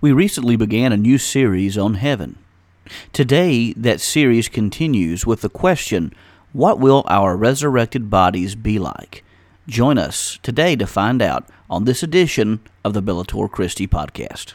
We 0.00 0.12
recently 0.12 0.54
began 0.54 0.92
a 0.92 0.96
new 0.96 1.18
series 1.18 1.76
on 1.76 1.94
heaven. 1.94 2.38
Today, 3.12 3.72
that 3.72 4.00
series 4.00 4.48
continues 4.48 5.26
with 5.26 5.40
the 5.40 5.48
question 5.48 6.12
What 6.52 6.78
will 6.78 7.02
our 7.08 7.36
resurrected 7.36 8.08
bodies 8.08 8.54
be 8.54 8.78
like? 8.78 9.24
Join 9.66 9.98
us 9.98 10.38
today 10.44 10.76
to 10.76 10.86
find 10.86 11.20
out 11.20 11.48
on 11.68 11.84
this 11.84 12.04
edition 12.04 12.60
of 12.84 12.94
the 12.94 13.02
Bellator 13.02 13.50
Christi 13.50 13.88
podcast. 13.88 14.54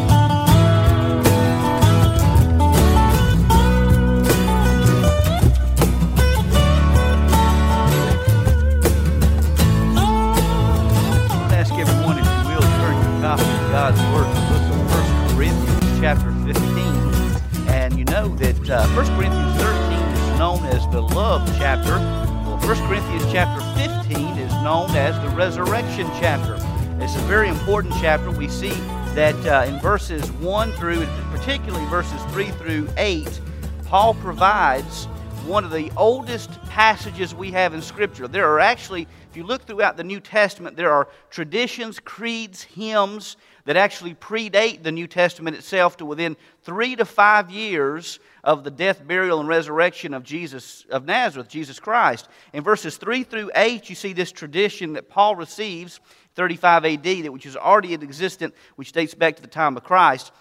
Resurrection 25.61 26.07
chapter. 26.19 26.55
It's 27.03 27.15
a 27.15 27.25
very 27.27 27.47
important 27.47 27.93
chapter. 28.01 28.31
We 28.31 28.47
see 28.47 28.71
that 29.13 29.35
uh, 29.45 29.71
in 29.71 29.79
verses 29.79 30.31
1 30.31 30.71
through, 30.71 31.05
particularly 31.31 31.85
verses 31.85 32.19
3 32.31 32.49
through 32.51 32.89
8, 32.97 33.41
Paul 33.85 34.15
provides 34.15 35.05
one 35.45 35.63
of 35.63 35.69
the 35.69 35.91
oldest 35.95 36.59
passages 36.63 37.35
we 37.35 37.51
have 37.51 37.75
in 37.75 37.81
Scripture. 37.81 38.27
There 38.27 38.49
are 38.51 38.59
actually, 38.59 39.03
if 39.29 39.37
you 39.37 39.43
look 39.43 39.61
throughout 39.67 39.97
the 39.97 40.03
New 40.03 40.19
Testament, 40.19 40.75
there 40.75 40.91
are 40.91 41.07
traditions, 41.29 41.99
creeds, 41.99 42.63
hymns 42.63 43.37
that 43.65 43.77
actually 43.77 44.15
predate 44.15 44.83
the 44.83 44.91
New 44.91 45.07
Testament 45.07 45.55
itself 45.55 45.97
to 45.97 46.05
within 46.05 46.35
three 46.63 46.95
to 46.95 47.05
five 47.05 47.51
years 47.51 48.19
of 48.43 48.63
the 48.63 48.71
death, 48.71 49.05
burial, 49.05 49.39
and 49.39 49.47
resurrection 49.47 50.13
of 50.13 50.23
Jesus 50.23 50.85
of 50.89 51.05
Nazareth, 51.05 51.47
Jesus 51.47 51.79
Christ. 51.79 52.27
In 52.53 52.63
verses 52.63 52.97
3 52.97 53.23
through 53.23 53.51
8, 53.55 53.89
you 53.89 53.95
see 53.95 54.13
this 54.13 54.31
tradition 54.31 54.93
that 54.93 55.09
Paul 55.09 55.35
receives, 55.35 55.99
35 56.35 56.85
AD, 56.85 57.03
that 57.03 57.33
which 57.33 57.45
is 57.45 57.55
already 57.55 57.93
existent, 57.93 58.53
which 58.75 58.91
dates 58.91 59.13
back 59.13 59.35
to 59.35 59.41
the 59.41 59.47
time 59.47 59.77
of 59.77 59.83
Christ. 59.83 60.31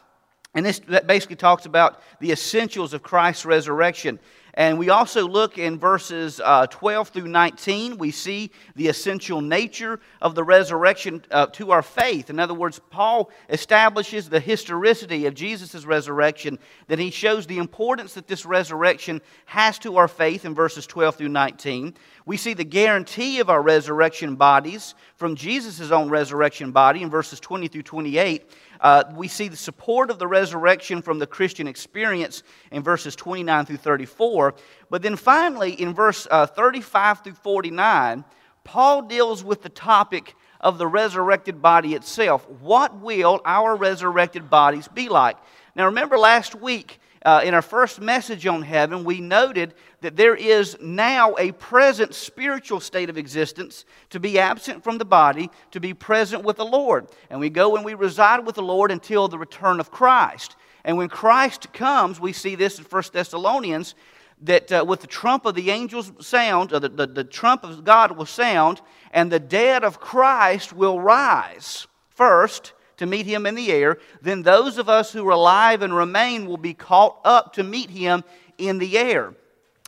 And 0.54 0.66
this 0.66 0.80
basically 0.80 1.36
talks 1.36 1.66
about 1.66 2.00
the 2.20 2.32
essentials 2.32 2.92
of 2.92 3.02
Christ's 3.02 3.44
resurrection. 3.44 4.18
And 4.60 4.78
we 4.78 4.90
also 4.90 5.26
look 5.26 5.56
in 5.56 5.78
verses 5.78 6.38
uh, 6.44 6.66
12 6.66 7.08
through 7.08 7.28
19, 7.28 7.96
we 7.96 8.10
see 8.10 8.50
the 8.76 8.88
essential 8.88 9.40
nature 9.40 10.00
of 10.20 10.34
the 10.34 10.44
resurrection 10.44 11.24
uh, 11.30 11.46
to 11.46 11.70
our 11.70 11.80
faith. 11.80 12.28
In 12.28 12.38
other 12.38 12.52
words, 12.52 12.78
Paul 12.90 13.30
establishes 13.48 14.28
the 14.28 14.38
historicity 14.38 15.24
of 15.24 15.32
Jesus' 15.32 15.86
resurrection, 15.86 16.58
that 16.88 16.98
he 16.98 17.10
shows 17.10 17.46
the 17.46 17.56
importance 17.56 18.12
that 18.12 18.28
this 18.28 18.44
resurrection 18.44 19.22
has 19.46 19.78
to 19.78 19.96
our 19.96 20.08
faith 20.08 20.44
in 20.44 20.54
verses 20.54 20.86
12 20.86 21.16
through 21.16 21.28
19. 21.28 21.94
We 22.26 22.36
see 22.36 22.52
the 22.52 22.62
guarantee 22.62 23.40
of 23.40 23.48
our 23.48 23.62
resurrection 23.62 24.36
bodies 24.36 24.94
from 25.16 25.36
Jesus' 25.36 25.90
own 25.90 26.10
resurrection 26.10 26.70
body 26.70 27.00
in 27.00 27.08
verses 27.08 27.40
20 27.40 27.68
through 27.68 27.84
28. 27.84 28.50
Uh, 28.80 29.04
we 29.14 29.28
see 29.28 29.48
the 29.48 29.56
support 29.56 30.10
of 30.10 30.18
the 30.18 30.26
resurrection 30.26 31.02
from 31.02 31.18
the 31.18 31.26
Christian 31.26 31.66
experience 31.66 32.42
in 32.72 32.82
verses 32.82 33.14
29 33.14 33.66
through 33.66 33.76
34. 33.76 34.54
But 34.88 35.02
then 35.02 35.16
finally, 35.16 35.72
in 35.72 35.94
verse 35.94 36.26
uh, 36.30 36.46
35 36.46 37.22
through 37.22 37.34
49, 37.34 38.24
Paul 38.64 39.02
deals 39.02 39.44
with 39.44 39.62
the 39.62 39.68
topic 39.68 40.34
of 40.60 40.78
the 40.78 40.86
resurrected 40.86 41.60
body 41.60 41.94
itself. 41.94 42.48
What 42.48 43.00
will 43.00 43.40
our 43.44 43.76
resurrected 43.76 44.50
bodies 44.50 44.88
be 44.88 45.08
like? 45.08 45.36
Now, 45.74 45.86
remember 45.86 46.18
last 46.18 46.54
week 46.54 46.99
uh, 47.24 47.42
in 47.44 47.52
our 47.52 47.62
first 47.62 48.00
message 48.00 48.46
on 48.46 48.62
heaven, 48.62 49.04
we 49.04 49.20
noted 49.20 49.74
that 50.00 50.16
there 50.16 50.34
is 50.34 50.78
now 50.80 51.34
a 51.38 51.52
present 51.52 52.14
spiritual 52.14 52.80
state 52.80 53.10
of 53.10 53.18
existence 53.18 53.84
to 54.08 54.18
be 54.18 54.38
absent 54.38 54.82
from 54.82 54.96
the 54.96 55.04
body, 55.04 55.50
to 55.70 55.80
be 55.80 55.92
present 55.92 56.44
with 56.44 56.56
the 56.56 56.64
Lord. 56.64 57.06
And 57.28 57.38
we 57.38 57.50
go 57.50 57.76
and 57.76 57.84
we 57.84 57.94
reside 57.94 58.46
with 58.46 58.54
the 58.54 58.62
Lord 58.62 58.90
until 58.90 59.28
the 59.28 59.38
return 59.38 59.80
of 59.80 59.90
Christ. 59.90 60.56
And 60.82 60.96
when 60.96 61.08
Christ 61.08 61.72
comes, 61.74 62.18
we 62.18 62.32
see 62.32 62.54
this 62.54 62.78
in 62.78 62.84
1 62.84 63.02
Thessalonians 63.12 63.94
that 64.42 64.72
uh, 64.72 64.82
with 64.88 65.02
the 65.02 65.06
trump 65.06 65.44
of 65.44 65.54
the 65.54 65.70
angels 65.70 66.12
sound, 66.20 66.72
or 66.72 66.80
the, 66.80 66.88
the, 66.88 67.06
the 67.06 67.24
trump 67.24 67.64
of 67.64 67.84
God 67.84 68.12
will 68.12 68.24
sound, 68.24 68.80
and 69.12 69.30
the 69.30 69.38
dead 69.38 69.84
of 69.84 70.00
Christ 70.00 70.72
will 70.72 70.98
rise 70.98 71.86
first 72.08 72.72
to 73.00 73.06
meet 73.06 73.24
him 73.24 73.46
in 73.46 73.54
the 73.54 73.72
air. 73.72 73.96
Then 74.20 74.42
those 74.42 74.76
of 74.76 74.90
us 74.90 75.10
who 75.10 75.26
are 75.26 75.32
alive 75.32 75.80
and 75.80 75.96
remain 75.96 76.44
will 76.44 76.58
be 76.58 76.74
caught 76.74 77.18
up 77.24 77.54
to 77.54 77.62
meet 77.62 77.88
him 77.88 78.24
in 78.58 78.76
the 78.76 78.98
air. 78.98 79.32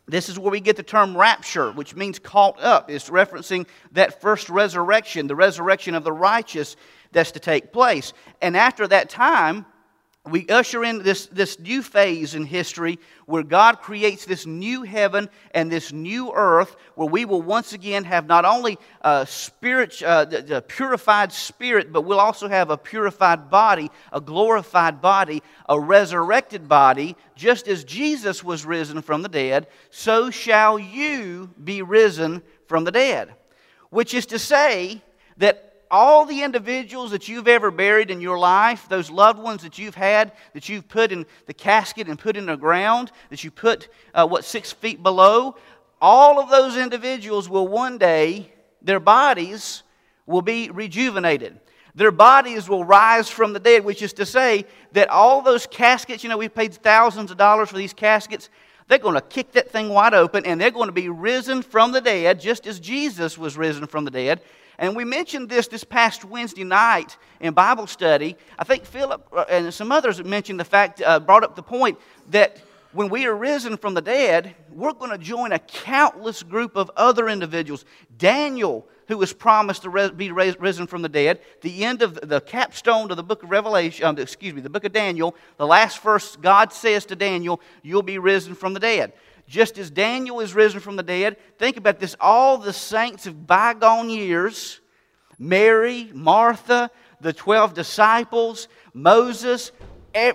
This 0.09 0.31
is 0.31 0.39
where 0.39 0.51
we 0.51 0.61
get 0.61 0.77
the 0.77 0.83
term 0.83 1.15
rapture, 1.15 1.73
which 1.73 1.95
means 1.95 2.19
caught 2.19 2.59
up. 2.59 2.91
It's 2.91 3.11
referencing 3.11 3.67
that 3.93 4.23
first 4.23 4.49
resurrection, 4.49 5.27
the 5.27 5.37
resurrection 5.37 5.95
of 5.95 6.05
the 6.05 6.13
righteous 6.13 6.75
that's 7.13 7.33
to 7.33 7.39
take 7.39 7.71
place. 7.71 8.15
And 8.41 8.57
after 8.57 8.89
that 8.89 9.11
time, 9.11 9.67
we 10.25 10.47
usher 10.49 10.85
in 10.85 11.03
this, 11.03 11.27
this 11.27 11.59
new 11.59 11.83
phase 11.83 12.37
in 12.37 12.45
history 12.45 13.01
where 13.27 13.43
God 13.43 13.81
creates 13.81 14.25
this 14.25 14.47
new 14.47 14.85
heaven 14.85 15.29
and 15.53 15.71
this 15.71 15.93
new 15.93 16.33
earth 16.33 16.77
where 16.95 17.09
we 17.09 17.25
will 17.25 17.43
once 17.43 17.73
again 17.73 18.05
have 18.05 18.29
not 18.29 18.45
only 18.45 18.79
a 19.01 19.27
spirit, 19.27 20.01
uh, 20.01 20.25
the, 20.25 20.41
the 20.41 20.63
purified 20.63 21.33
spirit, 21.33 21.93
but 21.93 22.03
we'll 22.03 22.21
also 22.21 22.47
have 22.47 22.71
a 22.71 22.77
purified 22.77 23.51
body, 23.51 23.91
a 24.13 24.21
glorified 24.21 25.01
body, 25.01 25.43
a 25.69 25.79
resurrected 25.79 26.69
body. 26.69 27.17
Just 27.35 27.67
as 27.67 27.83
Jesus 27.83 28.45
was 28.45 28.65
risen 28.65 29.03
from 29.03 29.23
the 29.23 29.29
dead, 29.29 29.67
so 29.91 30.31
shall 30.31 30.79
you 30.79 31.51
be 31.65 31.83
risen 31.83 32.43
from 32.67 32.85
the 32.85 32.93
dead. 32.93 33.35
Which 33.91 34.15
is 34.15 34.27
to 34.27 34.39
say 34.39 35.03
that 35.39 35.72
all 35.93 36.25
the 36.25 36.43
individuals 36.43 37.11
that 37.11 37.29
you've 37.29 37.47
ever 37.47 37.71
buried 37.71 38.11
in 38.11 38.23
your 38.23 38.39
life, 38.39 38.89
those 38.89 39.11
loved 39.11 39.39
ones 39.39 39.63
that 39.63 39.79
you've 39.79 39.95
had, 39.95 40.33
that 40.55 40.67
you've 40.67 40.89
put 40.89 41.13
in 41.13 41.27
the 41.47 41.53
casket 41.53 42.09
and 42.09 42.19
put 42.19 42.35
in 42.35 42.47
the 42.47 42.57
ground, 42.57 43.13
that 43.29 43.45
you 43.45 43.51
put, 43.51 43.89
uh, 44.15 44.27
what, 44.27 44.43
six 44.43 44.73
feet 44.73 45.03
below, 45.03 45.55
all 46.01 46.41
of 46.41 46.49
those 46.49 46.79
individuals 46.79 47.47
will 47.47 47.69
one 47.69 47.99
day, 47.99 48.51
their 48.81 48.99
bodies 48.99 49.83
will 50.27 50.41
be 50.41 50.71
rejuvenated. 50.71 51.61
Their 51.95 52.11
bodies 52.11 52.71
will 52.71 52.85
rise 52.85 53.29
from 53.29 53.53
the 53.53 53.61
dead, 53.61 53.85
which 53.85 54.01
is 54.01 54.15
to 54.15 54.25
say 54.25 54.65
that 54.93 55.11
all 55.11 55.43
those 55.43 55.67
caskets, 55.67 56.25
you 56.25 56.31
know, 56.31 56.39
we've 56.39 56.55
paid 56.55 56.73
thousands 56.73 57.31
of 57.31 57.37
dollars 57.37 57.69
for 57.69 57.77
these 57.77 57.93
caskets. 57.93 58.49
They're 58.89 58.99
going 58.99 59.15
to 59.15 59.21
kick 59.21 59.53
that 59.53 59.71
thing 59.71 59.91
wide 59.91 60.15
open 60.15 60.47
and 60.47 60.59
they're 60.59 60.71
going 60.71 60.89
to 60.89 60.93
be 60.93 61.11
risen 61.11 61.61
from 61.61 61.93
the 61.93 62.01
dead, 62.01 62.41
just 62.41 62.67
as 62.67 62.81
Jesus 62.81 63.37
was 63.37 63.59
risen 63.59 63.87
from 63.87 64.07
the 64.07 64.11
dead. 64.11 64.41
And 64.79 64.97
we 64.97 65.05
mentioned 65.05 65.49
this 65.49 65.69
this 65.69 65.85
past 65.85 66.25
Wednesday 66.25 66.65
night 66.65 67.17
in 67.41 67.55
Bible 67.55 67.87
study. 67.87 68.37
I 68.59 68.65
think 68.65 68.85
Philip 68.85 69.27
uh, 69.33 69.45
and 69.49 69.73
some 69.73 69.93
others 69.93 70.23
mentioned 70.25 70.61
the 70.61 70.65
fact, 70.65 71.03
uh, 71.03 71.21
brought 71.21 71.45
up 71.45 71.57
the 71.57 71.63
point 71.63 71.99
that 72.31 72.61
when 72.93 73.09
we 73.09 73.27
are 73.27 73.35
risen 73.35 73.77
from 73.77 73.95
the 73.95 74.03
dead, 74.03 74.55
we're 74.71 74.93
going 74.93 75.11
to 75.11 75.19
join 75.19 75.53
a 75.53 75.59
countless 75.59 76.43
group 76.43 76.77
of 76.77 76.91
other 76.97 77.29
individuals. 77.29 77.85
Daniel, 78.19 78.87
who 79.09 79.19
was 79.19 79.33
promised 79.33 79.83
to 79.83 80.13
be 80.13 80.31
risen 80.31 80.87
from 80.87 81.03
the 81.03 81.09
dead. 81.09 81.41
The 81.61 81.85
end 81.85 82.03
of 82.03 82.15
the, 82.29 82.41
capstone 82.41 83.11
of 83.11 83.17
the 83.17 83.23
book 83.23 83.43
of 83.43 83.51
Revelation, 83.51 84.07
um, 84.07 84.19
excuse 84.19 84.55
me, 84.55 84.61
the 84.61 84.71
book 84.71 84.85
of 84.85 84.93
Daniel, 84.93 85.35
the 85.57 85.67
last 85.67 86.03
verse 86.03 86.37
God 86.37 86.73
says 86.73 87.05
to 87.07 87.17
Daniel, 87.17 87.61
You'll 87.83 88.03
be 88.03 88.19
risen 88.19 88.55
from 88.55 88.75
the 88.75 88.81
dead. 88.81 89.13
Just 89.47 89.79
as 89.79 89.91
Daniel 89.91 90.41
is 90.41 90.55
risen 90.55 90.81
from 90.81 90.97
the 90.97 91.03
dead, 91.03 91.37
think 91.59 91.77
about 91.77 92.01
this 92.01 92.17
all 92.21 92.59
the 92.59 92.73
saints 92.73 93.27
of 93.27 93.47
bygone 93.47 94.11
years 94.11 94.81
Mary, 95.39 96.09
Martha, 96.15 96.91
the 97.21 97.33
12 97.33 97.75
disciples, 97.75 98.69
Moses, 98.95 99.73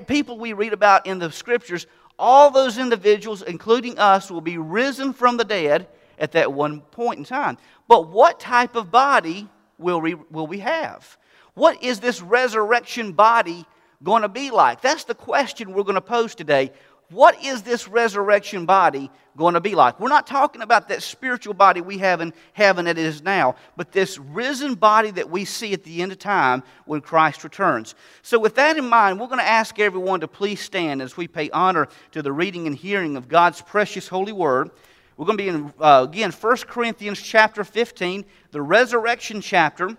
people 0.08 0.38
we 0.38 0.54
read 0.54 0.74
about 0.74 1.06
in 1.06 1.20
the 1.20 1.32
scriptures, 1.32 1.88
all 2.20 2.52
those 2.52 2.78
individuals, 2.78 3.42
including 3.42 3.98
us, 4.00 4.30
will 4.30 4.42
be 4.42 4.58
risen 4.58 5.14
from 5.14 5.38
the 5.38 5.46
dead 5.46 5.88
at 6.20 6.34
that 6.34 6.52
one 6.52 6.82
point 6.82 7.20
in 7.20 7.24
time. 7.24 7.58
But 7.88 8.10
what 8.10 8.40
type 8.40 8.76
of 8.76 8.92
body 8.92 9.48
will 9.78 10.02
we, 10.02 10.16
will 10.16 10.48
we 10.48 10.60
have? 10.60 11.18
What 11.54 11.82
is 11.84 12.00
this 12.00 12.22
resurrection 12.22 13.14
body 13.14 13.66
going 14.04 14.24
to 14.24 14.30
be 14.30 14.52
like? 14.52 14.82
That's 14.82 15.04
the 15.06 15.16
question 15.16 15.74
we're 15.74 15.84
going 15.84 15.96
to 15.96 16.02
pose 16.02 16.36
today. 16.36 16.72
What 17.10 17.42
is 17.42 17.62
this 17.62 17.88
resurrection 17.88 18.66
body 18.66 19.10
going 19.38 19.54
to 19.54 19.62
be 19.62 19.76
like? 19.76 19.98
We're 19.98 20.10
not 20.10 20.28
talking 20.28 20.62
about 20.62 20.90
that 20.90 21.02
spiritual 21.02 21.54
body 21.54 21.80
we 21.80 22.00
have 22.00 22.20
in 22.20 22.34
heaven 22.52 22.84
that 22.84 22.98
is 22.98 23.24
now, 23.24 23.56
but 23.78 23.94
this 23.94 24.18
risen 24.18 24.76
body 24.76 25.12
that 25.12 25.30
we 25.30 25.46
see 25.46 25.72
at 25.72 25.86
the 25.86 26.02
end 26.02 26.12
of 26.12 26.20
time 26.20 26.64
when 26.86 27.00
Christ 27.00 27.46
returns. 27.46 27.96
So, 28.24 28.38
with 28.38 28.56
that 28.56 28.76
in 28.76 28.90
mind, 28.90 29.22
we're 29.22 29.28
going 29.28 29.40
to 29.40 29.48
ask 29.48 29.80
everyone 29.80 30.20
to 30.20 30.28
please 30.28 30.60
stand 30.60 31.02
as 31.02 31.16
we 31.16 31.30
pay 31.30 31.50
honor 31.52 31.88
to 32.12 32.22
the 32.22 32.34
reading 32.34 32.68
and 32.68 32.76
hearing 32.76 33.16
of 33.16 33.30
God's 33.30 33.62
precious 33.62 34.10
holy 34.10 34.34
word. 34.34 34.72
We're 35.16 35.26
going 35.26 35.38
to 35.38 35.44
be 35.44 35.50
in, 35.50 35.74
uh, 35.80 36.06
again, 36.08 36.32
1 36.32 36.58
Corinthians 36.68 37.22
chapter 37.22 37.64
15, 37.64 38.26
the 38.52 38.62
resurrection 38.62 39.40
chapter, 39.40 39.96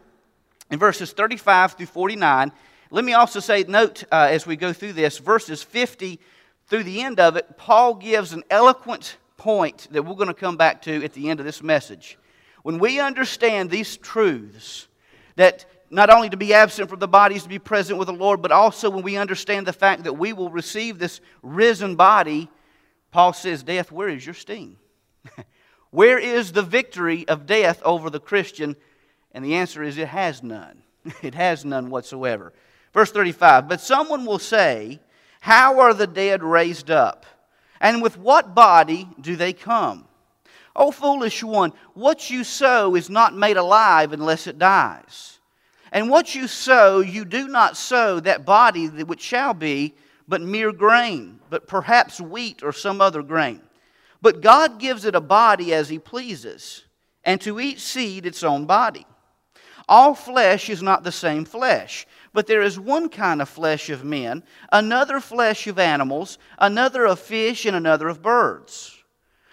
in 0.71 0.79
verses 0.79 1.13
35 1.13 1.73
through 1.73 1.87
49. 1.87 2.53
Let 2.91 3.05
me 3.05 3.15
also 3.15 3.41
say, 3.41 3.65
note 3.65 4.05
uh, 4.13 4.29
as 4.31 4.47
we 4.47 4.57
go 4.57 4.75
through 4.75 4.93
this, 4.93 5.19
verses 5.19 5.63
50 5.63 6.21
through 6.69 6.85
the 6.85 7.03
end 7.03 7.19
of 7.19 7.37
it, 7.37 7.57
Paul 7.57 7.95
gives 7.95 8.33
an 8.33 8.45
eloquent 8.51 9.17
point 9.37 9.89
that 9.91 10.03
we're 10.03 10.15
going 10.15 10.29
to 10.29 10.35
come 10.35 10.57
back 10.57 10.83
to 10.83 11.05
at 11.05 11.15
the 11.15 11.31
end 11.31 11.41
of 11.41 11.47
this 11.47 11.63
message. 11.63 12.19
When 12.63 12.79
we 12.79 13.01
understand 13.01 13.71
these 13.71 13.97
truths, 13.97 14.89
that 15.37 15.65
not 15.91 16.11
only 16.11 16.29
to 16.29 16.37
be 16.37 16.53
absent 16.53 16.91
from 16.91 16.99
the 16.99 17.09
bodies 17.09 17.45
to 17.45 17.49
be 17.49 17.59
present 17.59 17.99
with 17.99 18.07
the 18.07 18.13
Lord, 18.13 18.43
but 18.43 18.53
also 18.53 18.91
when 18.91 19.03
we 19.03 19.17
understand 19.17 19.67
the 19.67 19.73
fact 19.73 20.05
that 20.05 20.19
we 20.19 20.33
will 20.33 20.51
receive 20.51 20.99
this 20.99 21.21
risen 21.43 21.97
body, 21.97 22.51
Paul 23.11 23.33
says, 23.33 23.63
Death, 23.63 23.91
where 23.91 24.09
is 24.09 24.27
your 24.27 24.35
sting? 24.35 24.77
where 25.91 26.19
is 26.19 26.53
the 26.53 26.63
victory 26.63 27.27
of 27.29 27.47
death 27.47 27.81
over 27.85 28.11
the 28.11 28.21
Christian? 28.21 28.77
And 29.33 29.45
the 29.45 29.55
answer 29.55 29.83
is, 29.83 29.97
it 29.97 30.09
has 30.09 30.43
none. 30.43 30.83
it 31.23 31.35
has 31.35 31.65
none 31.65 31.89
whatsoever. 31.89 32.53
Verse 32.93 33.11
35 33.11 33.69
But 33.69 33.81
someone 33.81 34.27
will 34.27 34.39
say, 34.39 35.01
how 35.41 35.81
are 35.81 35.95
the 35.95 36.07
dead 36.07 36.43
raised 36.43 36.91
up? 36.91 37.27
And 37.81 38.03
with 38.03 38.19
what 38.19 38.55
body 38.55 39.09
do 39.21 39.37
they 39.37 39.53
come? 39.53 40.07
O 40.75 40.91
foolish 40.91 41.43
one, 41.43 41.73
what 41.95 42.31
you 42.31 42.45
sow 42.45 42.95
is 42.95 43.11
not 43.11 43.37
made 43.37 43.57
alive 43.57 44.13
unless 44.13 44.47
it 44.47 44.59
dies. 44.59 45.39
And 45.91 46.11
what 46.11 46.35
you 46.35 46.47
sow, 46.47 47.01
you 47.01 47.25
do 47.25 47.49
not 47.49 47.77
sow 47.77 48.21
that 48.21 48.45
body 48.45 48.87
which 48.87 49.21
shall 49.21 49.55
be, 49.55 49.95
but 50.29 50.43
mere 50.43 50.73
grain, 50.73 51.41
but 51.51 51.67
perhaps 51.67 52.21
wheat 52.21 52.63
or 52.63 52.73
some 52.73 53.01
other 53.01 53.23
grain. 53.23 53.63
But 54.21 54.41
God 54.41 54.79
gives 54.79 55.05
it 55.05 55.15
a 55.15 55.21
body 55.21 55.73
as 55.73 55.89
He 55.89 55.99
pleases, 55.99 56.85
and 57.25 57.41
to 57.41 57.59
each 57.59 57.81
seed 57.81 58.27
its 58.27 58.43
own 58.43 58.67
body. 58.67 59.07
All 59.89 60.15
flesh 60.15 60.69
is 60.69 60.83
not 60.83 61.03
the 61.03 61.13
same 61.13 61.45
flesh 61.47 62.07
but 62.33 62.47
there 62.47 62.63
is 62.63 62.79
one 62.79 63.09
kind 63.09 63.41
of 63.41 63.49
flesh 63.49 63.91
of 63.91 64.05
men, 64.05 64.43
another 64.73 65.21
flesh 65.21 65.67
of 65.67 65.79
animals, 65.79 66.39
another 66.59 67.07
of 67.07 67.19
fish, 67.19 67.67
and 67.67 67.77
another 67.77 68.09
of 68.09 68.23
birds. 68.23 68.95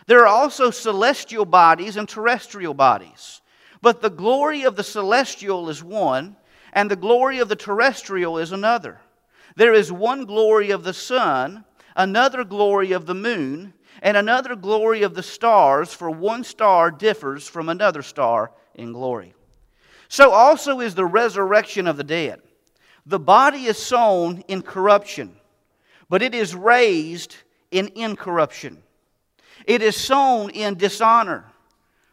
There 0.08 0.22
are 0.22 0.28
also 0.28 0.70
celestial 0.70 1.46
bodies 1.46 1.98
and 1.98 2.08
terrestrial 2.08 2.74
bodies. 2.74 3.42
But 3.82 4.02
the 4.02 4.10
glory 4.10 4.64
of 4.64 4.76
the 4.76 4.84
celestial 4.84 5.70
is 5.70 5.84
one, 5.84 6.36
and 6.74 6.90
the 6.90 6.96
glory 6.96 7.40
of 7.40 7.50
the 7.50 7.56
terrestrial 7.56 8.38
is 8.38 8.52
another. 8.52 9.00
There 9.56 9.74
is 9.74 9.92
one 9.92 10.26
glory 10.26 10.72
of 10.72 10.84
the 10.84 10.94
sun, 10.94 11.66
another 11.96 12.44
glory 12.44 12.92
of 12.92 13.06
the 13.06 13.16
moon, 13.16 13.74
and 14.02 14.18
another 14.18 14.56
glory 14.56 15.04
of 15.04 15.14
the 15.14 15.24
stars, 15.24 15.94
for 15.94 16.12
one 16.12 16.44
star 16.44 16.92
differs 16.92 17.48
from 17.48 17.70
another 17.70 18.02
star 18.02 18.52
in 18.74 18.92
glory. 18.92 19.34
So 20.08 20.32
also 20.32 20.82
is 20.82 20.96
the 20.96 21.06
resurrection 21.06 21.88
of 21.88 21.98
the 21.98 22.04
dead. 22.04 22.42
The 23.06 23.20
body 23.20 23.66
is 23.66 23.78
sown 23.78 24.44
in 24.48 24.62
corruption, 24.62 25.36
but 26.10 26.22
it 26.22 26.34
is 26.34 26.56
raised 26.56 27.36
in 27.72 27.92
incorruption. 27.96 28.82
It 29.66 29.82
is 29.82 29.96
sown 29.96 30.50
in 30.50 30.76
dishonor, 30.76 31.46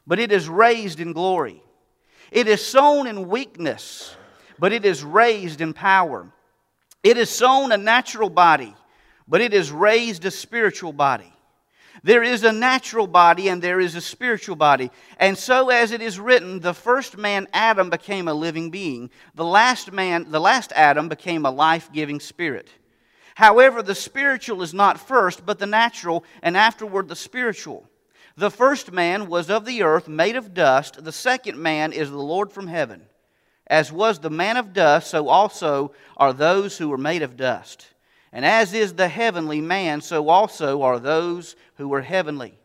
but 0.07 0.19
it 0.19 0.33
is 0.33 0.49
raised 0.49 1.01
in 1.01 1.13
glory. 1.13 1.63
It 2.31 2.47
is 2.47 2.65
sown 2.65 3.07
in 3.07 3.29
weakness, 3.29 4.17
but 4.59 4.73
it 4.73 4.85
is 4.85 5.03
raised 5.03 5.61
in 5.61 5.73
power. 5.73 6.31
It 7.03 7.17
is 7.17 7.31
sown 7.31 7.73
a 7.73 7.77
natural 7.77 8.31
body, 8.31 8.75
but 9.27 9.41
it 9.41 9.55
is 9.55 9.73
raised 9.73 10.25
a 10.25 10.31
spiritual 10.31 10.93
body. 10.93 11.33
There 12.05 12.23
is 12.23 12.43
a 12.43 12.53
natural 12.53 13.07
body 13.07 13.49
and 13.49 13.63
there 13.63 13.79
is 13.79 13.95
a 13.95 14.01
spiritual 14.01 14.57
body. 14.57 14.91
And 15.19 15.39
so 15.39 15.71
as 15.71 15.93
it 15.93 16.03
is 16.03 16.19
written, 16.19 16.59
the 16.59 16.75
first 16.75 17.17
man 17.17 17.47
Adam 17.53 17.91
became 17.91 18.27
a 18.27 18.35
living 18.35 18.71
being. 18.71 19.11
The 19.35 19.45
last 19.45 19.93
man, 19.93 20.31
the 20.31 20.41
last 20.41 20.73
Adam 20.73 21.09
became 21.09 21.47
a 21.47 21.51
life-giving 21.51 22.19
spirit. 22.19 22.69
However, 23.37 23.83
the 23.83 23.95
spiritual 23.95 24.63
is 24.63 24.75
not 24.75 25.01
first, 25.01 25.47
but 25.47 25.59
the 25.59 25.67
natural, 25.67 26.25
and 26.43 26.57
afterward 26.57 27.09
the 27.09 27.17
spiritual. 27.17 27.89
The 28.37 28.51
first 28.51 28.93
man 28.93 29.29
was 29.29 29.49
of 29.49 29.65
the 29.65 29.83
earth, 29.83 30.09
made 30.09 30.37
of 30.37 30.55
dust. 30.55 31.05
The 31.05 31.13
second 31.13 31.59
man 31.59 31.93
is 31.93 32.11
the 32.11 32.17
Lord 32.17 32.51
from 32.53 32.67
heaven. 32.67 33.03
As 33.67 33.93
was 33.93 34.19
the 34.19 34.31
man 34.31 34.57
of 34.57 34.73
dust, 34.73 35.11
so 35.11 35.29
also 35.29 35.93
are 36.17 36.33
those 36.33 36.77
who 36.77 36.89
were 36.89 36.99
made 36.99 37.23
of 37.23 37.37
dust. 37.37 37.87
And 38.33 38.45
as 38.45 38.73
is 38.73 38.95
the 38.95 39.09
heavenly 39.09 39.61
man, 39.61 40.01
so 40.01 40.29
also 40.29 40.83
are 40.83 40.99
those 40.99 41.55
who 41.75 41.93
are 41.93 42.01
heavenly. 42.01 42.59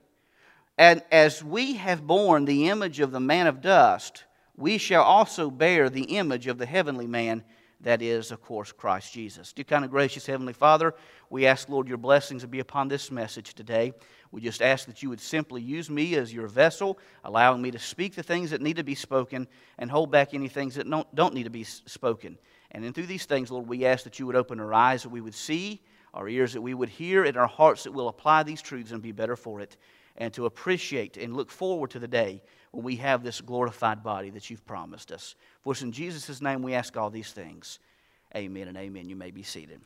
And 0.78 1.02
as 1.12 1.44
we 1.44 1.74
have 1.74 2.08
borne 2.08 2.46
the 2.46 2.70
image 2.70 3.00
of 3.00 3.12
the 3.12 3.20
man 3.20 3.48
of 3.48 3.62
dust, 3.62 4.24
we 4.56 4.78
shall 4.78 5.04
also 5.04 5.52
bear 5.52 5.90
the 5.90 6.04
image 6.04 6.48
of 6.48 6.58
the 6.58 6.66
heavenly 6.66 7.08
man, 7.08 7.44
that 7.82 8.02
is, 8.02 8.32
of 8.32 8.42
course, 8.42 8.72
Christ 8.72 9.14
Jesus. 9.14 9.54
Dear 9.54 9.66
kind 9.66 9.86
of 9.86 9.92
gracious 9.92 10.26
Heavenly 10.26 10.54
Father, 10.54 10.96
we 11.30 11.46
ask, 11.46 11.70
Lord, 11.70 11.88
your 11.88 11.98
blessings 11.98 12.42
to 12.42 12.48
be 12.48 12.60
upon 12.60 12.88
this 12.88 13.12
message 13.12 13.54
today. 13.54 13.94
We 14.38 14.42
just 14.42 14.62
ask 14.62 14.86
that 14.86 15.02
you 15.02 15.10
would 15.10 15.20
simply 15.20 15.64
use 15.64 15.90
me 15.90 16.14
as 16.14 16.32
your 16.32 16.46
vessel, 16.46 17.00
allowing 17.24 17.60
me 17.60 17.72
to 17.72 17.80
speak 17.80 18.14
the 18.14 18.22
things 18.22 18.52
that 18.52 18.62
need 18.62 18.76
to 18.76 18.84
be 18.84 18.94
spoken 18.94 19.48
and 19.80 19.90
hold 19.90 20.12
back 20.12 20.36
any 20.36 20.48
things 20.48 20.76
that 20.76 20.88
don't, 20.88 21.16
don't 21.16 21.34
need 21.34 21.46
to 21.46 21.50
be 21.50 21.64
spoken. 21.64 22.38
And 22.70 22.84
then 22.84 22.94
through 22.94 23.08
these 23.08 23.26
things, 23.26 23.50
Lord, 23.50 23.68
we 23.68 23.84
ask 23.84 24.04
that 24.04 24.20
you 24.20 24.28
would 24.28 24.36
open 24.36 24.60
our 24.60 24.76
eyes 24.76 25.02
that 25.02 25.10
we 25.10 25.22
would 25.22 25.34
see, 25.34 25.82
our 26.14 26.30
ears 26.30 26.54
that 26.54 26.62
we 26.62 26.76
would 26.76 26.90
hear, 26.90 27.24
and 27.24 27.36
our 27.36 27.48
hearts 27.48 27.86
that 27.86 27.94
will 27.94 28.10
apply 28.10 28.44
these 28.44 28.62
truths 28.62 28.92
and 28.92 29.02
be 29.02 29.12
better 29.12 29.36
for 29.36 29.60
it, 29.60 29.76
and 30.18 30.32
to 30.36 30.46
appreciate 30.46 31.18
and 31.18 31.36
look 31.36 31.50
forward 31.50 31.90
to 31.90 32.00
the 32.00 32.08
day 32.08 32.44
when 32.70 32.84
we 32.84 32.98
have 32.98 33.24
this 33.24 33.42
glorified 33.42 34.04
body 34.04 34.30
that 34.30 34.52
you've 34.52 34.68
promised 34.68 35.12
us. 35.12 35.34
For 35.62 35.72
us 35.72 35.82
in 35.82 35.92
Jesus' 35.92 36.44
name 36.44 36.62
we 36.62 36.76
ask 36.76 36.96
all 36.96 37.10
these 37.10 37.32
things. 37.32 37.80
Amen 38.36 38.68
and 38.68 38.78
amen. 38.78 39.10
You 39.10 39.16
may 39.16 39.32
be 39.32 39.42
seated. 39.42 39.82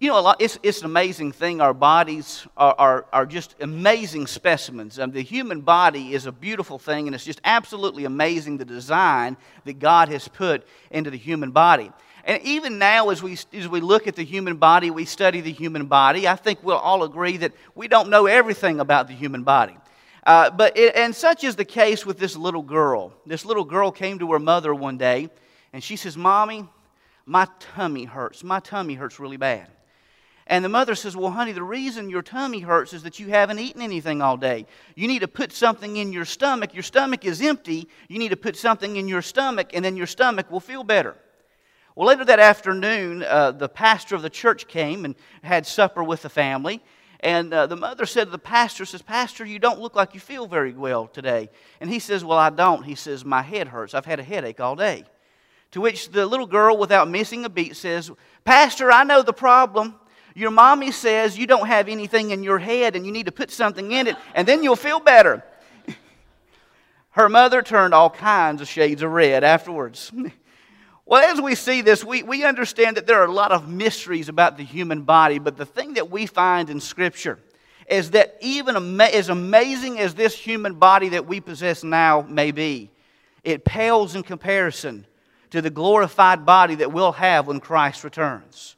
You 0.00 0.10
know, 0.10 0.22
lot, 0.22 0.36
it's, 0.40 0.60
it's 0.62 0.78
an 0.78 0.84
amazing 0.84 1.32
thing. 1.32 1.60
Our 1.60 1.74
bodies 1.74 2.46
are, 2.56 2.74
are, 2.78 3.06
are 3.12 3.26
just 3.26 3.56
amazing 3.60 4.28
specimens. 4.28 4.96
Um, 5.00 5.10
the 5.10 5.22
human 5.22 5.60
body 5.60 6.14
is 6.14 6.26
a 6.26 6.30
beautiful 6.30 6.78
thing, 6.78 7.08
and 7.08 7.16
it's 7.16 7.24
just 7.24 7.40
absolutely 7.42 8.04
amazing 8.04 8.58
the 8.58 8.64
design 8.64 9.36
that 9.64 9.80
God 9.80 10.08
has 10.08 10.28
put 10.28 10.64
into 10.92 11.10
the 11.10 11.16
human 11.16 11.50
body. 11.50 11.90
And 12.22 12.40
even 12.44 12.78
now, 12.78 13.08
as 13.08 13.24
we, 13.24 13.32
as 13.52 13.66
we 13.66 13.80
look 13.80 14.06
at 14.06 14.14
the 14.14 14.24
human 14.24 14.58
body, 14.58 14.92
we 14.92 15.04
study 15.04 15.40
the 15.40 15.50
human 15.50 15.86
body, 15.86 16.28
I 16.28 16.36
think 16.36 16.62
we'll 16.62 16.76
all 16.76 17.02
agree 17.02 17.38
that 17.38 17.52
we 17.74 17.88
don't 17.88 18.08
know 18.08 18.26
everything 18.26 18.78
about 18.78 19.08
the 19.08 19.14
human 19.14 19.42
body. 19.42 19.76
Uh, 20.22 20.50
but 20.50 20.76
it, 20.78 20.94
and 20.94 21.12
such 21.12 21.42
is 21.42 21.56
the 21.56 21.64
case 21.64 22.06
with 22.06 22.18
this 22.20 22.36
little 22.36 22.62
girl. 22.62 23.14
This 23.26 23.44
little 23.44 23.64
girl 23.64 23.90
came 23.90 24.20
to 24.20 24.30
her 24.30 24.38
mother 24.38 24.72
one 24.72 24.96
day, 24.96 25.28
and 25.72 25.82
she 25.82 25.96
says, 25.96 26.16
Mommy, 26.16 26.68
my 27.26 27.48
tummy 27.58 28.04
hurts. 28.04 28.44
My 28.44 28.60
tummy 28.60 28.94
hurts 28.94 29.18
really 29.18 29.36
bad. 29.38 29.66
And 30.48 30.64
the 30.64 30.70
mother 30.70 30.94
says, 30.94 31.14
Well, 31.14 31.30
honey, 31.30 31.52
the 31.52 31.62
reason 31.62 32.08
your 32.08 32.22
tummy 32.22 32.60
hurts 32.60 32.94
is 32.94 33.02
that 33.02 33.18
you 33.18 33.28
haven't 33.28 33.58
eaten 33.58 33.82
anything 33.82 34.22
all 34.22 34.38
day. 34.38 34.66
You 34.96 35.06
need 35.06 35.18
to 35.20 35.28
put 35.28 35.52
something 35.52 35.98
in 35.98 36.10
your 36.10 36.24
stomach. 36.24 36.72
Your 36.72 36.82
stomach 36.82 37.26
is 37.26 37.42
empty. 37.42 37.86
You 38.08 38.18
need 38.18 38.30
to 38.30 38.36
put 38.36 38.56
something 38.56 38.96
in 38.96 39.08
your 39.08 39.20
stomach, 39.22 39.70
and 39.74 39.84
then 39.84 39.96
your 39.96 40.06
stomach 40.06 40.50
will 40.50 40.60
feel 40.60 40.82
better. 40.82 41.14
Well, 41.94 42.08
later 42.08 42.24
that 42.24 42.38
afternoon, 42.38 43.24
uh, 43.24 43.52
the 43.52 43.68
pastor 43.68 44.14
of 44.14 44.22
the 44.22 44.30
church 44.30 44.66
came 44.68 45.04
and 45.04 45.14
had 45.42 45.66
supper 45.66 46.02
with 46.02 46.22
the 46.22 46.30
family. 46.30 46.82
And 47.20 47.52
uh, 47.52 47.66
the 47.66 47.76
mother 47.76 48.06
said 48.06 48.26
to 48.26 48.30
the 48.30 48.38
pastor, 48.38 48.84
says, 48.84 49.02
Pastor, 49.02 49.44
you 49.44 49.58
don't 49.58 49.80
look 49.80 49.96
like 49.96 50.14
you 50.14 50.20
feel 50.20 50.46
very 50.46 50.72
well 50.72 51.08
today. 51.08 51.50
And 51.80 51.90
he 51.90 51.98
says, 51.98 52.24
Well, 52.24 52.38
I 52.38 52.48
don't. 52.48 52.84
He 52.84 52.94
says, 52.94 53.24
My 53.24 53.42
head 53.42 53.68
hurts. 53.68 53.92
I've 53.92 54.06
had 54.06 54.20
a 54.20 54.22
headache 54.22 54.60
all 54.60 54.76
day. 54.76 55.04
To 55.72 55.82
which 55.82 56.10
the 56.10 56.24
little 56.24 56.46
girl, 56.46 56.78
without 56.78 57.10
missing 57.10 57.44
a 57.44 57.50
beat, 57.50 57.76
says, 57.76 58.10
Pastor, 58.44 58.90
I 58.90 59.04
know 59.04 59.22
the 59.22 59.34
problem. 59.34 59.96
Your 60.34 60.50
mommy 60.50 60.92
says 60.92 61.38
you 61.38 61.46
don't 61.46 61.66
have 61.66 61.88
anything 61.88 62.30
in 62.30 62.42
your 62.42 62.58
head 62.58 62.96
and 62.96 63.04
you 63.04 63.12
need 63.12 63.26
to 63.26 63.32
put 63.32 63.50
something 63.50 63.92
in 63.92 64.06
it, 64.06 64.16
and 64.34 64.46
then 64.46 64.62
you'll 64.62 64.76
feel 64.76 65.00
better. 65.00 65.42
Her 67.10 67.28
mother 67.28 67.62
turned 67.62 67.94
all 67.94 68.10
kinds 68.10 68.60
of 68.60 68.68
shades 68.68 69.02
of 69.02 69.10
red 69.10 69.44
afterwards. 69.44 70.12
Well, 71.08 71.22
as 71.22 71.40
we 71.40 71.54
see 71.54 71.80
this, 71.80 72.04
we, 72.04 72.22
we 72.22 72.44
understand 72.44 72.98
that 72.98 73.06
there 73.06 73.22
are 73.22 73.24
a 73.24 73.32
lot 73.32 73.50
of 73.50 73.66
mysteries 73.66 74.28
about 74.28 74.58
the 74.58 74.62
human 74.62 75.04
body, 75.04 75.38
but 75.38 75.56
the 75.56 75.64
thing 75.64 75.94
that 75.94 76.10
we 76.10 76.26
find 76.26 76.68
in 76.68 76.80
Scripture 76.80 77.38
is 77.88 78.10
that 78.10 78.36
even 78.42 78.76
ama- 78.76 79.04
as 79.04 79.30
amazing 79.30 79.98
as 79.98 80.14
this 80.14 80.36
human 80.36 80.74
body 80.74 81.08
that 81.08 81.26
we 81.26 81.40
possess 81.40 81.82
now 81.82 82.26
may 82.28 82.50
be, 82.50 82.90
it 83.42 83.64
pales 83.64 84.14
in 84.14 84.22
comparison 84.22 85.06
to 85.48 85.62
the 85.62 85.70
glorified 85.70 86.44
body 86.44 86.74
that 86.74 86.92
we'll 86.92 87.12
have 87.12 87.46
when 87.46 87.58
Christ 87.58 88.04
returns. 88.04 88.76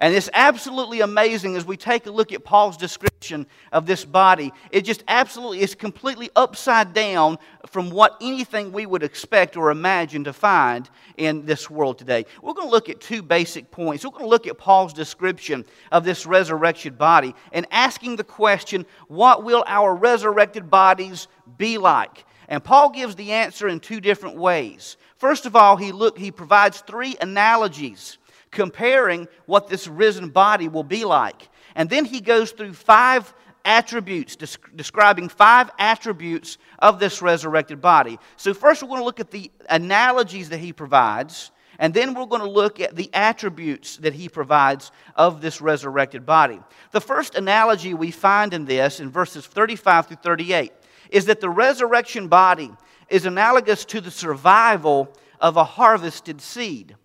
And 0.00 0.14
it's 0.14 0.30
absolutely 0.32 1.00
amazing 1.00 1.56
as 1.56 1.66
we 1.66 1.76
take 1.76 2.06
a 2.06 2.12
look 2.12 2.32
at 2.32 2.44
Paul's 2.44 2.76
description 2.76 3.48
of 3.72 3.84
this 3.84 4.04
body. 4.04 4.52
It 4.70 4.82
just 4.82 5.02
absolutely 5.08 5.60
is 5.60 5.74
completely 5.74 6.30
upside 6.36 6.92
down 6.92 7.38
from 7.66 7.90
what 7.90 8.16
anything 8.20 8.70
we 8.70 8.86
would 8.86 9.02
expect 9.02 9.56
or 9.56 9.72
imagine 9.72 10.22
to 10.24 10.32
find 10.32 10.88
in 11.16 11.46
this 11.46 11.68
world 11.68 11.98
today. 11.98 12.26
We're 12.40 12.54
going 12.54 12.68
to 12.68 12.72
look 12.72 12.88
at 12.88 13.00
two 13.00 13.22
basic 13.22 13.72
points. 13.72 14.04
We're 14.04 14.12
going 14.12 14.22
to 14.22 14.28
look 14.28 14.46
at 14.46 14.56
Paul's 14.56 14.92
description 14.92 15.64
of 15.90 16.04
this 16.04 16.26
resurrection 16.26 16.94
body 16.94 17.34
and 17.50 17.66
asking 17.72 18.16
the 18.16 18.24
question, 18.24 18.86
what 19.08 19.42
will 19.42 19.64
our 19.66 19.92
resurrected 19.92 20.70
bodies 20.70 21.26
be 21.56 21.76
like? 21.76 22.24
And 22.46 22.62
Paul 22.62 22.90
gives 22.90 23.16
the 23.16 23.32
answer 23.32 23.66
in 23.66 23.80
two 23.80 24.00
different 24.00 24.36
ways. 24.36 24.96
First 25.16 25.44
of 25.44 25.56
all, 25.56 25.76
he, 25.76 25.90
look, 25.90 26.16
he 26.16 26.30
provides 26.30 26.80
three 26.82 27.16
analogies 27.20 28.16
comparing 28.50 29.28
what 29.46 29.68
this 29.68 29.86
risen 29.86 30.28
body 30.30 30.68
will 30.68 30.84
be 30.84 31.04
like. 31.04 31.48
And 31.74 31.88
then 31.88 32.04
he 32.04 32.20
goes 32.20 32.50
through 32.50 32.74
five 32.74 33.32
attributes, 33.64 34.36
describing 34.74 35.28
five 35.28 35.70
attributes 35.78 36.58
of 36.78 36.98
this 36.98 37.20
resurrected 37.20 37.80
body. 37.80 38.18
So, 38.36 38.54
first, 38.54 38.82
we're 38.82 38.88
going 38.88 39.00
to 39.00 39.04
look 39.04 39.20
at 39.20 39.30
the 39.30 39.50
analogies 39.68 40.48
that 40.48 40.58
he 40.58 40.72
provides, 40.72 41.50
and 41.78 41.92
then 41.92 42.14
we're 42.14 42.26
going 42.26 42.42
to 42.42 42.50
look 42.50 42.80
at 42.80 42.96
the 42.96 43.10
attributes 43.12 43.98
that 43.98 44.14
he 44.14 44.28
provides 44.28 44.90
of 45.14 45.40
this 45.40 45.60
resurrected 45.60 46.24
body. 46.24 46.60
The 46.92 47.00
first 47.00 47.34
analogy 47.34 47.94
we 47.94 48.10
find 48.10 48.54
in 48.54 48.64
this, 48.64 49.00
in 49.00 49.10
verses 49.10 49.46
35 49.46 50.06
through 50.06 50.16
38, 50.22 50.72
is 51.10 51.26
that 51.26 51.40
the 51.40 51.50
resurrection 51.50 52.28
body 52.28 52.72
is 53.08 53.26
analogous 53.26 53.84
to 53.86 54.00
the 54.00 54.10
survival 54.10 55.12
of 55.40 55.56
a 55.56 55.64
harvested 55.64 56.40
seed. 56.40 56.96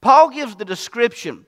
Paul 0.00 0.30
gives 0.30 0.56
the 0.56 0.64
description 0.64 1.44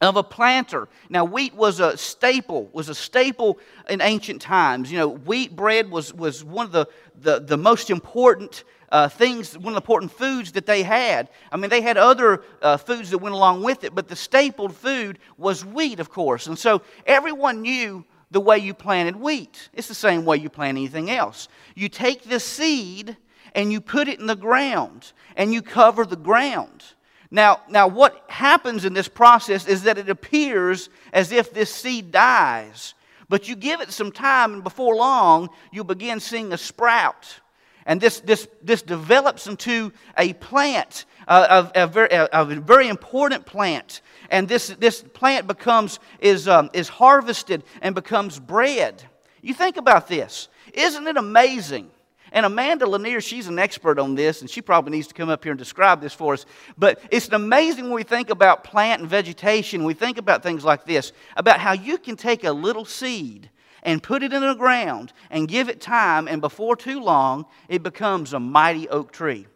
of 0.00 0.16
a 0.16 0.22
planter. 0.22 0.88
Now, 1.08 1.24
wheat 1.24 1.54
was 1.54 1.80
a 1.80 1.96
staple, 1.96 2.68
was 2.72 2.88
a 2.88 2.94
staple 2.94 3.58
in 3.88 4.00
ancient 4.00 4.40
times. 4.40 4.92
You 4.92 4.98
know, 4.98 5.08
wheat 5.08 5.56
bread 5.56 5.90
was, 5.90 6.14
was 6.14 6.44
one 6.44 6.66
of 6.66 6.72
the, 6.72 6.86
the, 7.20 7.40
the 7.40 7.56
most 7.56 7.90
important 7.90 8.64
uh, 8.90 9.08
things, 9.08 9.58
one 9.58 9.68
of 9.68 9.74
the 9.74 9.80
important 9.80 10.12
foods 10.12 10.52
that 10.52 10.66
they 10.66 10.82
had. 10.82 11.28
I 11.50 11.56
mean, 11.56 11.70
they 11.70 11.80
had 11.80 11.96
other 11.96 12.42
uh, 12.62 12.76
foods 12.76 13.10
that 13.10 13.18
went 13.18 13.34
along 13.34 13.62
with 13.62 13.84
it, 13.84 13.94
but 13.94 14.08
the 14.08 14.16
staple 14.16 14.68
food 14.68 15.18
was 15.36 15.64
wheat, 15.64 16.00
of 16.00 16.10
course. 16.10 16.46
And 16.46 16.58
so 16.58 16.82
everyone 17.06 17.62
knew 17.62 18.04
the 18.30 18.40
way 18.40 18.58
you 18.58 18.74
planted 18.74 19.16
wheat. 19.16 19.68
It's 19.72 19.88
the 19.88 19.94
same 19.94 20.24
way 20.24 20.36
you 20.36 20.48
plant 20.48 20.76
anything 20.76 21.10
else. 21.10 21.48
You 21.74 21.88
take 21.88 22.22
the 22.22 22.40
seed 22.40 23.16
and 23.54 23.72
you 23.72 23.80
put 23.80 24.08
it 24.08 24.20
in 24.20 24.26
the 24.26 24.36
ground 24.36 25.12
and 25.36 25.52
you 25.52 25.62
cover 25.62 26.04
the 26.04 26.16
ground. 26.16 26.84
Now, 27.30 27.60
now, 27.68 27.88
what 27.88 28.24
happens 28.28 28.84
in 28.84 28.94
this 28.94 29.08
process 29.08 29.66
is 29.66 29.82
that 29.82 29.98
it 29.98 30.08
appears 30.08 30.88
as 31.12 31.30
if 31.30 31.52
this 31.52 31.72
seed 31.72 32.10
dies. 32.10 32.94
But 33.28 33.48
you 33.48 33.56
give 33.56 33.80
it 33.82 33.92
some 33.92 34.10
time, 34.10 34.54
and 34.54 34.64
before 34.64 34.96
long, 34.96 35.50
you'll 35.70 35.84
begin 35.84 36.20
seeing 36.20 36.52
a 36.52 36.58
sprout. 36.58 37.40
And 37.84 38.00
this, 38.00 38.20
this, 38.20 38.48
this 38.62 38.82
develops 38.82 39.46
into 39.46 39.92
a 40.16 40.32
plant, 40.34 41.04
uh, 41.26 41.70
a, 41.74 41.84
a, 41.84 41.86
very, 41.86 42.08
a, 42.10 42.28
a, 42.32 42.44
very, 42.44 42.88
important 42.88 43.44
plant. 43.44 44.02
And 44.30 44.48
this, 44.48 44.68
this 44.78 45.02
plant 45.02 45.46
becomes, 45.46 45.98
is, 46.20 46.48
um, 46.48 46.70
is 46.72 46.88
harvested 46.88 47.62
and 47.82 47.94
becomes 47.94 48.38
bread. 48.38 49.02
You 49.42 49.54
think 49.54 49.76
about 49.76 50.08
this. 50.08 50.48
Isn't 50.74 51.06
it 51.06 51.16
amazing 51.16 51.90
and 52.32 52.46
Amanda 52.46 52.86
Lanier, 52.86 53.20
she's 53.20 53.46
an 53.46 53.58
expert 53.58 53.98
on 53.98 54.14
this, 54.14 54.40
and 54.40 54.50
she 54.50 54.62
probably 54.62 54.92
needs 54.92 55.06
to 55.08 55.14
come 55.14 55.28
up 55.28 55.42
here 55.44 55.52
and 55.52 55.58
describe 55.58 56.00
this 56.00 56.12
for 56.12 56.34
us. 56.34 56.46
But 56.76 57.00
it's 57.10 57.28
amazing 57.28 57.84
when 57.84 57.94
we 57.94 58.02
think 58.02 58.30
about 58.30 58.64
plant 58.64 59.00
and 59.00 59.10
vegetation, 59.10 59.84
we 59.84 59.94
think 59.94 60.18
about 60.18 60.42
things 60.42 60.64
like 60.64 60.84
this 60.84 61.12
about 61.36 61.60
how 61.60 61.72
you 61.72 61.98
can 61.98 62.16
take 62.16 62.44
a 62.44 62.52
little 62.52 62.84
seed 62.84 63.50
and 63.82 64.02
put 64.02 64.22
it 64.22 64.32
in 64.32 64.42
the 64.42 64.54
ground 64.54 65.12
and 65.30 65.48
give 65.48 65.68
it 65.68 65.80
time, 65.80 66.28
and 66.28 66.40
before 66.40 66.76
too 66.76 67.00
long, 67.00 67.46
it 67.68 67.82
becomes 67.82 68.32
a 68.32 68.40
mighty 68.40 68.88
oak 68.88 69.12
tree. 69.12 69.46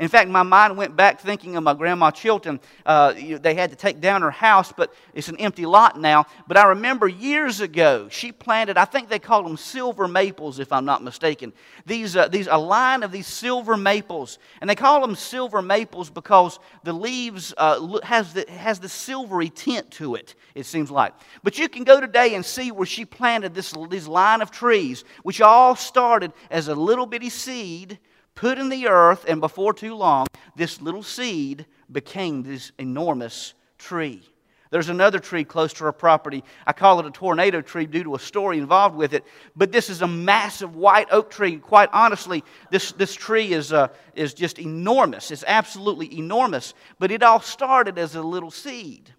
In 0.00 0.08
fact, 0.08 0.30
my 0.30 0.42
mind 0.42 0.78
went 0.78 0.96
back 0.96 1.20
thinking 1.20 1.56
of 1.56 1.62
my 1.62 1.74
grandma 1.74 2.10
Chilton. 2.10 2.58
Uh, 2.86 3.12
they 3.12 3.52
had 3.52 3.68
to 3.68 3.76
take 3.76 4.00
down 4.00 4.22
her 4.22 4.30
house, 4.30 4.72
but 4.72 4.94
it's 5.12 5.28
an 5.28 5.36
empty 5.36 5.66
lot 5.66 6.00
now. 6.00 6.24
But 6.48 6.56
I 6.56 6.68
remember 6.68 7.06
years 7.06 7.60
ago, 7.60 8.08
she 8.10 8.32
planted, 8.32 8.78
I 8.78 8.86
think 8.86 9.10
they 9.10 9.18
called 9.18 9.44
them 9.44 9.58
silver 9.58 10.08
maples, 10.08 10.58
if 10.58 10.72
I'm 10.72 10.86
not 10.86 11.04
mistaken. 11.04 11.52
These, 11.84 12.16
uh, 12.16 12.28
these, 12.28 12.46
a 12.46 12.56
line 12.56 13.02
of 13.02 13.12
these 13.12 13.26
silver 13.26 13.76
maples. 13.76 14.38
And 14.62 14.70
they 14.70 14.74
call 14.74 15.02
them 15.02 15.14
silver 15.14 15.60
maples 15.60 16.08
because 16.08 16.58
the 16.82 16.94
leaves 16.94 17.52
uh, 17.58 18.00
has, 18.02 18.32
the, 18.32 18.50
has 18.50 18.78
the 18.78 18.88
silvery 18.88 19.50
tint 19.50 19.90
to 19.92 20.14
it, 20.14 20.34
it 20.54 20.64
seems 20.64 20.90
like. 20.90 21.12
But 21.42 21.58
you 21.58 21.68
can 21.68 21.84
go 21.84 22.00
today 22.00 22.34
and 22.36 22.44
see 22.44 22.72
where 22.72 22.86
she 22.86 23.04
planted 23.04 23.54
this, 23.54 23.74
this 23.90 24.08
line 24.08 24.40
of 24.40 24.50
trees, 24.50 25.04
which 25.24 25.42
all 25.42 25.76
started 25.76 26.32
as 26.50 26.68
a 26.68 26.74
little 26.74 27.04
bitty 27.04 27.28
seed 27.28 27.98
put 28.40 28.56
in 28.56 28.70
the 28.70 28.88
earth, 28.88 29.26
and 29.28 29.38
before 29.38 29.74
too 29.74 29.94
long, 29.94 30.26
this 30.56 30.80
little 30.80 31.02
seed 31.02 31.66
became 31.92 32.42
this 32.42 32.72
enormous 32.78 33.52
tree. 33.76 34.22
There's 34.70 34.88
another 34.88 35.18
tree 35.18 35.44
close 35.44 35.74
to 35.74 35.84
our 35.84 35.92
property. 35.92 36.42
I 36.66 36.72
call 36.72 37.00
it 37.00 37.06
a 37.06 37.10
tornado 37.10 37.60
tree 37.60 37.84
due 37.84 38.02
to 38.04 38.14
a 38.14 38.18
story 38.18 38.56
involved 38.56 38.96
with 38.96 39.12
it. 39.12 39.26
But 39.54 39.72
this 39.72 39.90
is 39.90 40.00
a 40.00 40.08
massive 40.08 40.74
white 40.74 41.08
oak 41.10 41.28
tree. 41.28 41.58
Quite 41.58 41.90
honestly, 41.92 42.42
this, 42.70 42.92
this 42.92 43.14
tree 43.14 43.52
is, 43.52 43.74
uh, 43.74 43.88
is 44.14 44.32
just 44.32 44.58
enormous. 44.58 45.30
It's 45.30 45.44
absolutely 45.46 46.16
enormous. 46.16 46.72
But 46.98 47.10
it 47.10 47.22
all 47.22 47.40
started 47.40 47.98
as 47.98 48.14
a 48.14 48.22
little 48.22 48.50
seed. 48.50 49.12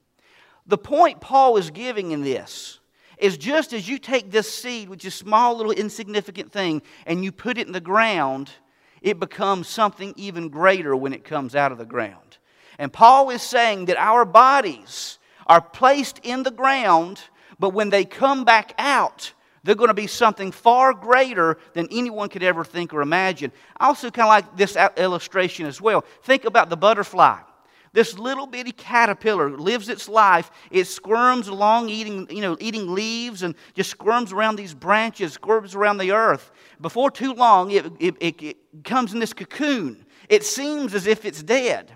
The 0.66 0.80
point 0.80 1.22
Paul 1.22 1.58
is 1.58 1.70
giving 1.70 2.10
in 2.10 2.24
this 2.24 2.80
is 3.20 3.38
just 3.38 3.72
as 3.72 3.88
you 3.88 4.00
take 4.00 4.32
this 4.32 4.52
seed, 4.52 4.90
which 4.90 5.06
is 5.06 5.14
a 5.14 5.18
small, 5.18 5.56
little, 5.58 5.74
insignificant 5.74 6.52
thing, 6.52 6.82
and 7.06 7.24
you 7.24 7.32
put 7.32 7.60
it 7.60 7.68
in 7.68 7.74
the 7.74 7.80
ground, 7.80 8.50
it 9.02 9.20
becomes 9.20 9.68
something 9.68 10.14
even 10.16 10.50
greater 10.50 10.96
when 10.96 11.14
it 11.14 11.24
comes 11.24 11.56
out 11.56 11.72
of 11.72 11.78
the 11.78 11.86
ground. 11.86 12.38
And 12.78 12.92
Paul 12.92 13.30
is 13.30 13.42
saying 13.42 13.86
that 13.86 13.98
our 13.98 14.26
bodies 14.26 15.20
are 15.48 15.62
placed 15.62 16.20
in 16.24 16.44
the 16.44 16.52
ground, 16.52 17.22
but 17.60 17.70
when 17.70 17.90
they 17.90 18.06
come 18.06 18.44
back 18.44 18.74
out, 18.78 19.34
they're 19.64 19.76
going 19.76 19.90
to 19.90 19.94
be 19.94 20.08
something 20.08 20.52
far 20.52 20.94
greater 20.94 21.58
than 21.74 21.88
anyone 21.92 22.30
could 22.30 22.44
ever 22.44 22.64
think 22.64 22.94
or 22.94 23.02
imagine. 23.02 23.52
I 23.78 23.88
also 23.88 24.10
kind 24.10 24.26
of 24.26 24.30
like 24.30 24.58
this 24.58 24.76
illustration 24.98 25.66
as 25.66 25.80
well. 25.80 26.04
Think 26.24 26.46
about 26.46 26.70
the 26.70 26.78
butterfly. 26.78 27.40
This 27.94 28.18
little 28.18 28.48
bitty 28.48 28.72
caterpillar 28.72 29.50
lives 29.50 29.90
its 29.90 30.08
life. 30.08 30.50
It 30.70 30.86
squirms 30.86 31.50
along 31.50 31.90
eating, 31.90 32.26
you 32.30 32.42
know, 32.42 32.56
eating 32.60 32.94
leaves 32.94 33.44
and 33.44 33.54
just 33.74 33.90
squirms 33.90 34.32
around 34.32 34.56
these 34.56 34.74
branches, 34.74 35.34
squirms 35.34 35.76
around 35.76 35.98
the 35.98 36.12
earth. 36.12 36.52
Before 36.80 37.12
too 37.12 37.34
long, 37.34 37.72
it, 37.72 37.86
it, 38.00 38.16
it, 38.22 38.42
it 38.42 38.58
comes 38.86 39.14
in 39.14 39.20
this 39.20 39.34
cocoon. 39.34 40.06
It 40.30 40.46
seems 40.46 40.94
as 40.94 41.06
if 41.06 41.26
it's 41.26 41.44
dead. 41.44 41.92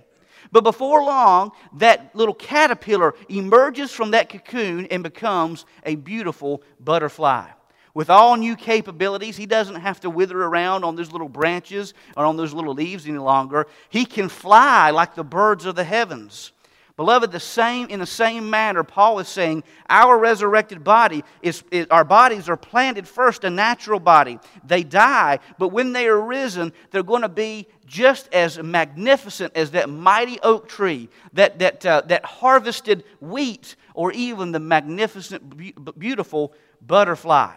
But 0.52 0.66
before 0.66 1.02
long, 1.04 1.52
that 1.78 2.14
little 2.14 2.36
caterpillar 2.36 3.16
emerges 3.30 3.92
from 3.92 4.12
that 4.12 4.30
cocoon 4.30 4.88
and 4.88 5.02
becomes 5.02 5.66
a 5.86 5.96
beautiful 5.96 6.62
butterfly 6.80 7.48
with 7.96 8.12
all 8.12 8.36
new 8.36 8.56
capabilities. 8.56 9.36
He 9.38 9.48
doesn't 9.48 9.76
have 9.76 10.00
to 10.02 10.12
wither 10.12 10.44
around 10.44 10.84
on 10.84 10.96
those 10.96 11.12
little 11.12 11.30
branches 11.30 11.96
or 12.16 12.26
on 12.26 12.38
those 12.38 12.54
little 12.54 12.76
leaves 12.76 13.08
any 13.08 13.18
longer. 13.18 13.66
He 13.90 14.06
can 14.06 14.30
fly 14.30 14.92
like 14.92 15.16
the 15.16 15.24
birds 15.24 15.66
of 15.66 15.76
the 15.76 15.84
heavens. 15.84 16.52
Beloved, 16.98 17.34
the 17.34 17.42
same, 17.42 17.88
in 17.88 18.00
the 18.00 18.06
same 18.06 18.50
manner, 18.50 18.82
Paul 18.82 19.20
is 19.20 19.28
saying 19.28 19.66
our 19.90 20.18
resurrected 20.18 20.82
body 20.82 21.26
is, 21.42 21.62
is, 21.70 21.88
our 21.92 22.06
bodies 22.06 22.48
are 22.48 22.56
planted 22.56 23.06
first, 23.06 23.44
a 23.44 23.50
natural 23.50 24.00
body. 24.00 24.40
They 24.64 24.84
die, 24.84 25.40
but 25.58 25.70
when 25.70 25.92
they 25.92 26.08
are 26.08 26.20
risen, 26.20 26.72
they're 26.92 27.04
going 27.04 27.24
to 27.24 27.30
be 27.30 27.68
just 27.86 28.34
as 28.34 28.58
magnificent 28.62 29.58
as 29.58 29.72
that 29.72 29.90
mighty 29.90 30.40
oak 30.42 30.70
tree 30.70 31.10
that, 31.34 31.60
that, 31.60 31.86
uh, 31.86 32.02
that 32.06 32.24
harvested 32.24 33.04
wheat 33.20 33.76
or 33.94 34.14
even 34.14 34.54
the 34.54 34.60
magnificent, 34.62 36.00
beautiful 36.00 36.54
butterfly. 36.82 37.52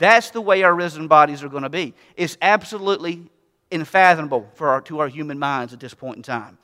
That's 0.00 0.30
the 0.30 0.40
way 0.40 0.62
our 0.62 0.74
risen 0.74 1.08
bodies 1.08 1.44
are 1.44 1.50
going 1.50 1.62
to 1.62 1.68
be. 1.68 1.92
It's 2.16 2.38
absolutely 2.40 3.22
unfathomable 3.70 4.48
for 4.54 4.70
our, 4.70 4.80
to 4.82 5.00
our 5.00 5.08
human 5.08 5.38
minds 5.38 5.74
at 5.74 5.78
this 5.78 5.92
point 5.92 6.16
in 6.16 6.22
time. 6.22 6.56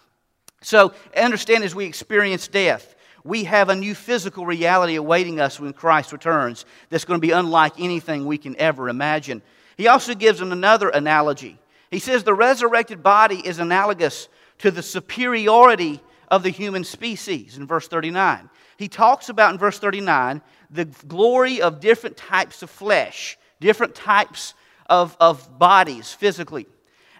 So, 0.62 0.94
understand 1.14 1.62
as 1.62 1.74
we 1.74 1.84
experience 1.84 2.48
death, 2.48 2.94
we 3.24 3.44
have 3.44 3.68
a 3.68 3.76
new 3.76 3.94
physical 3.94 4.46
reality 4.46 4.94
awaiting 4.94 5.38
us 5.38 5.60
when 5.60 5.74
Christ 5.74 6.12
returns 6.12 6.64
that's 6.88 7.04
going 7.04 7.20
to 7.20 7.26
be 7.26 7.32
unlike 7.32 7.74
anything 7.78 8.24
we 8.24 8.38
can 8.38 8.56
ever 8.56 8.88
imagine. 8.88 9.42
He 9.76 9.86
also 9.86 10.14
gives 10.14 10.38
them 10.38 10.50
another 10.50 10.88
analogy. 10.88 11.58
He 11.90 11.98
says 11.98 12.24
the 12.24 12.32
resurrected 12.32 13.02
body 13.02 13.46
is 13.46 13.58
analogous 13.58 14.28
to 14.58 14.70
the 14.70 14.82
superiority 14.82 16.00
of 16.28 16.42
the 16.42 16.50
human 16.50 16.84
species 16.84 17.58
in 17.58 17.66
verse 17.66 17.86
39. 17.86 18.48
He 18.76 18.88
talks 18.88 19.28
about 19.28 19.52
in 19.52 19.58
verse 19.58 19.78
39 19.78 20.42
the 20.70 20.84
glory 21.06 21.60
of 21.60 21.80
different 21.80 22.16
types 22.16 22.62
of 22.62 22.70
flesh, 22.70 23.38
different 23.60 23.94
types 23.94 24.54
of, 24.88 25.16
of 25.20 25.58
bodies 25.58 26.12
physically. 26.12 26.66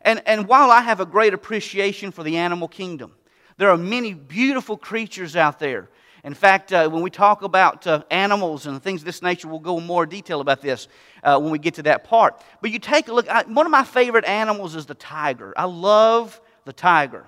And, 0.03 0.23
and 0.27 0.47
while 0.47 0.71
I 0.71 0.83
have 0.83 1.01
a 1.01 1.07
great 1.07 1.35
appreciation 1.35 2.11
for 2.11 2.23
the 2.23 2.37
animal 2.37 2.69
kingdom, 2.69 3.13
there 3.57 3.71
are 3.71 3.77
many 3.77 4.15
beautiful 4.15 4.77
creatures 4.77 5.35
out 5.37 5.59
there. 5.59 5.89
In 6.25 6.35
fact, 6.35 6.73
uh, 6.73 6.89
when 6.89 7.03
we 7.03 7.11
talk 7.11 7.43
about 7.43 7.87
uh, 7.87 8.03
animals 8.11 8.67
and 8.67 8.83
things 8.83 9.03
of 9.03 9.07
this 9.07 9.23
nature, 9.23 9.49
we'll 9.49 9.61
go 9.61 9.79
in 9.79 9.87
more 9.87 10.07
detail 10.07 10.41
about 10.41 10.61
this 10.61 10.89
uh, 11.23 11.39
when 11.39 11.53
we 11.53 11.59
get 11.59 11.75
to 11.75 11.83
that 11.85 12.05
part. 12.05 12.43
But 12.61 12.73
you 12.73 12.79
take 12.79 13.09
a 13.09 13.13
look, 13.13 13.29
I, 13.29 13.45
one 13.45 13.65
of 13.65 13.71
my 13.71 13.85
favorite 13.85 14.25
animals 14.25 14.75
is 14.75 14.87
the 14.87 14.95
tiger. 14.95 15.55
I 15.57 15.65
love 15.65 16.41
the 16.65 16.73
tiger. 16.73 17.27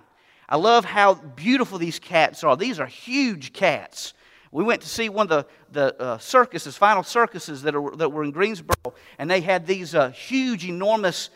I 0.48 0.56
love 0.56 0.84
how 0.84 1.14
beautiful 1.14 1.78
these 1.78 1.98
cats 1.98 2.42
are. 2.42 2.56
These 2.56 2.80
are 2.80 2.86
huge 2.86 3.52
cats. 3.52 4.14
We 4.50 4.64
went 4.64 4.82
to 4.82 4.88
see 4.88 5.08
one 5.08 5.30
of 5.30 5.46
the, 5.72 5.92
the 5.96 6.02
uh, 6.02 6.18
circuses, 6.18 6.76
final 6.76 7.02
circuses 7.02 7.62
that, 7.62 7.74
are, 7.74 7.94
that 7.96 8.10
were 8.10 8.24
in 8.24 8.30
Greensboro, 8.30 8.94
and 9.18 9.30
they 9.30 9.40
had 9.40 9.66
these 9.66 9.94
uh, 9.94 10.10
huge, 10.10 10.64
enormous 10.64 11.30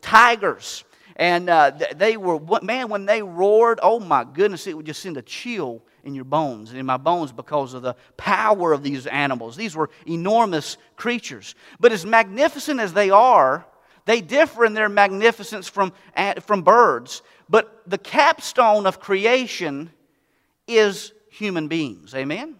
tigers. 0.00 0.84
And 1.16 1.48
uh, 1.48 1.72
they 1.94 2.16
were, 2.16 2.40
man, 2.62 2.88
when 2.88 3.06
they 3.06 3.22
roared, 3.22 3.78
oh 3.82 4.00
my 4.00 4.24
goodness, 4.24 4.66
it 4.66 4.76
would 4.76 4.86
just 4.86 5.02
send 5.02 5.16
a 5.16 5.22
chill 5.22 5.82
in 6.02 6.14
your 6.14 6.24
bones 6.24 6.70
and 6.70 6.78
in 6.78 6.86
my 6.86 6.96
bones 6.96 7.32
because 7.32 7.72
of 7.72 7.82
the 7.82 7.94
power 8.16 8.72
of 8.72 8.82
these 8.82 9.06
animals. 9.06 9.56
These 9.56 9.76
were 9.76 9.90
enormous 10.06 10.76
creatures. 10.96 11.54
But 11.80 11.92
as 11.92 12.04
magnificent 12.04 12.80
as 12.80 12.92
they 12.92 13.10
are, 13.10 13.64
they 14.06 14.20
differ 14.20 14.64
in 14.64 14.74
their 14.74 14.88
magnificence 14.88 15.68
from, 15.68 15.92
from 16.40 16.62
birds. 16.62 17.22
But 17.48 17.82
the 17.86 17.98
capstone 17.98 18.86
of 18.86 19.00
creation 19.00 19.90
is 20.66 21.12
human 21.34 21.68
beings. 21.68 22.14
Amen? 22.14 22.56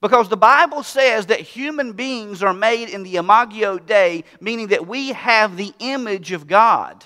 Because 0.00 0.28
the 0.28 0.36
Bible 0.36 0.82
says 0.82 1.26
that 1.26 1.40
human 1.40 1.92
beings 1.92 2.42
are 2.42 2.52
made 2.52 2.88
in 2.88 3.02
the 3.02 3.16
imago 3.16 3.78
Dei, 3.78 4.24
meaning 4.40 4.68
that 4.68 4.86
we 4.86 5.12
have 5.12 5.56
the 5.56 5.72
image 5.78 6.32
of 6.32 6.46
God. 6.46 7.04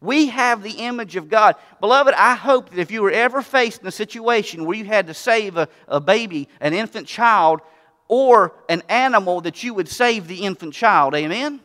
We 0.00 0.28
have 0.28 0.62
the 0.62 0.72
image 0.72 1.16
of 1.16 1.28
God. 1.28 1.56
Beloved, 1.80 2.14
I 2.14 2.34
hope 2.34 2.70
that 2.70 2.78
if 2.78 2.90
you 2.90 3.02
were 3.02 3.10
ever 3.10 3.42
faced 3.42 3.82
in 3.82 3.86
a 3.86 3.92
situation 3.92 4.64
where 4.64 4.76
you 4.76 4.84
had 4.84 5.06
to 5.08 5.14
save 5.14 5.56
a, 5.56 5.68
a 5.88 6.00
baby, 6.00 6.48
an 6.60 6.74
infant 6.74 7.06
child, 7.06 7.60
or 8.08 8.54
an 8.68 8.82
animal, 8.88 9.40
that 9.42 9.62
you 9.62 9.74
would 9.74 9.88
save 9.88 10.28
the 10.28 10.42
infant 10.42 10.74
child. 10.74 11.14
Amen? 11.14 11.60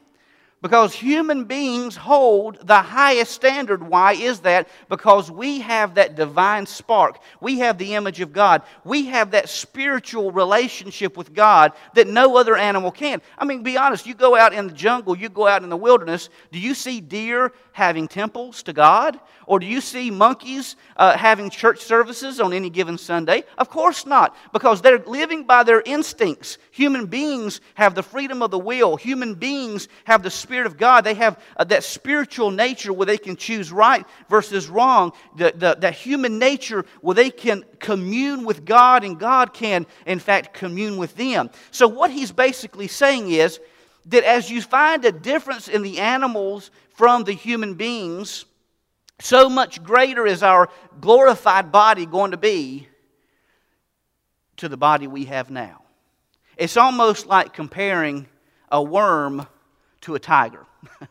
Because 0.62 0.94
human 0.94 1.46
beings 1.46 1.96
hold 1.96 2.68
the 2.68 2.82
highest 2.82 3.32
standard. 3.32 3.82
Why 3.82 4.14
is 4.14 4.42
that? 4.42 4.68
Because 4.90 5.32
we 5.32 5.60
have 5.62 5.96
that 5.96 6.16
divine 6.16 6.68
spark. 6.68 7.20
We 7.40 7.60
have 7.60 7.80
the 7.80 7.96
image 7.96 8.22
of 8.22 8.32
God. 8.32 8.62
We 8.84 9.08
have 9.08 9.32
that 9.32 9.50
spiritual 9.50 10.32
relationship 10.32 11.18
with 11.18 11.34
God 11.34 11.74
that 11.96 12.08
no 12.08 12.38
other 12.38 12.56
animal 12.56 12.92
can. 12.92 13.24
I 13.40 13.46
mean, 13.46 13.64
be 13.64 13.76
honest, 13.76 14.06
you 14.06 14.14
go 14.14 14.36
out 14.36 14.54
in 14.54 14.68
the 14.68 14.74
jungle, 14.74 15.18
you 15.18 15.30
go 15.30 15.48
out 15.48 15.64
in 15.64 15.70
the 15.70 15.78
wilderness, 15.78 16.30
do 16.52 16.60
you 16.60 16.76
see 16.76 17.02
deer 17.02 17.54
having 17.72 18.08
temples 18.08 18.64
to 18.64 18.74
God? 18.74 19.20
Or 19.48 19.60
do 19.60 19.66
you 19.66 19.82
see 19.82 20.12
monkeys 20.12 20.76
uh, 20.96 21.18
having 21.18 21.50
church 21.50 21.82
services 21.82 22.40
on 22.40 22.54
any 22.54 22.70
given 22.70 22.98
Sunday? 22.98 23.44
Of 23.58 23.70
course 23.70 24.06
not, 24.06 24.36
because 24.54 24.82
they're 24.82 25.00
living 25.00 25.44
by 25.44 25.64
their 25.64 25.82
instincts. 25.82 26.58
Human 26.72 27.08
beings 27.08 27.60
have 27.74 27.96
the 27.96 28.04
freedom 28.04 28.42
of 28.42 28.52
the 28.52 28.60
will, 28.60 28.96
human 28.96 29.34
beings 29.34 29.88
have 30.06 30.24
the 30.24 30.30
Spirit 30.30 30.68
of 30.68 30.78
God. 30.78 31.04
They 31.04 31.16
have 31.16 31.42
uh, 31.58 31.64
that 31.66 31.84
spiritual 31.84 32.52
nature 32.52 32.94
where 32.94 33.06
they 33.06 33.18
can 33.18 33.36
choose 33.36 33.72
right 33.72 34.06
versus 34.30 34.70
wrong, 34.70 35.12
the, 35.36 35.54
the, 35.56 35.76
that 35.80 35.96
human 35.96 36.40
nature 36.40 36.86
where 37.02 37.16
they 37.16 37.30
can 37.30 37.66
commune 37.80 38.46
with 38.46 38.64
God 38.64 39.04
and 39.04 39.20
God 39.20 39.54
can, 39.54 39.86
in 40.06 40.20
fact, 40.20 40.54
commune 40.54 40.98
with 40.98 41.16
them. 41.16 41.50
So, 41.72 41.88
what 41.88 42.12
he's 42.12 42.32
basically 42.32 42.88
saying 42.88 43.32
is, 43.32 43.60
that 44.06 44.24
as 44.24 44.50
you 44.50 44.62
find 44.62 45.06
a 45.06 45.12
difference 45.12 45.68
in 45.68 45.82
the 45.82 46.00
animals 46.00 46.72
from 46.96 47.24
the 47.24 47.34
human 47.34 47.76
beings, 47.76 48.46
so 49.20 49.50
much 49.50 49.84
greater 49.84 50.26
is 50.26 50.42
our 50.44 50.70
glorified 51.00 51.72
body 51.72 52.06
going 52.06 52.32
to 52.32 52.38
be 52.38 52.88
to 54.58 54.68
the 54.68 54.78
body 54.78 55.08
we 55.08 55.26
have 55.26 55.50
now. 55.50 55.82
It's 56.58 56.78
almost 56.78 57.28
like 57.28 57.54
comparing 57.54 58.28
a 58.72 58.82
worm 58.82 59.48
to 60.02 60.16
a 60.16 60.20
tiger. 60.20 60.66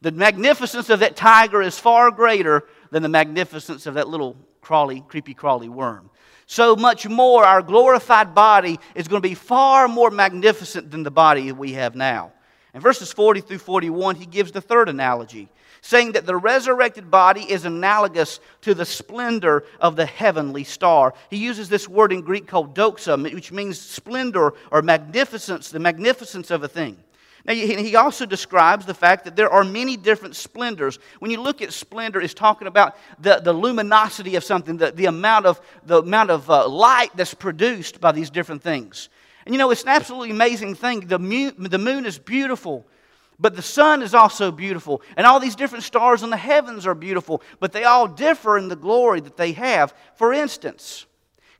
the 0.00 0.12
magnificence 0.12 0.90
of 0.90 1.00
that 1.00 1.16
tiger 1.16 1.62
is 1.62 1.78
far 1.78 2.10
greater 2.10 2.64
than 2.90 3.02
the 3.02 3.08
magnificence 3.08 3.86
of 3.86 3.94
that 3.94 4.08
little 4.08 4.36
crawly, 4.60 5.04
creepy 5.08 5.34
crawly 5.34 5.68
worm. 5.68 6.10
So 6.50 6.74
much 6.74 7.06
more, 7.06 7.44
our 7.44 7.60
glorified 7.60 8.34
body 8.34 8.80
is 8.94 9.06
going 9.06 9.20
to 9.20 9.28
be 9.28 9.34
far 9.34 9.86
more 9.86 10.10
magnificent 10.10 10.90
than 10.90 11.02
the 11.02 11.10
body 11.10 11.52
we 11.52 11.74
have 11.74 11.94
now. 11.94 12.32
In 12.72 12.80
verses 12.80 13.12
40 13.12 13.42
through 13.42 13.58
41, 13.58 14.16
he 14.16 14.24
gives 14.24 14.50
the 14.50 14.62
third 14.62 14.88
analogy, 14.88 15.50
saying 15.82 16.12
that 16.12 16.24
the 16.24 16.36
resurrected 16.36 17.10
body 17.10 17.42
is 17.42 17.66
analogous 17.66 18.40
to 18.62 18.72
the 18.72 18.86
splendor 18.86 19.64
of 19.78 19.94
the 19.94 20.06
heavenly 20.06 20.64
star. 20.64 21.12
He 21.28 21.36
uses 21.36 21.68
this 21.68 21.86
word 21.86 22.14
in 22.14 22.22
Greek 22.22 22.46
called 22.46 22.74
doxa, 22.74 23.22
which 23.34 23.52
means 23.52 23.78
splendor 23.78 24.54
or 24.72 24.80
magnificence, 24.80 25.70
the 25.70 25.78
magnificence 25.78 26.50
of 26.50 26.64
a 26.64 26.68
thing. 26.68 26.96
Now, 27.44 27.54
he 27.54 27.96
also 27.96 28.26
describes 28.26 28.84
the 28.84 28.94
fact 28.94 29.24
that 29.24 29.36
there 29.36 29.50
are 29.50 29.64
many 29.64 29.96
different 29.96 30.36
splendors. 30.36 30.98
When 31.18 31.30
you 31.30 31.40
look 31.40 31.62
at 31.62 31.72
splendor, 31.72 32.20
it's 32.20 32.34
talking 32.34 32.68
about 32.68 32.96
the, 33.18 33.40
the 33.42 33.52
luminosity 33.52 34.36
of 34.36 34.44
something, 34.44 34.76
the, 34.76 34.90
the 34.90 35.06
amount 35.06 35.46
of, 35.46 35.60
the 35.84 36.02
amount 36.02 36.30
of 36.30 36.50
uh, 36.50 36.68
light 36.68 37.10
that's 37.16 37.34
produced 37.34 38.00
by 38.00 38.12
these 38.12 38.28
different 38.28 38.62
things. 38.62 39.08
And 39.46 39.54
you 39.54 39.58
know, 39.58 39.70
it's 39.70 39.82
an 39.82 39.88
absolutely 39.88 40.30
amazing 40.30 40.74
thing. 40.74 41.06
The 41.06 41.18
moon, 41.18 41.54
the 41.58 41.78
moon 41.78 42.04
is 42.04 42.18
beautiful, 42.18 42.86
but 43.38 43.56
the 43.56 43.62
sun 43.62 44.02
is 44.02 44.12
also 44.12 44.50
beautiful. 44.50 45.00
And 45.16 45.26
all 45.26 45.40
these 45.40 45.56
different 45.56 45.84
stars 45.84 46.22
in 46.22 46.28
the 46.28 46.36
heavens 46.36 46.86
are 46.86 46.94
beautiful, 46.94 47.42
but 47.60 47.72
they 47.72 47.84
all 47.84 48.08
differ 48.08 48.58
in 48.58 48.68
the 48.68 48.76
glory 48.76 49.20
that 49.20 49.38
they 49.38 49.52
have. 49.52 49.94
For 50.16 50.34
instance, 50.34 51.06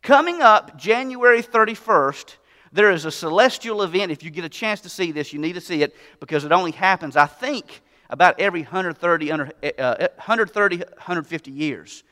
coming 0.03 0.43
up 0.43 0.77
January 0.77 1.43
31st, 1.43 2.37
there 2.73 2.91
is 2.91 3.05
a 3.05 3.11
celestial 3.11 3.83
event. 3.83 4.13
If 4.13 4.23
you 4.23 4.31
get 4.31 4.45
a 4.45 4.49
chance 4.49 4.81
to 4.83 4.89
see 4.89 5.13
this, 5.13 5.33
you 5.33 5.39
need 5.39 5.55
to 5.55 5.61
see 5.61 5.83
it 5.83 5.95
because 6.21 6.45
it 6.45 6.53
only 6.53 6.73
happens, 6.73 7.17
I 7.17 7.27
think, 7.27 7.83
about 8.11 8.41
every 8.41 8.63
130, 8.63 9.33
uh, 9.33 9.39
130 9.39 10.77
150 10.79 11.51
years. 11.51 12.05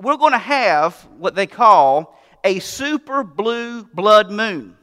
We're 0.00 0.16
going 0.16 0.32
to 0.32 0.38
have 0.38 0.94
what 1.18 1.34
they 1.34 1.46
call 1.46 2.18
a 2.44 2.58
super 2.58 3.22
blue 3.22 3.84
blood 3.84 4.30
moon 4.30 4.76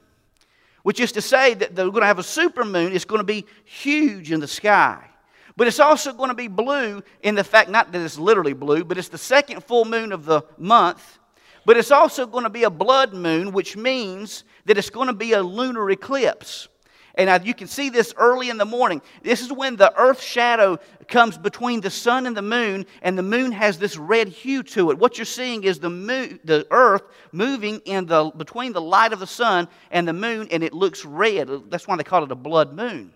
which 0.87 1.01
is 1.01 1.11
to 1.11 1.21
say 1.21 1.53
that 1.53 1.75
they're 1.75 1.89
going 1.89 1.99
to 1.99 2.07
have 2.07 2.17
a 2.17 2.23
super 2.23 2.63
moon. 2.63 2.93
It's 2.93 3.03
going 3.03 3.19
to 3.19 3.25
be 3.25 3.45
huge 3.65 4.31
in 4.31 4.39
the 4.39 4.47
sky. 4.47 5.05
But 5.57 5.67
it's 5.67 5.81
also 5.81 6.13
going 6.13 6.29
to 6.29 6.33
be 6.33 6.47
blue 6.47 7.03
in 7.21 7.35
the 7.35 7.43
fact, 7.43 7.69
not 7.69 7.91
that 7.91 8.01
it's 8.01 8.17
literally 8.17 8.53
blue, 8.53 8.85
but 8.85 8.97
it's 8.97 9.09
the 9.09 9.17
second 9.17 9.65
full 9.65 9.83
moon 9.83 10.13
of 10.13 10.23
the 10.23 10.43
month. 10.57 11.19
But 11.67 11.75
it's 11.75 11.91
also 11.91 12.25
going 12.25 12.45
to 12.45 12.49
be 12.49 12.63
a 12.63 12.69
blood 12.69 13.13
moon, 13.13 13.51
which 13.51 13.75
means 13.75 14.45
that 14.67 14.77
it's 14.77 14.89
going 14.89 15.07
to 15.07 15.13
be 15.13 15.33
a 15.33 15.43
lunar 15.43 15.91
eclipse. 15.91 16.69
And 17.15 17.45
you 17.45 17.53
can 17.53 17.67
see 17.67 17.89
this 17.89 18.13
early 18.15 18.49
in 18.49 18.57
the 18.57 18.63
morning. 18.63 19.01
This 19.21 19.41
is 19.41 19.51
when 19.51 19.75
the 19.75 19.93
earth 19.99 20.21
shadow 20.21 20.79
comes 21.09 21.37
between 21.37 21.81
the 21.81 21.89
sun 21.89 22.25
and 22.25 22.37
the 22.37 22.41
moon, 22.41 22.85
and 23.01 23.17
the 23.17 23.23
moon 23.23 23.51
has 23.51 23.77
this 23.77 23.97
red 23.97 24.29
hue 24.29 24.63
to 24.63 24.91
it. 24.91 24.97
What 24.97 25.17
you're 25.17 25.25
seeing 25.25 25.65
is 25.65 25.77
the, 25.79 25.89
moon, 25.89 26.39
the 26.45 26.65
earth 26.71 27.03
moving 27.33 27.81
in 27.83 28.05
the, 28.05 28.31
between 28.37 28.71
the 28.71 28.79
light 28.79 29.11
of 29.11 29.19
the 29.19 29.27
sun 29.27 29.67
and 29.91 30.07
the 30.07 30.13
moon, 30.13 30.47
and 30.51 30.63
it 30.63 30.73
looks 30.73 31.03
red. 31.03 31.49
That's 31.69 31.85
why 31.85 31.97
they 31.97 32.03
call 32.05 32.23
it 32.23 32.31
a 32.31 32.35
blood 32.35 32.71
moon. 32.71 33.11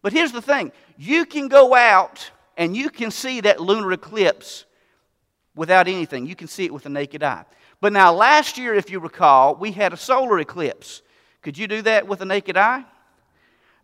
But 0.00 0.14
here's 0.14 0.32
the 0.32 0.40
thing 0.40 0.72
you 0.96 1.26
can 1.26 1.48
go 1.48 1.74
out 1.74 2.30
and 2.56 2.74
you 2.74 2.88
can 2.88 3.10
see 3.10 3.42
that 3.42 3.60
lunar 3.60 3.92
eclipse 3.92 4.64
without 5.54 5.88
anything. 5.88 6.26
You 6.26 6.36
can 6.36 6.48
see 6.48 6.64
it 6.64 6.72
with 6.72 6.84
the 6.84 6.88
naked 6.88 7.22
eye. 7.22 7.44
But 7.80 7.92
now, 7.92 8.12
last 8.12 8.58
year, 8.58 8.74
if 8.74 8.90
you 8.90 9.00
recall, 9.00 9.54
we 9.54 9.72
had 9.72 9.92
a 9.92 9.96
solar 9.96 10.38
eclipse. 10.38 11.02
Could 11.42 11.58
you 11.58 11.68
do 11.68 11.82
that 11.82 12.08
with 12.08 12.20
a 12.20 12.24
naked 12.24 12.56
eye? 12.56 12.84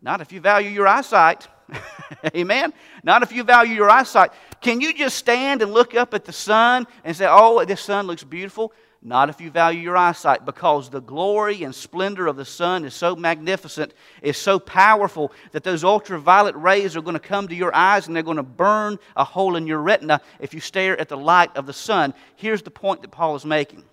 Not 0.01 0.19
if 0.19 0.31
you 0.31 0.41
value 0.41 0.69
your 0.69 0.87
eyesight. 0.87 1.47
Amen? 2.35 2.73
Not 3.03 3.23
if 3.23 3.31
you 3.31 3.43
value 3.43 3.73
your 3.73 3.89
eyesight. 3.89 4.31
Can 4.61 4.81
you 4.81 4.93
just 4.93 5.17
stand 5.17 5.61
and 5.61 5.73
look 5.73 5.95
up 5.95 6.13
at 6.13 6.25
the 6.25 6.33
sun 6.33 6.87
and 7.03 7.15
say, 7.15 7.27
oh, 7.29 7.63
this 7.65 7.81
sun 7.81 8.07
looks 8.07 8.23
beautiful? 8.23 8.73
Not 9.05 9.29
if 9.29 9.41
you 9.41 9.51
value 9.51 9.81
your 9.81 9.97
eyesight, 9.97 10.45
because 10.45 10.89
the 10.89 11.01
glory 11.01 11.63
and 11.63 11.75
splendor 11.75 12.25
of 12.27 12.37
the 12.37 12.45
sun 12.45 12.85
is 12.85 12.93
so 12.93 13.17
magnificent, 13.17 13.93
is 14.21 14.37
so 14.37 14.59
powerful 14.59 15.33
that 15.51 15.65
those 15.65 15.83
ultraviolet 15.83 16.55
rays 16.55 16.95
are 16.95 17.01
going 17.01 17.15
to 17.15 17.19
come 17.19 17.49
to 17.49 17.55
your 17.55 17.75
eyes 17.75 18.07
and 18.07 18.15
they're 18.15 18.23
going 18.23 18.37
to 18.37 18.43
burn 18.43 18.97
a 19.17 19.25
hole 19.25 19.57
in 19.57 19.67
your 19.67 19.79
retina 19.79 20.21
if 20.39 20.53
you 20.53 20.61
stare 20.61 20.97
at 21.01 21.09
the 21.09 21.17
light 21.17 21.55
of 21.57 21.65
the 21.65 21.73
sun. 21.73 22.13
Here's 22.37 22.61
the 22.61 22.71
point 22.71 23.01
that 23.01 23.11
Paul 23.11 23.35
is 23.35 23.45
making. 23.45 23.83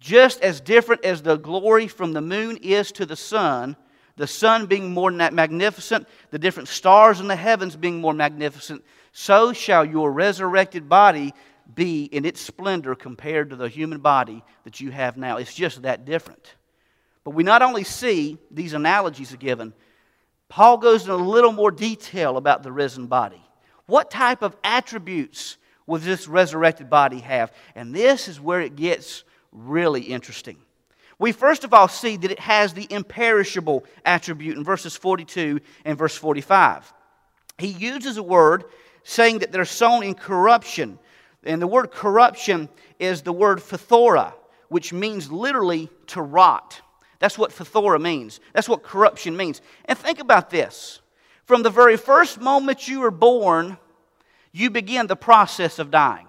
Just 0.00 0.40
as 0.40 0.60
different 0.60 1.04
as 1.04 1.22
the 1.22 1.36
glory 1.36 1.86
from 1.86 2.12
the 2.12 2.20
moon 2.20 2.56
is 2.56 2.90
to 2.92 3.06
the 3.06 3.16
sun, 3.16 3.76
the 4.16 4.26
sun 4.26 4.66
being 4.66 4.92
more 4.92 5.12
than 5.12 5.18
that 5.18 5.32
magnificent, 5.32 6.08
the 6.32 6.40
different 6.40 6.68
stars 6.68 7.20
in 7.20 7.28
the 7.28 7.36
heavens 7.36 7.76
being 7.76 8.00
more 8.00 8.14
magnificent, 8.14 8.82
so 9.12 9.52
shall 9.52 9.84
your 9.84 10.12
resurrected 10.12 10.88
body 10.88 11.34
be 11.72 12.04
in 12.04 12.24
its 12.24 12.40
splendor 12.40 12.94
compared 12.94 13.50
to 13.50 13.56
the 13.56 13.68
human 13.68 13.98
body 13.98 14.42
that 14.64 14.80
you 14.80 14.90
have 14.90 15.16
now. 15.16 15.36
It's 15.36 15.54
just 15.54 15.82
that 15.82 16.04
different. 16.04 16.54
But 17.24 17.34
we 17.34 17.42
not 17.42 17.62
only 17.62 17.84
see 17.84 18.38
these 18.50 18.72
analogies 18.72 19.32
are 19.34 19.38
given, 19.38 19.74
Paul 20.48 20.78
goes 20.78 21.04
in 21.04 21.10
a 21.10 21.16
little 21.16 21.52
more 21.52 21.70
detail 21.70 22.36
about 22.36 22.62
the 22.62 22.72
risen 22.72 23.06
body. 23.06 23.42
What 23.86 24.10
type 24.10 24.42
of 24.42 24.56
attributes 24.64 25.58
will 25.86 25.98
this 25.98 26.26
resurrected 26.26 26.88
body 26.88 27.20
have? 27.20 27.52
And 27.74 27.94
this 27.94 28.28
is 28.28 28.40
where 28.40 28.60
it 28.60 28.76
gets 28.76 29.24
really 29.52 30.02
interesting. 30.02 30.56
We 31.18 31.32
first 31.32 31.64
of 31.64 31.74
all 31.74 31.88
see 31.88 32.16
that 32.16 32.30
it 32.30 32.38
has 32.38 32.72
the 32.72 32.86
imperishable 32.90 33.84
attribute 34.04 34.56
in 34.56 34.64
verses 34.64 34.96
42 34.96 35.60
and 35.84 35.98
verse 35.98 36.16
45. 36.16 36.92
He 37.58 37.68
uses 37.68 38.16
a 38.16 38.22
word 38.22 38.64
saying 39.02 39.40
that 39.40 39.50
they're 39.50 39.64
sown 39.64 40.04
in 40.04 40.14
corruption 40.14 40.98
and 41.48 41.62
the 41.62 41.66
word 41.66 41.90
corruption 41.90 42.68
is 42.98 43.22
the 43.22 43.32
word 43.32 43.58
phthora, 43.58 44.34
which 44.68 44.92
means 44.92 45.32
literally 45.32 45.88
to 46.08 46.20
rot. 46.20 46.80
That's 47.18 47.38
what 47.38 47.50
phthora 47.50 48.00
means. 48.00 48.38
That's 48.52 48.68
what 48.68 48.82
corruption 48.82 49.36
means. 49.36 49.60
And 49.86 49.98
think 49.98 50.20
about 50.20 50.50
this. 50.50 51.00
From 51.46 51.62
the 51.62 51.70
very 51.70 51.96
first 51.96 52.40
moment 52.40 52.86
you 52.86 53.00
were 53.00 53.10
born, 53.10 53.78
you 54.52 54.70
begin 54.70 55.06
the 55.06 55.16
process 55.16 55.78
of 55.78 55.90
dying. 55.90 56.26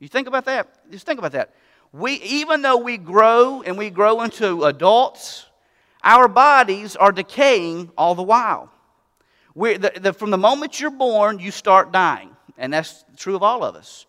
You 0.00 0.08
think 0.08 0.28
about 0.28 0.44
that? 0.44 0.68
Just 0.90 1.04
think 1.04 1.18
about 1.18 1.32
that. 1.32 1.54
We, 1.92 2.12
even 2.14 2.62
though 2.62 2.76
we 2.76 2.96
grow 2.96 3.62
and 3.62 3.76
we 3.76 3.90
grow 3.90 4.22
into 4.22 4.64
adults, 4.64 5.46
our 6.04 6.28
bodies 6.28 6.94
are 6.94 7.10
decaying 7.10 7.90
all 7.98 8.14
the 8.14 8.22
while. 8.22 8.70
The, 9.56 9.92
the, 10.00 10.12
from 10.12 10.30
the 10.30 10.38
moment 10.38 10.78
you're 10.78 10.90
born, 10.90 11.40
you 11.40 11.50
start 11.50 11.90
dying. 11.90 12.30
And 12.56 12.72
that's 12.72 13.04
true 13.16 13.34
of 13.34 13.42
all 13.42 13.64
of 13.64 13.74
us. 13.74 14.06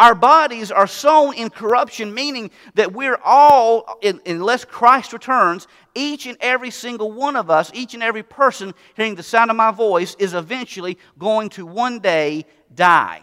Our 0.00 0.14
bodies 0.14 0.72
are 0.72 0.86
sown 0.86 1.34
in 1.34 1.50
corruption, 1.50 2.14
meaning 2.14 2.50
that 2.72 2.94
we're 2.94 3.18
all, 3.22 3.98
unless 4.24 4.64
Christ 4.64 5.12
returns, 5.12 5.68
each 5.94 6.24
and 6.24 6.38
every 6.40 6.70
single 6.70 7.12
one 7.12 7.36
of 7.36 7.50
us, 7.50 7.70
each 7.74 7.92
and 7.92 8.02
every 8.02 8.22
person 8.22 8.72
hearing 8.96 9.14
the 9.14 9.22
sound 9.22 9.50
of 9.50 9.58
my 9.58 9.70
voice, 9.70 10.16
is 10.18 10.32
eventually 10.32 10.96
going 11.18 11.50
to 11.50 11.66
one 11.66 11.98
day 11.98 12.46
die. 12.74 13.22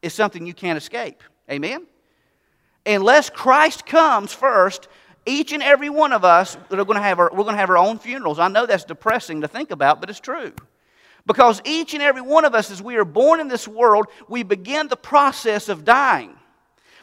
It's 0.00 0.14
something 0.14 0.46
you 0.46 0.54
can't 0.54 0.78
escape. 0.78 1.22
Amen? 1.50 1.86
Unless 2.86 3.28
Christ 3.28 3.84
comes 3.84 4.32
first, 4.32 4.88
each 5.26 5.52
and 5.52 5.62
every 5.62 5.90
one 5.90 6.14
of 6.14 6.24
us 6.24 6.56
are 6.70 6.84
going 6.86 6.94
to 6.94 7.02
have 7.02 7.18
our, 7.18 7.28
we're 7.30 7.42
going 7.42 7.52
to 7.52 7.60
have 7.60 7.68
our 7.68 7.76
own 7.76 7.98
funerals. 7.98 8.38
I 8.38 8.48
know 8.48 8.64
that's 8.64 8.84
depressing 8.84 9.42
to 9.42 9.48
think 9.48 9.70
about, 9.70 10.00
but 10.00 10.08
it's 10.08 10.20
true. 10.20 10.54
Because 11.28 11.60
each 11.66 11.92
and 11.92 12.02
every 12.02 12.22
one 12.22 12.46
of 12.46 12.54
us, 12.54 12.70
as 12.70 12.82
we 12.82 12.96
are 12.96 13.04
born 13.04 13.38
in 13.38 13.48
this 13.48 13.68
world, 13.68 14.06
we 14.28 14.42
begin 14.42 14.88
the 14.88 14.96
process 14.96 15.68
of 15.68 15.84
dying. 15.84 16.34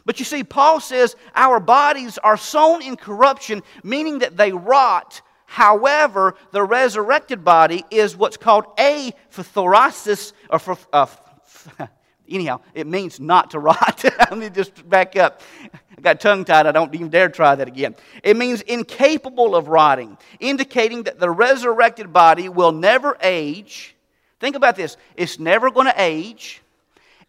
But 0.04 0.18
you 0.18 0.24
see, 0.24 0.42
Paul 0.42 0.80
says 0.80 1.14
our 1.36 1.60
bodies 1.60 2.18
are 2.18 2.36
sown 2.36 2.82
in 2.82 2.96
corruption, 2.96 3.62
meaning 3.84 4.18
that 4.18 4.36
they 4.36 4.50
rot. 4.50 5.22
However, 5.46 6.34
the 6.50 6.64
resurrected 6.64 7.44
body 7.44 7.84
is 7.88 8.16
what's 8.16 8.36
called 8.36 8.66
a 8.80 9.12
phthorosis, 9.32 10.32
or 10.50 10.58
for, 10.58 10.76
uh, 10.92 11.06
anyhow, 12.28 12.60
it 12.74 12.88
means 12.88 13.20
not 13.20 13.52
to 13.52 13.60
rot. 13.60 14.02
Let 14.18 14.36
me 14.36 14.50
just 14.50 14.88
back 14.88 15.14
up. 15.14 15.40
I 15.96 16.00
got 16.00 16.18
tongue 16.18 16.44
tied. 16.44 16.66
I 16.66 16.72
don't 16.72 16.92
even 16.92 17.10
dare 17.10 17.28
try 17.28 17.54
that 17.54 17.68
again. 17.68 17.94
It 18.24 18.36
means 18.36 18.60
incapable 18.62 19.54
of 19.54 19.68
rotting, 19.68 20.18
indicating 20.40 21.04
that 21.04 21.20
the 21.20 21.30
resurrected 21.30 22.12
body 22.12 22.48
will 22.48 22.72
never 22.72 23.16
age 23.22 23.95
Think 24.40 24.56
about 24.56 24.76
this 24.76 24.96
it's 25.16 25.38
never 25.38 25.70
going 25.70 25.86
to 25.86 25.94
age, 25.96 26.62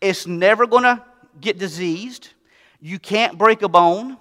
it's 0.01 0.27
never 0.27 0.67
going 0.67 0.83
to 0.83 1.03
get 1.39 1.57
diseased. 1.57 2.29
You 2.79 2.99
can't 2.99 3.37
break 3.37 3.61
a 3.63 3.69
bone. 3.69 4.17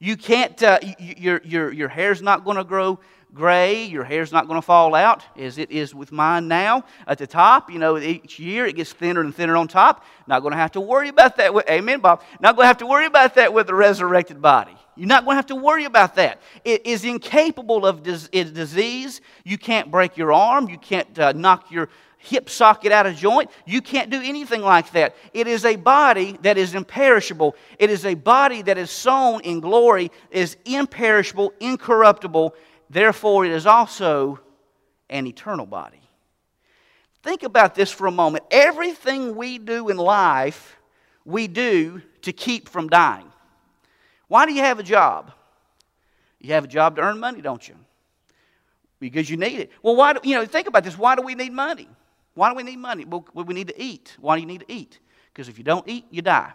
You 0.00 0.16
can't, 0.16 0.62
uh, 0.62 0.78
your, 0.98 1.40
your, 1.42 1.72
your 1.72 1.88
hair's 1.88 2.22
not 2.22 2.44
going 2.44 2.56
to 2.56 2.64
grow 2.64 3.00
gray. 3.34 3.84
Your 3.84 4.04
hair's 4.04 4.32
not 4.32 4.46
going 4.46 4.58
to 4.58 4.64
fall 4.64 4.94
out 4.94 5.24
as 5.36 5.58
it 5.58 5.70
is 5.70 5.94
with 5.94 6.12
mine 6.12 6.48
now 6.48 6.84
at 7.06 7.18
the 7.18 7.26
top. 7.26 7.70
You 7.70 7.78
know, 7.78 7.98
each 7.98 8.38
year 8.38 8.66
it 8.66 8.76
gets 8.76 8.92
thinner 8.92 9.20
and 9.20 9.34
thinner 9.34 9.56
on 9.56 9.68
top. 9.68 10.04
Not 10.26 10.40
going 10.40 10.52
to 10.52 10.58
have 10.58 10.72
to 10.72 10.80
worry 10.80 11.08
about 11.08 11.36
that. 11.36 11.52
With, 11.52 11.68
amen, 11.68 12.00
Bob. 12.00 12.22
Not 12.40 12.56
going 12.56 12.64
to 12.64 12.68
have 12.68 12.78
to 12.78 12.86
worry 12.86 13.06
about 13.06 13.34
that 13.34 13.52
with 13.52 13.66
the 13.66 13.74
resurrected 13.74 14.40
body. 14.40 14.76
You're 14.96 15.08
not 15.08 15.24
going 15.24 15.34
to 15.34 15.38
have 15.38 15.46
to 15.46 15.56
worry 15.56 15.84
about 15.84 16.16
that. 16.16 16.40
It 16.64 16.86
is 16.86 17.04
incapable 17.04 17.86
of 17.86 18.02
disease. 18.02 19.20
You 19.44 19.58
can't 19.58 19.90
break 19.90 20.16
your 20.16 20.32
arm. 20.32 20.68
You 20.68 20.78
can't 20.78 21.18
uh, 21.18 21.32
knock 21.32 21.70
your 21.70 21.88
hip 22.18 22.50
socket 22.50 22.92
out 22.92 23.06
of 23.06 23.16
joint. 23.16 23.50
You 23.64 23.80
can't 23.80 24.10
do 24.10 24.20
anything 24.22 24.60
like 24.60 24.92
that. 24.92 25.16
It 25.32 25.46
is 25.46 25.64
a 25.64 25.76
body 25.76 26.38
that 26.42 26.58
is 26.58 26.74
imperishable. 26.74 27.56
It 27.78 27.90
is 27.90 28.04
a 28.04 28.14
body 28.14 28.62
that 28.62 28.76
is 28.76 28.90
sown 28.90 29.40
in 29.42 29.60
glory, 29.60 30.10
is 30.30 30.56
imperishable, 30.64 31.52
incorruptible. 31.60 32.54
Therefore, 32.90 33.46
it 33.46 33.52
is 33.52 33.66
also 33.66 34.40
an 35.08 35.26
eternal 35.26 35.66
body. 35.66 36.00
Think 37.22 37.42
about 37.42 37.74
this 37.74 37.90
for 37.90 38.06
a 38.06 38.12
moment. 38.12 38.44
Everything 38.50 39.36
we 39.36 39.58
do 39.58 39.88
in 39.88 39.96
life, 39.96 40.76
we 41.24 41.46
do 41.46 42.02
to 42.22 42.32
keep 42.32 42.68
from 42.68 42.88
dying. 42.88 43.30
Why 44.28 44.46
do 44.46 44.52
you 44.52 44.62
have 44.62 44.78
a 44.78 44.82
job? 44.82 45.32
You 46.40 46.52
have 46.54 46.64
a 46.64 46.68
job 46.68 46.96
to 46.96 47.02
earn 47.02 47.18
money, 47.18 47.40
don't 47.40 47.66
you? 47.66 47.74
Because 49.00 49.28
you 49.28 49.36
need 49.36 49.58
it. 49.58 49.70
Well, 49.82 49.96
why 49.96 50.12
do, 50.12 50.20
you 50.22 50.34
know, 50.34 50.44
think 50.44 50.66
about 50.66 50.84
this. 50.84 50.96
Why 50.96 51.14
do 51.14 51.22
we 51.22 51.34
need 51.34 51.52
money? 51.52 51.88
Why 52.38 52.50
do 52.50 52.54
we 52.54 52.62
need 52.62 52.78
money? 52.78 53.04
Well, 53.04 53.24
we 53.34 53.52
need 53.52 53.66
to 53.66 53.82
eat. 53.82 54.16
Why 54.20 54.36
do 54.36 54.42
you 54.42 54.46
need 54.46 54.60
to 54.60 54.72
eat? 54.72 55.00
Because 55.32 55.48
if 55.48 55.58
you 55.58 55.64
don't 55.64 55.88
eat, 55.88 56.04
you 56.08 56.22
die. 56.22 56.52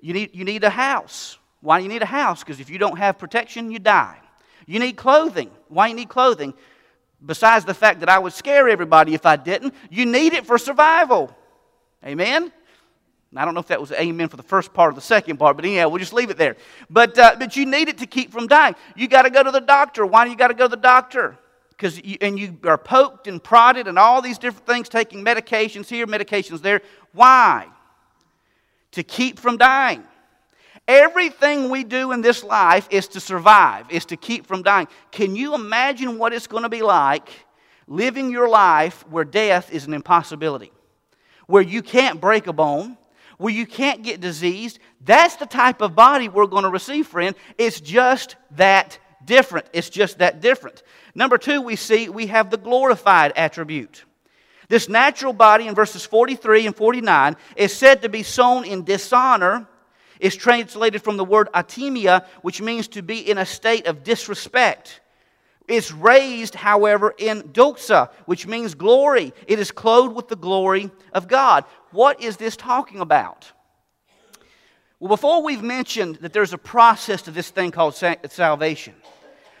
You 0.00 0.12
need, 0.12 0.34
you 0.34 0.44
need 0.44 0.64
a 0.64 0.70
house. 0.70 1.38
Why 1.60 1.78
do 1.78 1.84
you 1.84 1.88
need 1.88 2.02
a 2.02 2.06
house? 2.06 2.40
Because 2.40 2.58
if 2.58 2.68
you 2.68 2.78
don't 2.78 2.98
have 2.98 3.16
protection, 3.16 3.70
you 3.70 3.78
die. 3.78 4.18
You 4.66 4.80
need 4.80 4.96
clothing. 4.96 5.52
Why 5.68 5.86
you 5.86 5.94
need 5.94 6.08
clothing? 6.08 6.52
Besides 7.24 7.64
the 7.64 7.74
fact 7.74 8.00
that 8.00 8.08
I 8.08 8.18
would 8.18 8.32
scare 8.32 8.68
everybody 8.68 9.14
if 9.14 9.24
I 9.24 9.36
didn't, 9.36 9.72
you 9.88 10.04
need 10.04 10.32
it 10.32 10.46
for 10.46 10.58
survival. 10.58 11.32
Amen? 12.04 12.50
I 13.36 13.44
don't 13.44 13.54
know 13.54 13.60
if 13.60 13.68
that 13.68 13.80
was 13.80 13.92
amen 13.92 14.30
for 14.30 14.36
the 14.36 14.42
first 14.42 14.74
part 14.74 14.94
or 14.94 14.94
the 14.96 15.00
second 15.00 15.36
part, 15.36 15.54
but 15.54 15.64
anyhow, 15.64 15.90
we'll 15.90 16.00
just 16.00 16.12
leave 16.12 16.30
it 16.30 16.38
there. 16.38 16.56
But, 16.90 17.16
uh, 17.16 17.36
but 17.38 17.54
you 17.56 17.66
need 17.66 17.88
it 17.88 17.98
to 17.98 18.06
keep 18.06 18.32
from 18.32 18.48
dying. 18.48 18.74
You 18.96 19.06
got 19.06 19.22
to 19.22 19.30
go 19.30 19.44
to 19.44 19.52
the 19.52 19.60
doctor. 19.60 20.04
Why 20.04 20.24
do 20.24 20.32
you 20.32 20.36
got 20.36 20.48
to 20.48 20.54
go 20.54 20.64
to 20.64 20.74
the 20.74 20.76
doctor? 20.76 21.38
Because 21.82 22.00
and 22.20 22.38
you 22.38 22.56
are 22.62 22.78
poked 22.78 23.26
and 23.26 23.42
prodded 23.42 23.88
and 23.88 23.98
all 23.98 24.22
these 24.22 24.38
different 24.38 24.66
things, 24.66 24.88
taking 24.88 25.24
medications 25.24 25.88
here, 25.88 26.06
medications 26.06 26.62
there. 26.62 26.80
Why? 27.12 27.66
To 28.92 29.02
keep 29.02 29.38
from 29.38 29.56
dying. 29.56 30.04
Everything 30.86 31.70
we 31.70 31.82
do 31.82 32.12
in 32.12 32.20
this 32.20 32.44
life 32.44 32.86
is 32.90 33.08
to 33.08 33.20
survive, 33.20 33.90
is 33.90 34.04
to 34.06 34.16
keep 34.16 34.46
from 34.46 34.62
dying. 34.62 34.86
Can 35.10 35.34
you 35.34 35.54
imagine 35.54 36.18
what 36.18 36.32
it's 36.32 36.46
going 36.46 36.62
to 36.62 36.68
be 36.68 36.82
like 36.82 37.28
living 37.88 38.30
your 38.30 38.48
life 38.48 39.04
where 39.08 39.24
death 39.24 39.72
is 39.72 39.84
an 39.84 39.92
impossibility? 39.92 40.70
Where 41.46 41.62
you 41.62 41.82
can't 41.82 42.20
break 42.20 42.46
a 42.46 42.52
bone, 42.52 42.96
where 43.38 43.52
you 43.52 43.66
can't 43.66 44.04
get 44.04 44.20
diseased. 44.20 44.78
That's 45.04 45.34
the 45.36 45.46
type 45.46 45.80
of 45.80 45.96
body 45.96 46.28
we're 46.28 46.46
going 46.46 46.62
to 46.62 46.70
receive, 46.70 47.08
friend. 47.08 47.34
It's 47.58 47.80
just 47.80 48.36
that 48.52 48.98
different. 49.24 49.66
It's 49.72 49.90
just 49.90 50.18
that 50.18 50.40
different. 50.40 50.82
Number 51.14 51.38
two, 51.38 51.60
we 51.60 51.76
see 51.76 52.08
we 52.08 52.26
have 52.26 52.50
the 52.50 52.56
glorified 52.56 53.32
attribute. 53.36 54.04
This 54.68 54.88
natural 54.88 55.32
body 55.32 55.66
in 55.66 55.74
verses 55.74 56.06
43 56.06 56.66
and 56.66 56.76
49 56.76 57.36
is 57.56 57.74
said 57.74 58.02
to 58.02 58.08
be 58.08 58.22
sown 58.22 58.64
in 58.64 58.84
dishonor. 58.84 59.66
It's 60.18 60.36
translated 60.36 61.02
from 61.02 61.16
the 61.16 61.24
word 61.24 61.48
atimia, 61.52 62.24
which 62.42 62.62
means 62.62 62.88
to 62.88 63.02
be 63.02 63.18
in 63.28 63.38
a 63.38 63.44
state 63.44 63.86
of 63.86 64.04
disrespect. 64.04 65.00
It's 65.68 65.92
raised, 65.92 66.54
however, 66.54 67.14
in 67.18 67.42
doxa, 67.42 68.10
which 68.26 68.46
means 68.46 68.74
glory. 68.74 69.32
It 69.46 69.58
is 69.58 69.70
clothed 69.70 70.14
with 70.14 70.28
the 70.28 70.36
glory 70.36 70.90
of 71.12 71.28
God. 71.28 71.64
What 71.90 72.22
is 72.22 72.36
this 72.36 72.56
talking 72.56 73.00
about? 73.00 73.52
Well, 75.02 75.08
before 75.08 75.42
we've 75.42 75.64
mentioned 75.64 76.18
that 76.20 76.32
there's 76.32 76.52
a 76.52 76.58
process 76.58 77.22
to 77.22 77.32
this 77.32 77.50
thing 77.50 77.72
called 77.72 77.96
salvation, 77.96 78.94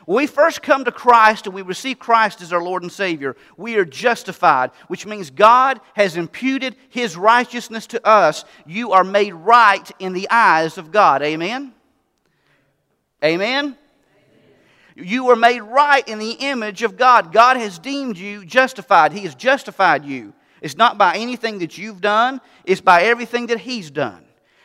When 0.06 0.18
we 0.18 0.28
first 0.28 0.62
come 0.62 0.84
to 0.84 0.92
Christ 0.92 1.46
and 1.46 1.54
we 1.54 1.62
receive 1.62 1.98
Christ 1.98 2.42
as 2.42 2.52
our 2.52 2.62
Lord 2.62 2.84
and 2.84 2.92
Savior, 2.92 3.34
we 3.56 3.74
are 3.74 3.84
justified, 3.84 4.70
which 4.86 5.04
means 5.04 5.30
God 5.30 5.80
has 5.94 6.16
imputed 6.16 6.76
His 6.90 7.16
righteousness 7.16 7.88
to 7.88 8.06
us. 8.06 8.44
You 8.66 8.92
are 8.92 9.02
made 9.02 9.34
right 9.34 9.90
in 9.98 10.12
the 10.12 10.30
eyes 10.30 10.78
of 10.78 10.92
God. 10.92 11.22
Amen? 11.22 11.74
Amen? 13.24 13.76
You 14.94 15.28
are 15.30 15.36
made 15.36 15.62
right 15.62 16.06
in 16.06 16.20
the 16.20 16.36
image 16.38 16.84
of 16.84 16.96
God. 16.96 17.32
God 17.32 17.56
has 17.56 17.80
deemed 17.80 18.16
you 18.16 18.44
justified. 18.46 19.10
He 19.10 19.22
has 19.22 19.34
justified 19.34 20.04
you. 20.04 20.34
It's 20.60 20.76
not 20.76 20.98
by 20.98 21.16
anything 21.16 21.58
that 21.58 21.78
you've 21.78 22.00
done, 22.00 22.40
it's 22.64 22.80
by 22.80 23.02
everything 23.02 23.48
that 23.48 23.58
He's 23.58 23.90
done. 23.90 24.24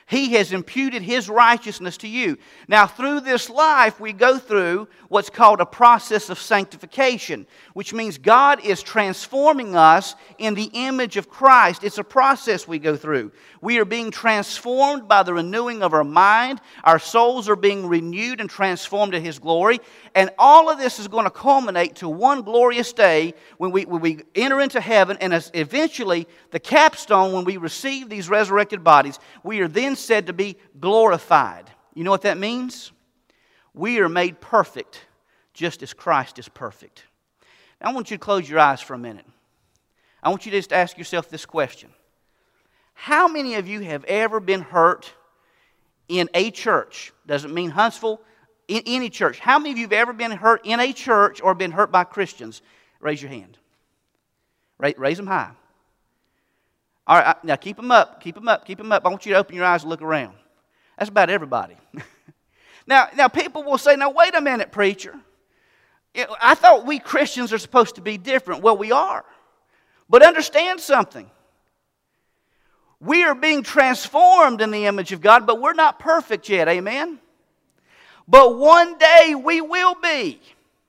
He 0.10 0.34
has 0.34 0.54
imputed 0.54 1.02
His 1.02 1.28
righteousness 1.30 1.98
to 1.98 2.08
you. 2.08 2.38
Now, 2.70 2.88
through 2.88 3.20
this 3.20 3.50
life, 3.50 4.00
we 4.00 4.13
go 4.13 4.38
through 4.38 4.88
what's 5.10 5.30
called 5.30 5.60
a 5.60 5.65
process 5.65 6.30
of 6.30 6.39
sanctification, 6.39 7.46
which 7.74 7.93
means 7.93 8.17
God 8.17 8.63
is 8.65 8.82
transforming 8.82 9.76
us 9.76 10.15
in 10.38 10.54
the 10.54 10.70
image 10.74 11.17
of 11.17 11.30
Christ. 11.30 11.84
It's 11.84 11.98
a 11.98 12.06
process 12.06 12.65
we 12.65 12.80
go 12.80 12.96
through. 12.96 13.34
We 13.60 13.80
are 13.80 13.86
being 13.86 14.10
transformed 14.10 15.10
by 15.10 15.24
the 15.24 15.34
renewing 15.34 15.84
of 15.84 15.93
our 15.93 16.06
mind, 16.06 16.62
our 16.86 17.00
souls 17.00 17.50
are 17.50 17.58
being 17.58 17.86
renewed 17.86 18.39
and 18.39 18.50
transformed 18.50 19.12
to 19.12 19.20
His 19.20 19.39
glory. 19.39 19.82
And 20.15 20.30
all 20.39 20.70
of 20.70 20.78
this 20.78 21.00
is 21.00 21.10
going 21.10 21.26
to 21.26 21.30
culminate 21.30 21.98
to 21.98 22.08
one 22.08 22.43
glorious 22.43 22.93
day 22.93 23.34
when 23.58 23.72
we, 23.72 23.84
when 23.84 24.00
we 24.00 24.20
enter 24.36 24.62
into 24.62 24.80
heaven, 24.80 25.17
and 25.20 25.34
eventually 25.54 26.30
the 26.52 26.62
capstone 26.62 27.34
when 27.34 27.43
we 27.43 27.58
receive 27.58 28.08
these 28.08 28.30
resurrected 28.30 28.86
bodies, 28.86 29.20
we 29.43 29.60
are 29.60 29.67
then 29.67 29.97
said 29.98 30.28
to 30.28 30.34
be 30.34 30.58
glorified. 30.80 31.70
You 31.94 32.04
know 32.04 32.12
what 32.12 32.24
that 32.24 32.38
means? 32.38 32.92
We 33.74 34.00
are 34.00 34.10
made 34.10 34.42
perfect 34.42 35.02
just 35.54 35.84
as 35.84 35.94
Christ 35.94 36.40
is 36.40 36.50
perfect. 36.50 37.04
Now, 37.82 37.90
I 37.90 37.94
want 37.94 38.12
you 38.12 38.18
to 38.18 38.24
close 38.24 38.50
your 38.50 38.60
eyes 38.60 38.82
for 38.82 38.94
a 38.94 38.98
minute. 38.98 39.26
I 40.22 40.30
want 40.30 40.46
you 40.46 40.52
to 40.52 40.58
just 40.58 40.74
ask 40.74 40.98
yourself 40.98 41.30
this 41.30 41.46
question 41.46 41.90
How 42.94 43.28
many 43.28 43.56
of 43.56 43.68
you 43.68 43.82
have 43.82 44.04
ever 44.06 44.40
been 44.40 44.62
hurt 44.62 45.12
in 46.08 46.30
a 46.34 46.52
church? 46.52 47.12
Doesn't 47.26 47.54
mean 47.54 47.70
Huntsville, 47.70 48.22
in 48.68 48.84
any 48.86 49.10
church. 49.10 49.40
How 49.40 49.60
many 49.60 49.72
of 49.72 49.78
you 49.78 49.86
have 49.86 49.94
ever 49.94 50.14
been 50.14 50.32
hurt 50.32 50.62
in 50.66 50.80
a 50.80 50.92
church 50.92 51.42
or 51.42 51.54
been 51.54 51.72
hurt 51.72 51.92
by 51.92 52.04
Christians? 52.04 52.62
Raise 53.00 53.22
your 53.22 53.30
hand. 53.30 53.58
Raise 54.80 55.18
them 55.18 55.28
high. 55.28 55.52
All 57.08 57.17
right, 57.17 57.41
now 57.43 57.56
keep 57.56 57.78
them 57.78 57.89
up, 57.89 58.22
keep 58.22 58.36
them 58.36 58.50
up, 58.50 58.65
keep 58.65 58.78
them 58.78 58.91
up. 58.91 59.06
I 59.06 59.10
want 59.10 59.26
you 59.26 59.32
to 59.34 59.39
open 59.39 59.56
your 59.56 59.65
eyes 59.65 59.84
and 59.84 59.89
look 59.89 60.02
around. 60.02 60.36
That's 60.98 61.10
about 61.10 61.30
everybody. 61.30 61.78
now, 62.88 63.08
now, 63.15 63.30
people 63.30 63.63
will 63.63 63.78
say, 63.78 63.96
now, 63.96 64.10
wait 64.10 64.36
a 64.36 64.41
minute, 64.41 64.72
preacher. 64.72 65.15
I 66.41 66.56
thought 66.56 66.86
we 66.86 67.00
Christians 67.00 67.54
are 67.54 67.58
supposed 67.58 67.96
to 67.96 68.02
be 68.02 68.17
different. 68.17 68.62
Well, 68.62 68.78
we 68.78 68.91
are. 68.91 69.24
But 70.10 70.24
understand 70.24 70.80
something. 70.82 71.30
We 73.00 73.24
are 73.24 73.36
being 73.36 73.62
transformed 73.62 74.62
in 74.62 74.72
the 74.72 74.86
image 74.88 75.12
of 75.12 75.22
God, 75.22 75.46
but 75.46 75.62
we're 75.62 75.74
not 75.74 76.00
perfect 76.00 76.50
yet. 76.50 76.67
Amen? 76.67 77.20
But 78.28 78.58
one 78.58 78.98
day 78.98 79.36
we 79.36 79.62
will 79.62 79.96
be. 79.96 80.41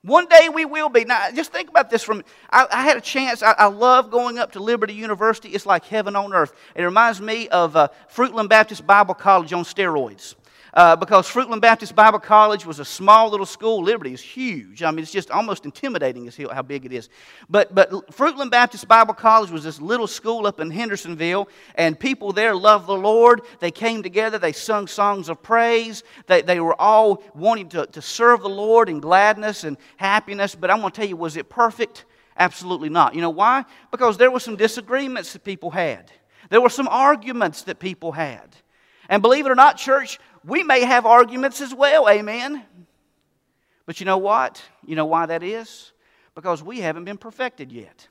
One 0.02 0.26
day 0.26 0.48
we 0.48 0.64
will 0.64 0.88
be. 0.88 1.04
Now, 1.04 1.30
just 1.32 1.52
think 1.52 1.68
about 1.68 1.90
this. 1.90 2.04
From 2.04 2.22
I, 2.50 2.66
I 2.70 2.82
had 2.82 2.96
a 2.96 3.00
chance. 3.00 3.42
I, 3.42 3.52
I, 3.52 3.66
love 3.66 4.12
going 4.12 4.38
up 4.38 4.52
to 4.52 4.60
Liberty 4.60 4.94
University. 4.94 5.48
It's 5.48 5.66
like 5.66 5.84
heaven 5.84 6.14
on 6.14 6.32
earth. 6.32 6.52
It 6.76 6.84
reminds 6.84 7.20
me 7.20 7.48
of 7.48 7.74
uh, 7.74 7.88
Fruitland 8.14 8.48
Baptist 8.48 8.86
Bible 8.86 9.14
College 9.14 9.52
on 9.52 9.64
steroids 9.64 10.36
uh, 10.74 10.96
because 10.96 11.28
Fruitland 11.28 11.60
Baptist 11.60 11.94
Bible 11.94 12.18
College 12.18 12.66
was 12.66 12.78
a 12.78 12.84
small 12.84 13.30
little 13.30 13.46
school. 13.46 13.82
Liberty 13.82 14.12
is 14.12 14.20
huge. 14.20 14.82
I 14.82 14.90
mean, 14.90 15.00
it's 15.00 15.12
just 15.12 15.30
almost 15.30 15.64
intimidating 15.64 16.26
as 16.28 16.36
how 16.36 16.62
big 16.62 16.84
it 16.84 16.92
is. 16.92 17.08
But, 17.48 17.74
but 17.74 17.90
Fruitland 18.10 18.50
Baptist 18.50 18.86
Bible 18.88 19.14
College 19.14 19.50
was 19.50 19.64
this 19.64 19.80
little 19.80 20.06
school 20.06 20.46
up 20.46 20.60
in 20.60 20.70
Hendersonville, 20.70 21.48
and 21.74 21.98
people 21.98 22.32
there 22.32 22.54
loved 22.54 22.86
the 22.86 22.96
Lord. 22.96 23.42
They 23.60 23.70
came 23.70 24.02
together, 24.02 24.38
they 24.38 24.52
sung 24.52 24.86
songs 24.86 25.28
of 25.28 25.42
praise. 25.42 26.02
They, 26.26 26.42
they 26.42 26.60
were 26.60 26.78
all 26.80 27.22
wanting 27.34 27.68
to, 27.70 27.86
to 27.86 28.02
serve 28.02 28.42
the 28.42 28.48
Lord 28.48 28.88
in 28.88 29.00
gladness 29.00 29.64
and 29.64 29.76
happiness. 29.96 30.54
But 30.54 30.70
I'm 30.70 30.80
going 30.80 30.92
to 30.92 30.96
tell 30.96 31.08
you, 31.08 31.16
was 31.16 31.36
it 31.36 31.48
perfect? 31.48 32.04
Absolutely 32.36 32.88
not. 32.88 33.14
You 33.14 33.20
know 33.20 33.30
why? 33.30 33.64
Because 33.90 34.16
there 34.16 34.30
were 34.30 34.40
some 34.40 34.56
disagreements 34.56 35.32
that 35.32 35.44
people 35.44 35.70
had. 35.70 36.12
There 36.50 36.60
were 36.60 36.68
some 36.68 36.88
arguments 36.88 37.62
that 37.62 37.78
people 37.78 38.12
had. 38.12 38.56
And 39.08 39.22
believe 39.22 39.46
it 39.46 39.50
or 39.50 39.54
not, 39.54 39.78
church, 39.78 40.18
we 40.44 40.62
may 40.62 40.80
have 40.80 41.06
arguments 41.06 41.60
as 41.60 41.74
well, 41.74 42.08
amen. 42.08 42.64
But 43.86 44.00
you 44.00 44.06
know 44.06 44.18
what? 44.18 44.62
You 44.84 44.96
know 44.96 45.06
why 45.06 45.26
that 45.26 45.42
is? 45.42 45.92
Because 46.34 46.62
we 46.62 46.80
haven't 46.80 47.04
been 47.04 47.18
perfected 47.18 47.72
yet. 47.72 48.08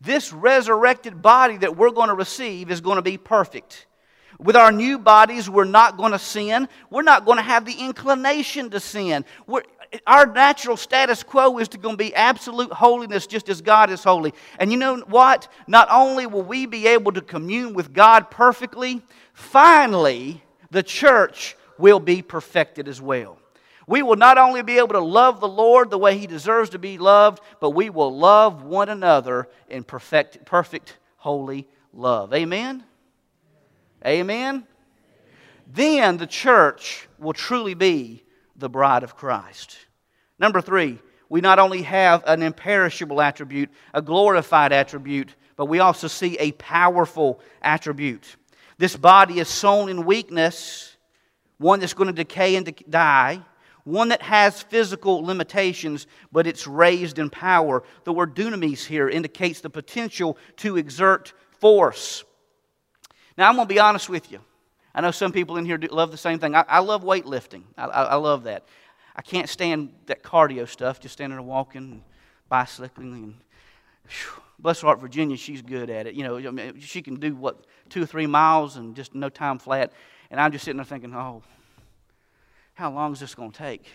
This 0.00 0.32
resurrected 0.32 1.22
body 1.22 1.56
that 1.58 1.76
we're 1.76 1.90
going 1.90 2.08
to 2.08 2.14
receive 2.14 2.70
is 2.70 2.80
going 2.80 2.96
to 2.96 3.02
be 3.02 3.16
perfect. 3.16 3.86
With 4.38 4.56
our 4.56 4.72
new 4.72 4.98
bodies, 4.98 5.48
we're 5.48 5.64
not 5.64 5.96
going 5.96 6.12
to 6.12 6.18
sin. 6.18 6.68
We're 6.90 7.02
not 7.02 7.24
going 7.24 7.36
to 7.36 7.42
have 7.42 7.64
the 7.64 7.74
inclination 7.74 8.70
to 8.70 8.80
sin. 8.80 9.24
We're, 9.46 9.62
our 10.06 10.26
natural 10.26 10.76
status 10.76 11.22
quo 11.22 11.58
is 11.58 11.68
to 11.68 11.78
going 11.78 11.94
to 11.94 12.04
be 12.04 12.14
absolute 12.14 12.72
holiness 12.72 13.26
just 13.26 13.48
as 13.48 13.60
God 13.60 13.90
is 13.90 14.02
holy. 14.02 14.34
And 14.58 14.72
you 14.72 14.78
know 14.78 14.98
what? 14.98 15.48
Not 15.66 15.88
only 15.90 16.26
will 16.26 16.42
we 16.42 16.66
be 16.66 16.86
able 16.88 17.12
to 17.12 17.20
commune 17.20 17.74
with 17.74 17.92
God 17.92 18.30
perfectly, 18.30 19.02
finally, 19.32 20.42
the 20.70 20.82
church 20.82 21.56
will 21.78 22.00
be 22.00 22.22
perfected 22.22 22.88
as 22.88 23.00
well. 23.00 23.38
We 23.86 24.02
will 24.02 24.16
not 24.16 24.38
only 24.38 24.62
be 24.62 24.78
able 24.78 24.94
to 24.94 25.00
love 25.00 25.40
the 25.40 25.48
Lord 25.48 25.90
the 25.90 25.98
way 25.98 26.16
He 26.16 26.26
deserves 26.26 26.70
to 26.70 26.78
be 26.78 26.98
loved, 26.98 27.40
but 27.60 27.70
we 27.70 27.90
will 27.90 28.16
love 28.16 28.62
one 28.62 28.88
another 28.88 29.48
in 29.68 29.84
perfect, 29.84 30.44
perfect 30.46 30.96
holy 31.16 31.68
love. 31.92 32.32
Amen? 32.32 32.84
Amen? 34.06 34.66
Then 35.66 36.16
the 36.16 36.26
church 36.26 37.08
will 37.18 37.32
truly 37.32 37.74
be 37.74 38.24
the 38.56 38.68
bride 38.68 39.02
of 39.02 39.16
Christ. 39.16 39.76
Number 40.38 40.60
three, 40.60 40.98
we 41.28 41.40
not 41.40 41.58
only 41.58 41.82
have 41.82 42.22
an 42.26 42.42
imperishable 42.42 43.20
attribute, 43.20 43.70
a 43.92 44.02
glorified 44.02 44.72
attribute, 44.72 45.34
but 45.56 45.66
we 45.66 45.78
also 45.78 46.06
see 46.06 46.36
a 46.38 46.52
powerful 46.52 47.40
attribute. 47.62 48.36
This 48.76 48.96
body 48.96 49.38
is 49.38 49.48
sown 49.48 49.88
in 49.88 50.04
weakness 50.04 50.94
one 51.58 51.80
that's 51.80 51.94
going 51.94 52.08
to 52.08 52.12
decay 52.12 52.56
and 52.56 52.74
die, 52.90 53.40
one 53.84 54.08
that 54.08 54.22
has 54.22 54.62
physical 54.62 55.24
limitations, 55.24 56.06
but 56.32 56.46
it's 56.46 56.66
raised 56.66 57.18
in 57.18 57.30
power. 57.30 57.82
The 58.04 58.12
word 58.12 58.34
dunamis 58.34 58.84
here 58.84 59.08
indicates 59.08 59.60
the 59.60 59.70
potential 59.70 60.36
to 60.56 60.76
exert 60.76 61.32
force. 61.60 62.24
Now, 63.36 63.48
I'm 63.48 63.56
going 63.56 63.66
to 63.66 63.74
be 63.74 63.80
honest 63.80 64.08
with 64.08 64.30
you. 64.30 64.40
I 64.94 65.00
know 65.00 65.10
some 65.10 65.32
people 65.32 65.56
in 65.56 65.64
here 65.64 65.78
love 65.90 66.10
the 66.10 66.16
same 66.16 66.38
thing. 66.38 66.54
I, 66.54 66.64
I 66.68 66.78
love 66.78 67.02
weightlifting, 67.02 67.62
I, 67.76 67.86
I, 67.86 68.02
I, 68.02 68.14
love 68.14 68.44
that. 68.44 68.64
I 69.16 69.22
can't 69.22 69.48
stand 69.48 69.92
that 70.06 70.22
cardio 70.22 70.68
stuff, 70.68 71.00
just 71.00 71.14
standing 71.14 71.36
there 71.36 71.44
walking 71.44 71.82
and 71.82 72.02
bicycling. 72.48 73.12
And, 73.12 73.34
whew, 74.06 74.42
bless 74.58 74.80
her 74.82 74.86
heart, 74.86 75.00
Virginia, 75.00 75.36
she's 75.36 75.62
good 75.62 75.90
at 75.90 76.06
it. 76.06 76.14
You 76.14 76.22
know, 76.22 76.72
she 76.78 77.02
can 77.02 77.16
do 77.16 77.34
what, 77.34 77.66
two 77.88 78.02
or 78.02 78.06
three 78.06 78.26
miles 78.26 78.76
and 78.76 78.94
just 78.94 79.14
no 79.14 79.28
time 79.28 79.58
flat. 79.58 79.92
And 80.30 80.40
I'm 80.40 80.52
just 80.52 80.64
sitting 80.64 80.76
there 80.76 80.84
thinking, 80.84 81.12
oh, 81.14 81.42
how 82.74 82.92
long 82.92 83.12
is 83.12 83.20
this 83.20 83.34
going 83.34 83.50
to 83.50 83.58
take? 83.58 83.86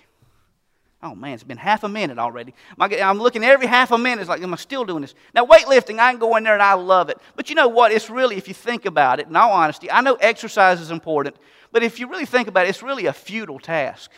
Oh 1.02 1.16
man, 1.16 1.34
it's 1.34 1.44
been 1.44 1.58
half 1.58 1.84
a 1.84 1.90
minute 1.90 2.20
already. 2.20 2.54
I'm 2.78 3.20
looking 3.20 3.44
every 3.44 3.68
half 3.68 3.92
a 3.92 3.98
minute. 3.98 4.20
It's 4.20 4.30
like, 4.30 4.42
am 4.42 4.54
I 4.54 4.58
still 4.58 4.84
doing 4.84 5.02
this? 5.02 5.16
Now, 5.34 5.46
weightlifting, 5.46 5.98
I 5.98 6.12
can 6.12 6.20
go 6.20 6.36
in 6.36 6.44
there 6.44 6.54
and 6.54 6.62
I 6.62 6.74
love 6.74 7.10
it. 7.10 7.18
But 7.38 7.50
you 7.50 7.56
know 7.56 7.70
what? 7.70 7.94
It's 7.94 8.10
really, 8.10 8.36
if 8.36 8.50
you 8.50 8.54
think 8.54 8.86
about 8.86 9.22
it, 9.22 9.28
in 9.28 9.36
all 9.36 9.52
honesty, 9.52 9.90
I 9.90 10.02
know 10.02 10.16
exercise 10.16 10.82
is 10.82 10.92
important, 10.92 11.38
but 11.72 11.84
if 11.84 12.00
you 12.00 12.10
really 12.10 12.26
think 12.26 12.50
about 12.50 12.66
it, 12.66 12.70
it's 12.70 12.84
really 12.84 13.06
a 13.06 13.14
futile 13.14 13.60
task. 13.60 14.12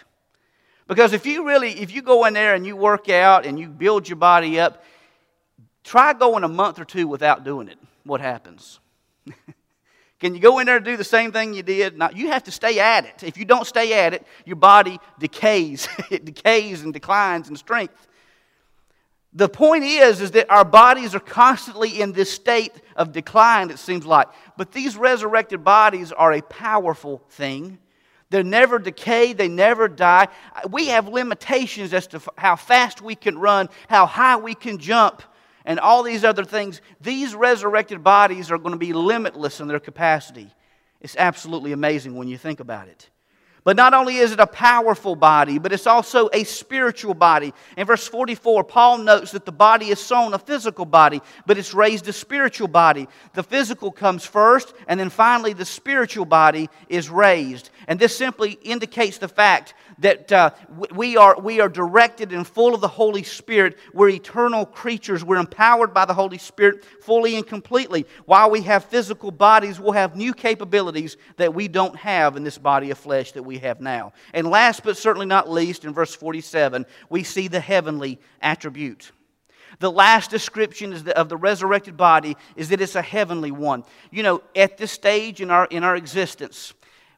Because 0.87 1.13
if 1.13 1.25
you 1.27 1.45
really, 1.45 1.71
if 1.79 1.93
you 1.93 2.01
go 2.01 2.25
in 2.25 2.33
there 2.33 2.55
and 2.55 2.65
you 2.65 2.75
work 2.75 3.09
out 3.09 3.45
and 3.45 3.59
you 3.59 3.69
build 3.69 4.09
your 4.09 4.15
body 4.15 4.59
up, 4.59 4.83
try 5.83 6.13
going 6.13 6.43
a 6.43 6.47
month 6.47 6.79
or 6.79 6.85
two 6.85 7.07
without 7.07 7.43
doing 7.43 7.67
it. 7.67 7.77
What 8.03 8.21
happens? 8.21 8.79
Can 10.21 10.35
you 10.35 10.39
go 10.39 10.59
in 10.59 10.67
there 10.67 10.75
and 10.75 10.85
do 10.85 10.95
the 10.95 11.03
same 11.03 11.31
thing 11.31 11.55
you 11.55 11.63
did? 11.63 11.97
Not, 11.97 12.15
you 12.15 12.27
have 12.27 12.43
to 12.43 12.51
stay 12.51 12.79
at 12.79 13.05
it. 13.05 13.23
If 13.23 13.37
you 13.37 13.43
don't 13.43 13.65
stay 13.65 14.05
at 14.05 14.13
it, 14.13 14.23
your 14.45 14.55
body 14.55 14.99
decays. 15.17 15.89
it 16.11 16.23
decays 16.25 16.83
and 16.83 16.93
declines 16.93 17.49
in 17.49 17.55
strength. 17.55 18.07
The 19.33 19.49
point 19.49 19.83
is, 19.83 20.21
is 20.21 20.31
that 20.31 20.51
our 20.51 20.63
bodies 20.63 21.15
are 21.15 21.19
constantly 21.19 22.01
in 22.01 22.11
this 22.11 22.31
state 22.31 22.73
of 22.95 23.13
decline, 23.13 23.71
it 23.71 23.79
seems 23.79 24.05
like. 24.05 24.27
But 24.57 24.71
these 24.71 24.95
resurrected 24.95 25.63
bodies 25.63 26.11
are 26.11 26.33
a 26.33 26.41
powerful 26.41 27.23
thing. 27.29 27.79
They 28.29 28.43
never 28.43 28.77
decay, 28.77 29.33
they 29.33 29.47
never 29.47 29.87
die. 29.87 30.27
We 30.69 30.87
have 30.87 31.07
limitations 31.07 31.93
as 31.93 32.05
to 32.07 32.21
how 32.37 32.57
fast 32.57 33.01
we 33.01 33.15
can 33.15 33.39
run, 33.39 33.69
how 33.89 34.05
high 34.05 34.37
we 34.37 34.53
can 34.53 34.77
jump 34.77 35.23
and 35.65 35.79
all 35.79 36.03
these 36.03 36.23
other 36.23 36.43
things, 36.43 36.81
these 36.99 37.35
resurrected 37.35 38.03
bodies 38.03 38.51
are 38.51 38.57
going 38.57 38.73
to 38.73 38.77
be 38.77 38.93
limitless 38.93 39.59
in 39.59 39.67
their 39.67 39.79
capacity. 39.79 40.53
It's 41.01 41.15
absolutely 41.17 41.71
amazing 41.71 42.15
when 42.15 42.27
you 42.27 42.37
think 42.37 42.59
about 42.59 42.87
it. 42.87 43.09
But 43.63 43.77
not 43.77 43.93
only 43.93 44.17
is 44.17 44.31
it 44.31 44.39
a 44.39 44.47
powerful 44.47 45.15
body, 45.15 45.59
but 45.59 45.71
it's 45.71 45.85
also 45.85 46.29
a 46.33 46.43
spiritual 46.45 47.13
body. 47.13 47.53
In 47.77 47.85
verse 47.85 48.07
44, 48.07 48.63
Paul 48.63 48.99
notes 48.99 49.31
that 49.31 49.45
the 49.45 49.51
body 49.51 49.89
is 49.89 49.99
sown 49.99 50.33
a 50.33 50.39
physical 50.39 50.85
body, 50.85 51.21
but 51.45 51.59
it's 51.59 51.73
raised 51.73 52.07
a 52.07 52.13
spiritual 52.13 52.67
body. 52.67 53.07
The 53.33 53.43
physical 53.43 53.91
comes 53.91 54.25
first, 54.25 54.73
and 54.87 54.99
then 54.99 55.11
finally 55.11 55.53
the 55.53 55.65
spiritual 55.65 56.25
body 56.25 56.69
is 56.89 57.07
raised. 57.11 57.69
And 57.87 57.99
this 57.99 58.17
simply 58.17 58.53
indicates 58.63 59.19
the 59.19 59.27
fact 59.27 59.75
that 60.01 60.31
uh, 60.31 60.49
we, 60.93 61.15
are, 61.15 61.39
we 61.39 61.59
are 61.59 61.69
directed 61.69 62.33
and 62.33 62.45
full 62.45 62.75
of 62.75 62.81
the 62.81 62.87
Holy 62.87 63.23
Spirit. 63.23 63.77
We're 63.93 64.09
eternal 64.09 64.65
creatures. 64.65 65.23
We're 65.23 65.37
empowered 65.37 65.93
by 65.93 66.05
the 66.05 66.13
Holy 66.13 66.37
Spirit 66.37 66.83
fully 67.01 67.35
and 67.35 67.45
completely. 67.45 68.05
While 68.25 68.49
we 68.49 68.61
have 68.63 68.85
physical 68.85 69.31
bodies, 69.31 69.79
we'll 69.79 69.93
have 69.93 70.15
new 70.15 70.33
capabilities 70.33 71.17
that 71.37 71.53
we 71.53 71.67
don't 71.67 71.95
have 71.95 72.35
in 72.35 72.43
this 72.43 72.57
body 72.57 72.91
of 72.91 72.97
flesh 72.97 73.31
that 73.33 73.43
we 73.43 73.59
have 73.59 73.79
now. 73.79 74.13
And 74.33 74.47
last 74.47 74.83
but 74.83 74.97
certainly 74.97 75.27
not 75.27 75.49
least, 75.49 75.85
in 75.85 75.93
verse 75.93 76.15
47, 76.15 76.85
we 77.09 77.23
see 77.23 77.47
the 77.47 77.59
heavenly 77.59 78.19
attribute. 78.41 79.11
The 79.79 79.91
last 79.91 80.29
description 80.29 80.93
of 81.11 81.29
the 81.29 81.37
resurrected 81.37 81.95
body 81.95 82.37
is 82.55 82.69
that 82.69 82.81
it's 82.81 82.95
a 82.95 83.01
heavenly 83.01 83.51
one. 83.51 83.83
You 84.11 84.23
know, 84.23 84.43
at 84.55 84.77
this 84.77 84.91
stage 84.91 85.41
in 85.41 85.49
our, 85.49 85.65
in 85.65 85.83
our 85.83 85.95
existence, 85.95 86.73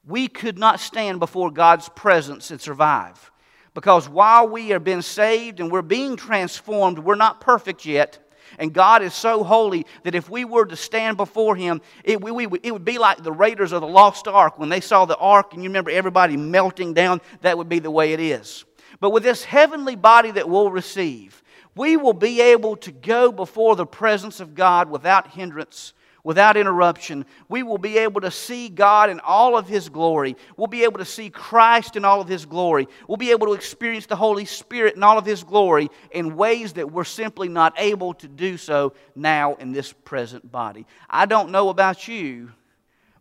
we 0.05 0.27
could 0.27 0.57
not 0.57 0.79
stand 0.79 1.19
before 1.19 1.51
God's 1.51 1.89
presence 1.89 2.51
and 2.51 2.59
survive. 2.59 3.31
Because 3.73 4.07
while 4.07 4.47
we 4.47 4.71
are 4.73 4.79
being 4.79 5.01
saved 5.01 5.59
and 5.59 5.71
we're 5.71 5.81
being 5.81 6.15
transformed, 6.15 6.99
we're 6.99 7.15
not 7.15 7.41
perfect 7.41 7.85
yet. 7.85 8.19
And 8.59 8.73
God 8.73 9.01
is 9.01 9.13
so 9.13 9.43
holy 9.43 9.85
that 10.03 10.13
if 10.13 10.29
we 10.29 10.45
were 10.45 10.65
to 10.65 10.75
stand 10.75 11.17
before 11.17 11.55
Him, 11.55 11.81
it, 12.03 12.21
we, 12.21 12.31
we, 12.31 12.59
it 12.61 12.71
would 12.71 12.85
be 12.85 12.99
like 12.99 13.23
the 13.23 13.31
Raiders 13.31 13.71
of 13.71 13.81
the 13.81 13.87
Lost 13.87 14.27
Ark. 14.27 14.59
When 14.59 14.69
they 14.69 14.81
saw 14.81 15.05
the 15.05 15.17
ark 15.17 15.53
and 15.53 15.63
you 15.63 15.69
remember 15.69 15.89
everybody 15.89 16.37
melting 16.37 16.93
down, 16.93 17.21
that 17.41 17.57
would 17.57 17.69
be 17.69 17.79
the 17.79 17.89
way 17.89 18.13
it 18.13 18.19
is. 18.19 18.65
But 18.99 19.09
with 19.09 19.23
this 19.23 19.43
heavenly 19.43 19.95
body 19.95 20.31
that 20.31 20.47
we'll 20.47 20.69
receive, 20.69 21.41
we 21.75 21.97
will 21.97 22.13
be 22.13 22.41
able 22.41 22.75
to 22.77 22.91
go 22.91 23.31
before 23.31 23.75
the 23.75 23.87
presence 23.87 24.39
of 24.39 24.53
God 24.53 24.89
without 24.89 25.31
hindrance 25.31 25.93
without 26.23 26.55
interruption. 26.55 27.25
We 27.49 27.63
will 27.63 27.77
be 27.77 27.97
able 27.97 28.21
to 28.21 28.31
see 28.31 28.69
God 28.69 29.09
in 29.09 29.19
all 29.19 29.57
of 29.57 29.67
His 29.67 29.89
glory. 29.89 30.37
We'll 30.55 30.67
be 30.67 30.83
able 30.83 30.99
to 30.99 31.05
see 31.05 31.29
Christ 31.29 31.95
in 31.95 32.05
all 32.05 32.21
of 32.21 32.27
His 32.27 32.45
glory. 32.45 32.87
We'll 33.07 33.17
be 33.17 33.31
able 33.31 33.47
to 33.47 33.53
experience 33.53 34.05
the 34.05 34.15
Holy 34.15 34.45
Spirit 34.45 34.95
in 34.95 35.03
all 35.03 35.17
of 35.17 35.25
His 35.25 35.43
glory 35.43 35.89
in 36.11 36.35
ways 36.35 36.73
that 36.73 36.91
we're 36.91 37.03
simply 37.03 37.49
not 37.49 37.73
able 37.77 38.13
to 38.15 38.27
do 38.27 38.57
so 38.57 38.93
now 39.15 39.55
in 39.55 39.71
this 39.71 39.91
present 39.91 40.49
body. 40.51 40.85
I 41.09 41.25
don't 41.25 41.51
know 41.51 41.69
about 41.69 42.07
you, 42.07 42.51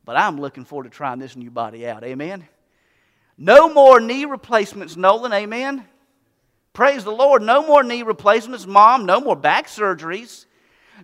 but 0.04 0.16
I'm 0.16 0.40
looking 0.40 0.64
forward 0.64 0.84
to 0.84 0.90
trying 0.90 1.18
this 1.18 1.36
new 1.36 1.50
body 1.50 1.86
out. 1.86 2.04
Amen. 2.04 2.46
No 3.36 3.72
more 3.72 3.98
knee 3.98 4.24
replacements, 4.24 4.96
Nolan. 4.96 5.32
Amen. 5.32 5.84
Praise 6.72 7.04
the 7.04 7.10
Lord. 7.10 7.42
No 7.42 7.66
more 7.66 7.82
knee 7.82 8.02
replacements, 8.02 8.66
Mom. 8.66 9.04
No 9.04 9.20
more 9.20 9.36
back 9.36 9.66
surgeries. 9.66 10.46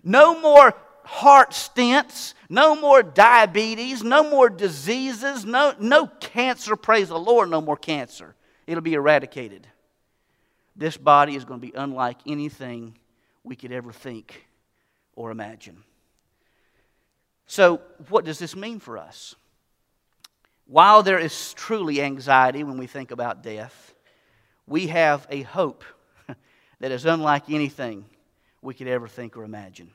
No 0.03 0.39
more 0.39 0.73
heart 1.09 1.51
stents, 1.51 2.35
no 2.49 2.75
more 2.75 3.01
diabetes, 3.01 4.03
no 4.03 4.29
more 4.29 4.47
diseases, 4.47 5.43
no, 5.43 5.73
no 5.79 6.05
cancer. 6.05 6.75
Praise 6.75 7.09
the 7.09 7.19
Lord, 7.19 7.49
no 7.49 7.61
more 7.61 7.75
cancer. 7.75 8.35
It'll 8.67 8.83
be 8.83 8.93
eradicated. 8.93 9.67
This 10.75 10.97
body 10.97 11.35
is 11.35 11.45
going 11.45 11.59
to 11.59 11.65
be 11.65 11.73
unlike 11.75 12.19
anything 12.27 12.95
we 13.43 13.55
could 13.55 13.71
ever 13.71 13.91
think 13.91 14.45
or 15.15 15.31
imagine. 15.31 15.83
So, 17.47 17.81
what 18.09 18.23
does 18.23 18.37
this 18.37 18.55
mean 18.55 18.79
for 18.79 18.99
us? 18.99 19.35
While 20.67 21.01
there 21.01 21.17
is 21.17 21.53
truly 21.55 22.03
anxiety 22.03 22.63
when 22.63 22.77
we 22.77 22.85
think 22.85 23.09
about 23.09 23.41
death, 23.41 23.95
we 24.67 24.87
have 24.87 25.25
a 25.31 25.41
hope 25.41 25.83
that 26.79 26.91
is 26.91 27.05
unlike 27.05 27.49
anything 27.49 28.05
we 28.61 28.75
could 28.75 28.87
ever 28.87 29.07
think 29.07 29.35
or 29.35 29.43
imagine. 29.43 29.89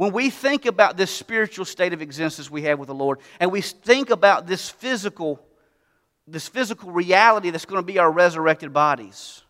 When 0.00 0.14
we 0.14 0.30
think 0.30 0.64
about 0.64 0.96
this 0.96 1.10
spiritual 1.10 1.66
state 1.66 1.92
of 1.92 2.00
existence 2.00 2.50
we 2.50 2.62
have 2.62 2.78
with 2.78 2.86
the 2.86 2.94
Lord, 2.94 3.18
and 3.38 3.52
we 3.52 3.60
think 3.60 4.08
about 4.08 4.46
this 4.46 4.70
physical, 4.70 5.44
this 6.26 6.48
physical 6.48 6.90
reality 6.90 7.50
that's 7.50 7.66
going 7.66 7.82
to 7.82 7.86
be 7.86 7.98
our 7.98 8.10
resurrected 8.10 8.72
bodies, 8.72 9.42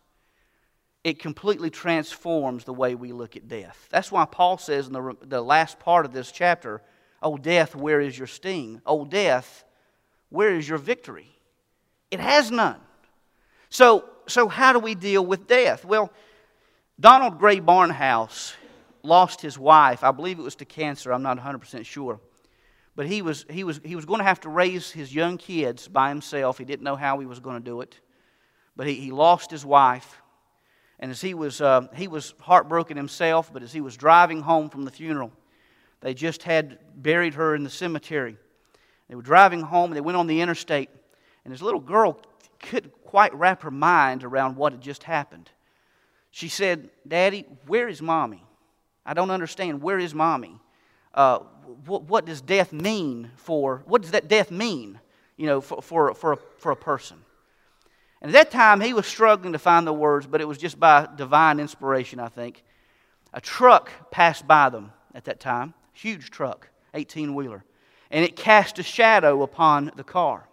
it 1.05 1.19
completely 1.19 1.69
transforms 1.69 2.65
the 2.65 2.73
way 2.73 2.95
we 2.95 3.13
look 3.13 3.37
at 3.37 3.47
death. 3.47 3.87
That's 3.91 4.11
why 4.11 4.25
Paul 4.25 4.57
says 4.57 4.87
in 4.87 4.91
the, 4.91 5.15
the 5.21 5.41
last 5.41 5.79
part 5.79 6.05
of 6.05 6.11
this 6.11 6.33
chapter, 6.33 6.81
Oh, 7.23 7.37
death, 7.37 7.73
where 7.73 8.01
is 8.01 8.17
your 8.17 8.27
sting? 8.27 8.81
Oh, 8.85 9.05
death, 9.05 9.63
where 10.27 10.53
is 10.53 10.67
your 10.67 10.79
victory? 10.79 11.33
It 12.11 12.19
has 12.19 12.51
none. 12.51 12.81
So, 13.69 14.03
so 14.27 14.49
how 14.49 14.73
do 14.73 14.79
we 14.79 14.95
deal 14.95 15.25
with 15.25 15.47
death? 15.47 15.85
Well, 15.85 16.11
Donald 16.99 17.39
Grey 17.39 17.61
Barnhouse 17.61 18.55
lost 19.03 19.41
his 19.41 19.57
wife. 19.57 20.03
I 20.03 20.11
believe 20.11 20.39
it 20.39 20.43
was 20.43 20.55
to 20.55 20.65
cancer. 20.65 21.11
I'm 21.11 21.23
not 21.23 21.37
100% 21.37 21.85
sure. 21.85 22.19
But 22.95 23.07
he 23.07 23.21
was, 23.21 23.45
he, 23.49 23.63
was, 23.63 23.79
he 23.83 23.95
was 23.95 24.05
going 24.05 24.19
to 24.19 24.25
have 24.25 24.41
to 24.41 24.49
raise 24.49 24.91
his 24.91 25.13
young 25.13 25.37
kids 25.37 25.87
by 25.87 26.09
himself. 26.09 26.57
He 26.57 26.65
didn't 26.65 26.83
know 26.83 26.95
how 26.95 27.19
he 27.19 27.25
was 27.25 27.39
going 27.39 27.57
to 27.57 27.63
do 27.63 27.81
it. 27.81 27.99
But 28.75 28.87
he, 28.87 28.95
he 28.95 29.11
lost 29.11 29.49
his 29.49 29.65
wife. 29.65 30.21
And 30.99 31.09
as 31.09 31.21
he 31.21 31.33
was, 31.33 31.61
uh, 31.61 31.87
he 31.95 32.07
was 32.07 32.33
heartbroken 32.39 32.95
himself, 32.95 33.51
but 33.51 33.63
as 33.63 33.73
he 33.73 33.81
was 33.81 33.97
driving 33.97 34.41
home 34.41 34.69
from 34.69 34.85
the 34.85 34.91
funeral, 34.91 35.31
they 36.01 36.13
just 36.13 36.43
had 36.43 36.77
buried 36.95 37.33
her 37.33 37.55
in 37.55 37.63
the 37.63 37.69
cemetery. 37.69 38.37
They 39.09 39.15
were 39.15 39.21
driving 39.21 39.61
home, 39.61 39.91
they 39.91 40.01
went 40.01 40.17
on 40.17 40.27
the 40.27 40.41
interstate, 40.41 40.89
and 41.43 41.53
this 41.53 41.61
little 41.61 41.79
girl 41.79 42.19
couldn't 42.59 42.93
quite 43.03 43.33
wrap 43.33 43.63
her 43.63 43.71
mind 43.71 44.23
around 44.23 44.55
what 44.55 44.73
had 44.73 44.81
just 44.81 45.03
happened. 45.03 45.49
She 46.29 46.47
said, 46.47 46.89
Daddy, 47.07 47.45
where 47.67 47.89
is 47.89 48.01
mommy? 48.01 48.43
I 49.05 49.13
don't 49.13 49.31
understand. 49.31 49.81
Where 49.81 49.99
is 49.99 50.13
mommy? 50.13 50.59
Uh, 51.13 51.39
what, 51.85 52.03
what, 52.03 52.25
does 52.25 52.41
death 52.41 52.71
mean 52.71 53.31
for, 53.35 53.83
what 53.85 54.01
does 54.01 54.11
that 54.11 54.27
death 54.27 54.51
mean, 54.51 54.99
you 55.35 55.45
know, 55.45 55.59
for, 55.61 55.81
for, 55.81 56.13
for, 56.13 56.33
a, 56.33 56.37
for 56.57 56.71
a 56.71 56.75
person? 56.75 57.17
And 58.21 58.29
at 58.29 58.33
that 58.33 58.51
time, 58.51 58.79
he 58.79 58.93
was 58.93 59.07
struggling 59.07 59.53
to 59.53 59.59
find 59.59 59.85
the 59.85 59.93
words, 59.93 60.27
but 60.27 60.41
it 60.41 60.47
was 60.47 60.57
just 60.57 60.79
by 60.79 61.07
divine 61.15 61.59
inspiration, 61.59 62.19
I 62.19 62.29
think. 62.29 62.63
A 63.33 63.41
truck 63.41 63.91
passed 64.11 64.47
by 64.47 64.69
them 64.69 64.91
at 65.15 65.25
that 65.25 65.39
time, 65.39 65.73
huge 65.93 66.29
truck, 66.29 66.69
18 66.93 67.33
wheeler, 67.33 67.63
and 68.09 68.23
it 68.23 68.35
cast 68.35 68.79
a 68.79 68.83
shadow 68.83 69.41
upon 69.41 69.91
the 69.95 70.03
car. 70.03 70.47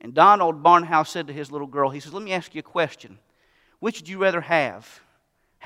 And 0.00 0.12
Donald 0.12 0.62
Barnhouse 0.62 1.08
said 1.08 1.26
to 1.28 1.32
his 1.32 1.50
little 1.50 1.66
girl, 1.66 1.90
he 1.90 2.00
says, 2.00 2.12
Let 2.12 2.22
me 2.22 2.32
ask 2.32 2.54
you 2.54 2.60
a 2.60 2.62
question. 2.62 3.18
Which 3.78 4.00
would 4.00 4.08
you 4.08 4.18
rather 4.18 4.40
have? 4.40 5.00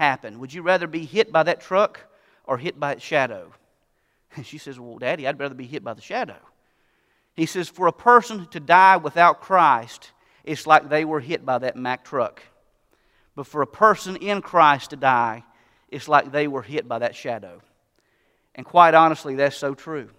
Happen? 0.00 0.40
Would 0.40 0.52
you 0.52 0.62
rather 0.62 0.86
be 0.86 1.04
hit 1.04 1.30
by 1.30 1.42
that 1.44 1.60
truck 1.60 2.00
or 2.44 2.58
hit 2.58 2.80
by 2.80 2.92
its 2.92 3.04
shadow? 3.04 3.52
And 4.34 4.46
she 4.50 4.58
says, 4.58 4.80
Well, 4.80 4.98
Daddy, 4.98 5.26
I'd 5.26 5.38
rather 5.38 5.54
be 5.54 5.66
hit 5.66 5.84
by 5.84 5.94
the 5.94 6.00
shadow. 6.00 6.38
He 7.34 7.46
says, 7.46 7.68
For 7.68 7.86
a 7.86 7.92
person 7.92 8.46
to 8.46 8.60
die 8.60 8.96
without 8.96 9.40
Christ, 9.40 10.10
it's 10.42 10.66
like 10.66 10.88
they 10.88 11.04
were 11.04 11.20
hit 11.20 11.44
by 11.44 11.58
that 11.58 11.76
Mack 11.76 12.04
truck. 12.04 12.42
But 13.36 13.46
for 13.46 13.62
a 13.62 13.66
person 13.66 14.16
in 14.16 14.42
Christ 14.42 14.90
to 14.90 14.96
die, 14.96 15.44
it's 15.88 16.08
like 16.08 16.32
they 16.32 16.48
were 16.48 16.62
hit 16.62 16.88
by 16.88 16.98
that 17.00 17.14
shadow. 17.14 17.60
And 18.54 18.66
quite 18.66 18.94
honestly, 18.94 19.36
that's 19.36 19.56
so 19.56 19.74
true. 19.74 20.10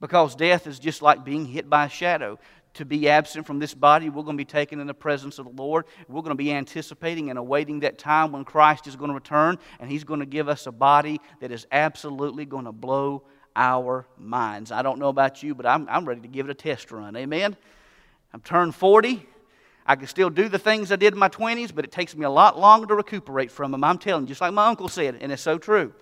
Because 0.00 0.34
death 0.34 0.66
is 0.66 0.78
just 0.78 1.02
like 1.02 1.24
being 1.24 1.46
hit 1.46 1.68
by 1.68 1.86
a 1.86 1.88
shadow 1.88 2.38
to 2.74 2.84
be 2.84 3.08
absent 3.08 3.46
from 3.46 3.58
this 3.58 3.74
body. 3.74 4.08
We're 4.08 4.22
going 4.22 4.36
to 4.36 4.40
be 4.40 4.44
taken 4.44 4.80
in 4.80 4.86
the 4.86 4.94
presence 4.94 5.38
of 5.38 5.46
the 5.46 5.62
Lord. 5.62 5.86
We're 6.08 6.22
going 6.22 6.36
to 6.36 6.42
be 6.42 6.52
anticipating 6.52 7.30
and 7.30 7.38
awaiting 7.38 7.80
that 7.80 7.98
time 7.98 8.32
when 8.32 8.44
Christ 8.44 8.86
is 8.86 8.96
going 8.96 9.08
to 9.08 9.14
return, 9.14 9.58
and 9.78 9.90
He's 9.90 10.04
going 10.04 10.20
to 10.20 10.26
give 10.26 10.48
us 10.48 10.66
a 10.66 10.72
body 10.72 11.20
that 11.40 11.50
is 11.50 11.66
absolutely 11.72 12.44
going 12.44 12.64
to 12.64 12.72
blow 12.72 13.22
our 13.56 14.06
minds. 14.16 14.70
I 14.72 14.82
don't 14.82 14.98
know 14.98 15.08
about 15.08 15.42
you, 15.42 15.54
but 15.54 15.66
I'm, 15.66 15.88
I'm 15.88 16.04
ready 16.04 16.20
to 16.20 16.28
give 16.28 16.46
it 16.48 16.50
a 16.50 16.54
test 16.54 16.90
run. 16.90 17.16
Amen? 17.16 17.56
I'm 18.32 18.40
turned 18.40 18.74
40. 18.74 19.26
I 19.86 19.96
can 19.96 20.06
still 20.06 20.30
do 20.30 20.48
the 20.48 20.58
things 20.58 20.92
I 20.92 20.96
did 20.96 21.14
in 21.14 21.18
my 21.18 21.28
20s, 21.28 21.74
but 21.74 21.84
it 21.84 21.90
takes 21.90 22.14
me 22.14 22.24
a 22.24 22.30
lot 22.30 22.58
longer 22.58 22.86
to 22.86 22.94
recuperate 22.94 23.50
from 23.50 23.72
them. 23.72 23.82
I'm 23.82 23.98
telling 23.98 24.24
you, 24.24 24.28
just 24.28 24.40
like 24.40 24.52
my 24.52 24.68
uncle 24.68 24.88
said, 24.88 25.18
and 25.20 25.32
it's 25.32 25.42
so 25.42 25.58
true. 25.58 25.92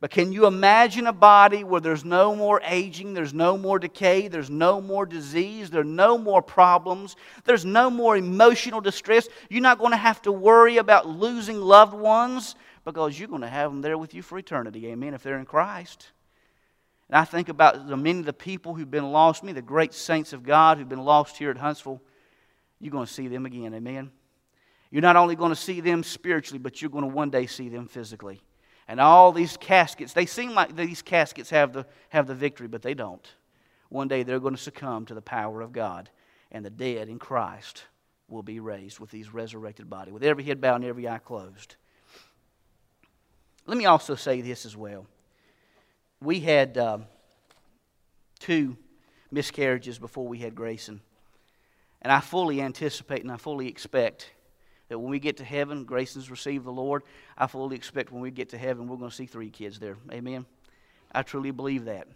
But 0.00 0.10
can 0.10 0.30
you 0.30 0.46
imagine 0.46 1.08
a 1.08 1.12
body 1.12 1.64
where 1.64 1.80
there's 1.80 2.04
no 2.04 2.36
more 2.36 2.60
aging, 2.64 3.14
there's 3.14 3.34
no 3.34 3.58
more 3.58 3.80
decay, 3.80 4.28
there's 4.28 4.50
no 4.50 4.80
more 4.80 5.04
disease, 5.04 5.70
there 5.70 5.80
are 5.80 5.84
no 5.84 6.16
more 6.16 6.40
problems, 6.40 7.16
there's 7.44 7.64
no 7.64 7.90
more 7.90 8.16
emotional 8.16 8.80
distress? 8.80 9.28
You're 9.50 9.60
not 9.60 9.80
going 9.80 9.90
to 9.90 9.96
have 9.96 10.22
to 10.22 10.30
worry 10.30 10.76
about 10.76 11.08
losing 11.08 11.60
loved 11.60 11.94
ones 11.94 12.54
because 12.84 13.18
you're 13.18 13.28
going 13.28 13.40
to 13.40 13.48
have 13.48 13.72
them 13.72 13.82
there 13.82 13.98
with 13.98 14.14
you 14.14 14.22
for 14.22 14.38
eternity. 14.38 14.86
Amen. 14.86 15.14
If 15.14 15.24
they're 15.24 15.38
in 15.38 15.44
Christ. 15.44 16.12
And 17.08 17.16
I 17.16 17.24
think 17.24 17.48
about 17.48 17.88
the 17.88 17.96
many 17.96 18.20
of 18.20 18.26
the 18.26 18.32
people 18.32 18.74
who've 18.74 18.90
been 18.90 19.10
lost, 19.10 19.42
me, 19.42 19.52
the 19.52 19.62
great 19.62 19.94
saints 19.94 20.32
of 20.32 20.44
God 20.44 20.78
who've 20.78 20.88
been 20.88 21.04
lost 21.04 21.36
here 21.38 21.50
at 21.50 21.56
Huntsville. 21.56 22.00
You're 22.80 22.92
going 22.92 23.06
to 23.06 23.12
see 23.12 23.26
them 23.26 23.46
again. 23.46 23.74
Amen. 23.74 24.12
You're 24.92 25.02
not 25.02 25.16
only 25.16 25.34
going 25.34 25.50
to 25.50 25.56
see 25.56 25.80
them 25.80 26.04
spiritually, 26.04 26.60
but 26.60 26.80
you're 26.80 26.90
going 26.90 27.02
to 27.02 27.14
one 27.14 27.30
day 27.30 27.46
see 27.46 27.68
them 27.68 27.88
physically. 27.88 28.40
And 28.88 29.00
all 29.00 29.32
these 29.32 29.58
caskets, 29.58 30.14
they 30.14 30.24
seem 30.24 30.54
like 30.54 30.74
these 30.74 31.02
caskets 31.02 31.50
have 31.50 31.74
the, 31.74 31.86
have 32.08 32.26
the 32.26 32.34
victory, 32.34 32.68
but 32.68 32.80
they 32.80 32.94
don't. 32.94 33.26
One 33.90 34.08
day 34.08 34.22
they're 34.22 34.40
going 34.40 34.56
to 34.56 34.60
succumb 34.60 35.04
to 35.06 35.14
the 35.14 35.22
power 35.22 35.60
of 35.60 35.72
God. 35.72 36.10
and 36.50 36.64
the 36.64 36.70
dead 36.70 37.10
in 37.10 37.18
Christ 37.18 37.84
will 38.28 38.42
be 38.42 38.58
raised 38.58 38.98
with 38.98 39.10
these 39.10 39.32
resurrected 39.32 39.90
bodies, 39.90 40.14
with 40.14 40.22
every 40.22 40.44
head 40.44 40.60
bowed 40.60 40.76
and 40.76 40.84
every 40.86 41.06
eye 41.06 41.18
closed. 41.18 41.76
Let 43.66 43.76
me 43.76 43.84
also 43.84 44.14
say 44.14 44.40
this 44.40 44.64
as 44.64 44.74
well. 44.74 45.06
We 46.22 46.40
had 46.40 46.78
um, 46.78 47.04
two 48.38 48.78
miscarriages 49.30 49.98
before 49.98 50.26
we 50.26 50.38
had 50.38 50.54
Grayson. 50.54 51.02
And 52.00 52.10
I 52.10 52.20
fully 52.20 52.62
anticipate 52.62 53.22
and 53.22 53.30
I 53.30 53.36
fully 53.36 53.68
expect 53.68 54.30
that 54.88 54.98
when 54.98 55.10
we 55.10 55.18
get 55.18 55.36
to 55.38 55.44
heaven, 55.44 55.84
Grayson's 55.84 56.30
received 56.30 56.64
the 56.64 56.72
Lord. 56.72 57.02
I 57.36 57.46
fully 57.46 57.76
expect 57.76 58.12
when 58.12 58.22
we 58.22 58.30
get 58.30 58.50
to 58.50 58.58
heaven, 58.58 58.88
we're 58.88 58.96
going 58.96 59.10
to 59.10 59.16
see 59.16 59.26
three 59.26 59.50
kids 59.50 59.78
there. 59.78 59.96
Amen? 60.12 60.46
I 61.12 61.22
truly 61.22 61.50
believe 61.50 61.84
that. 61.86 62.08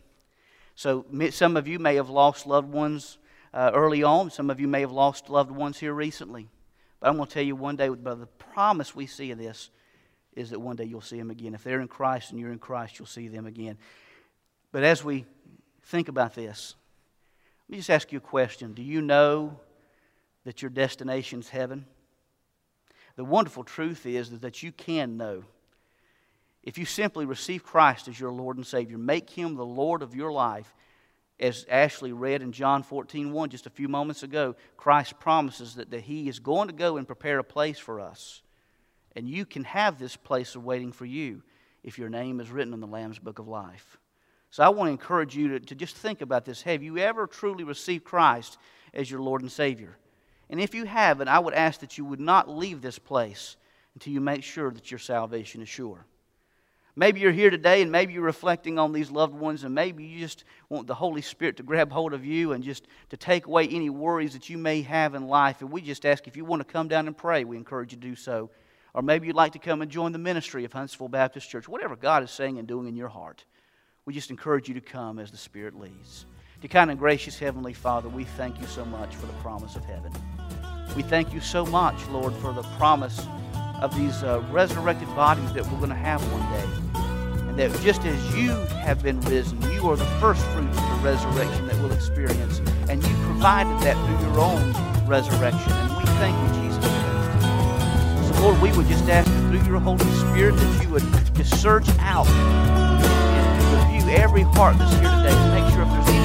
So 0.74 1.04
some 1.30 1.56
of 1.56 1.68
you 1.68 1.78
may 1.78 1.96
have 1.96 2.08
lost 2.08 2.46
loved 2.46 2.72
ones 2.72 3.18
uh, 3.52 3.70
early 3.74 4.02
on. 4.02 4.30
Some 4.30 4.50
of 4.50 4.60
you 4.60 4.68
may 4.68 4.80
have 4.80 4.92
lost 4.92 5.28
loved 5.28 5.50
ones 5.50 5.78
here 5.78 5.92
recently. 5.92 6.48
But 7.00 7.10
I'm 7.10 7.16
going 7.16 7.28
to 7.28 7.34
tell 7.34 7.42
you 7.42 7.56
one 7.56 7.76
day, 7.76 7.88
by 7.88 8.14
the 8.14 8.26
promise 8.26 8.94
we 8.94 9.06
see 9.06 9.30
of 9.32 9.38
this, 9.38 9.70
is 10.34 10.50
that 10.50 10.60
one 10.60 10.76
day 10.76 10.84
you'll 10.84 11.00
see 11.02 11.18
them 11.18 11.30
again. 11.30 11.54
If 11.54 11.62
they're 11.62 11.80
in 11.80 11.88
Christ 11.88 12.30
and 12.30 12.40
you're 12.40 12.52
in 12.52 12.58
Christ, 12.58 12.98
you'll 12.98 13.06
see 13.06 13.28
them 13.28 13.46
again. 13.46 13.76
But 14.70 14.82
as 14.82 15.04
we 15.04 15.26
think 15.84 16.08
about 16.08 16.34
this, 16.34 16.74
let 17.68 17.72
me 17.72 17.78
just 17.78 17.90
ask 17.90 18.12
you 18.12 18.18
a 18.18 18.20
question. 18.20 18.72
Do 18.72 18.82
you 18.82 19.02
know 19.02 19.58
that 20.44 20.62
your 20.62 20.70
destination 20.70 21.40
is 21.40 21.48
heaven? 21.48 21.84
The 23.16 23.24
wonderful 23.24 23.64
truth 23.64 24.06
is 24.06 24.30
that 24.40 24.62
you 24.62 24.72
can 24.72 25.16
know. 25.16 25.44
If 26.62 26.78
you 26.78 26.84
simply 26.84 27.26
receive 27.26 27.64
Christ 27.64 28.08
as 28.08 28.18
your 28.18 28.32
Lord 28.32 28.56
and 28.56 28.66
Savior, 28.66 28.96
make 28.96 29.30
Him 29.30 29.56
the 29.56 29.64
Lord 29.64 30.02
of 30.02 30.14
your 30.14 30.32
life, 30.32 30.74
as 31.40 31.66
Ashley 31.68 32.12
read 32.12 32.40
in 32.40 32.52
John 32.52 32.82
14 32.82 33.32
1 33.32 33.50
just 33.50 33.66
a 33.66 33.70
few 33.70 33.88
moments 33.88 34.22
ago, 34.22 34.54
Christ 34.76 35.18
promises 35.18 35.74
that, 35.74 35.90
that 35.90 36.02
He 36.02 36.28
is 36.28 36.38
going 36.38 36.68
to 36.68 36.74
go 36.74 36.96
and 36.96 37.06
prepare 37.06 37.38
a 37.40 37.44
place 37.44 37.78
for 37.78 38.00
us. 38.00 38.42
And 39.16 39.28
you 39.28 39.44
can 39.44 39.64
have 39.64 39.98
this 39.98 40.16
place 40.16 40.54
awaiting 40.54 40.92
for 40.92 41.04
you 41.04 41.42
if 41.82 41.98
your 41.98 42.08
name 42.08 42.40
is 42.40 42.50
written 42.50 42.72
in 42.72 42.80
the 42.80 42.86
Lamb's 42.86 43.18
Book 43.18 43.40
of 43.40 43.48
Life. 43.48 43.98
So 44.50 44.62
I 44.62 44.68
want 44.68 44.88
to 44.88 44.92
encourage 44.92 45.34
you 45.34 45.48
to, 45.48 45.60
to 45.60 45.74
just 45.74 45.96
think 45.96 46.20
about 46.20 46.44
this. 46.44 46.62
Have 46.62 46.82
you 46.82 46.98
ever 46.98 47.26
truly 47.26 47.64
received 47.64 48.04
Christ 48.04 48.58
as 48.94 49.10
your 49.10 49.20
Lord 49.20 49.42
and 49.42 49.50
Savior? 49.50 49.96
And 50.52 50.60
if 50.60 50.74
you 50.74 50.84
haven't, 50.84 51.28
I 51.28 51.38
would 51.38 51.54
ask 51.54 51.80
that 51.80 51.96
you 51.96 52.04
would 52.04 52.20
not 52.20 52.46
leave 52.46 52.82
this 52.82 52.98
place 52.98 53.56
until 53.94 54.12
you 54.12 54.20
make 54.20 54.44
sure 54.44 54.70
that 54.70 54.90
your 54.90 54.98
salvation 54.98 55.62
is 55.62 55.68
sure. 55.68 56.04
Maybe 56.94 57.20
you're 57.20 57.32
here 57.32 57.48
today 57.48 57.80
and 57.80 57.90
maybe 57.90 58.12
you're 58.12 58.22
reflecting 58.22 58.78
on 58.78 58.92
these 58.92 59.10
loved 59.10 59.32
ones 59.32 59.64
and 59.64 59.74
maybe 59.74 60.04
you 60.04 60.20
just 60.20 60.44
want 60.68 60.86
the 60.86 60.94
Holy 60.94 61.22
Spirit 61.22 61.56
to 61.56 61.62
grab 61.62 61.90
hold 61.90 62.12
of 62.12 62.26
you 62.26 62.52
and 62.52 62.62
just 62.62 62.86
to 63.08 63.16
take 63.16 63.46
away 63.46 63.66
any 63.66 63.88
worries 63.88 64.34
that 64.34 64.50
you 64.50 64.58
may 64.58 64.82
have 64.82 65.14
in 65.14 65.26
life. 65.26 65.62
And 65.62 65.72
we 65.72 65.80
just 65.80 66.04
ask 66.04 66.26
if 66.26 66.36
you 66.36 66.44
want 66.44 66.60
to 66.60 66.70
come 66.70 66.86
down 66.86 67.06
and 67.06 67.16
pray, 67.16 67.44
we 67.44 67.56
encourage 67.56 67.94
you 67.94 67.98
to 67.98 68.06
do 68.08 68.14
so. 68.14 68.50
Or 68.92 69.00
maybe 69.00 69.26
you'd 69.26 69.36
like 69.36 69.52
to 69.52 69.58
come 69.58 69.80
and 69.80 69.90
join 69.90 70.12
the 70.12 70.18
ministry 70.18 70.66
of 70.66 70.72
Huntsville 70.74 71.08
Baptist 71.08 71.48
Church. 71.48 71.66
Whatever 71.66 71.96
God 71.96 72.22
is 72.24 72.30
saying 72.30 72.58
and 72.58 72.68
doing 72.68 72.86
in 72.88 72.94
your 72.94 73.08
heart, 73.08 73.42
we 74.04 74.12
just 74.12 74.28
encourage 74.28 74.68
you 74.68 74.74
to 74.74 74.82
come 74.82 75.18
as 75.18 75.30
the 75.30 75.38
Spirit 75.38 75.74
leads. 75.80 76.26
To 76.62 76.68
kind 76.68 76.92
and 76.92 76.98
gracious 76.98 77.40
Heavenly 77.40 77.72
Father, 77.72 78.08
we 78.08 78.22
thank 78.22 78.60
you 78.60 78.68
so 78.68 78.84
much 78.84 79.16
for 79.16 79.26
the 79.26 79.32
promise 79.42 79.74
of 79.74 79.84
heaven. 79.84 80.12
We 80.94 81.02
thank 81.02 81.34
you 81.34 81.40
so 81.40 81.66
much, 81.66 81.96
Lord, 82.06 82.32
for 82.34 82.52
the 82.52 82.62
promise 82.78 83.26
of 83.80 83.92
these 83.96 84.22
uh, 84.22 84.44
resurrected 84.52 85.08
bodies 85.16 85.52
that 85.54 85.66
we're 85.66 85.78
going 85.78 85.88
to 85.88 85.96
have 85.96 86.22
one 86.32 86.42
day. 86.52 87.48
And 87.48 87.58
that 87.58 87.80
just 87.80 88.04
as 88.04 88.36
you 88.36 88.50
have 88.78 89.02
been 89.02 89.20
risen, 89.22 89.60
you 89.72 89.90
are 89.90 89.96
the 89.96 90.06
first 90.20 90.40
fruits 90.54 90.78
of 90.78 90.88
the 90.88 91.00
resurrection 91.02 91.66
that 91.66 91.74
we'll 91.82 91.90
experience. 91.90 92.60
And 92.88 93.02
you 93.02 93.14
provided 93.24 93.76
that 93.82 93.96
through 94.06 94.28
your 94.28 94.38
own 94.38 95.08
resurrection. 95.08 95.72
And 95.72 95.96
we 95.96 96.04
thank 96.22 96.38
you, 96.38 96.62
Jesus. 96.62 96.84
So, 98.28 98.40
Lord, 98.40 98.62
we 98.62 98.70
would 98.76 98.86
just 98.86 99.08
ask 99.08 99.28
that 99.28 99.50
through 99.50 99.68
your 99.68 99.80
Holy 99.80 100.04
Spirit 100.30 100.54
that 100.54 100.84
you 100.84 100.90
would 100.90 101.34
just 101.34 101.60
search 101.60 101.88
out 101.98 102.28
and 102.28 103.94
review 103.94 104.12
every 104.12 104.42
heart 104.42 104.78
that's 104.78 104.92
here 104.92 105.10
today 105.10 105.34
to 105.34 105.60
make 105.60 105.74
sure 105.74 105.82
if 105.82 105.88
there's 105.88 106.06
anyone 106.06 106.21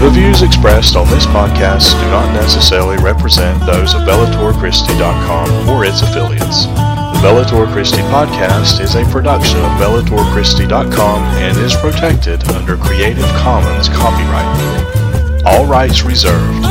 The 0.00 0.08
views 0.08 0.40
expressed 0.40 0.96
on 0.96 1.06
this 1.10 1.26
podcast 1.26 1.92
do 1.92 2.10
not 2.10 2.32
necessarily 2.32 2.96
represent 2.96 3.60
those 3.66 3.92
of 3.92 4.00
BellatorChristi.com 4.02 5.68
or 5.68 5.84
its 5.84 6.00
affiliates. 6.00 6.64
The 6.64 7.28
Bellator 7.28 7.70
Christi 7.70 8.00
podcast 8.08 8.80
is 8.80 8.94
a 8.94 9.04
production 9.12 9.58
of 9.58 9.72
BellatorChristi.com 9.72 11.22
and 11.36 11.54
is 11.58 11.74
protected 11.74 12.42
under 12.52 12.78
Creative 12.78 13.28
Commons 13.36 13.90
copyright. 13.90 15.44
All 15.44 15.66
rights 15.66 16.02
reserved. 16.02 16.62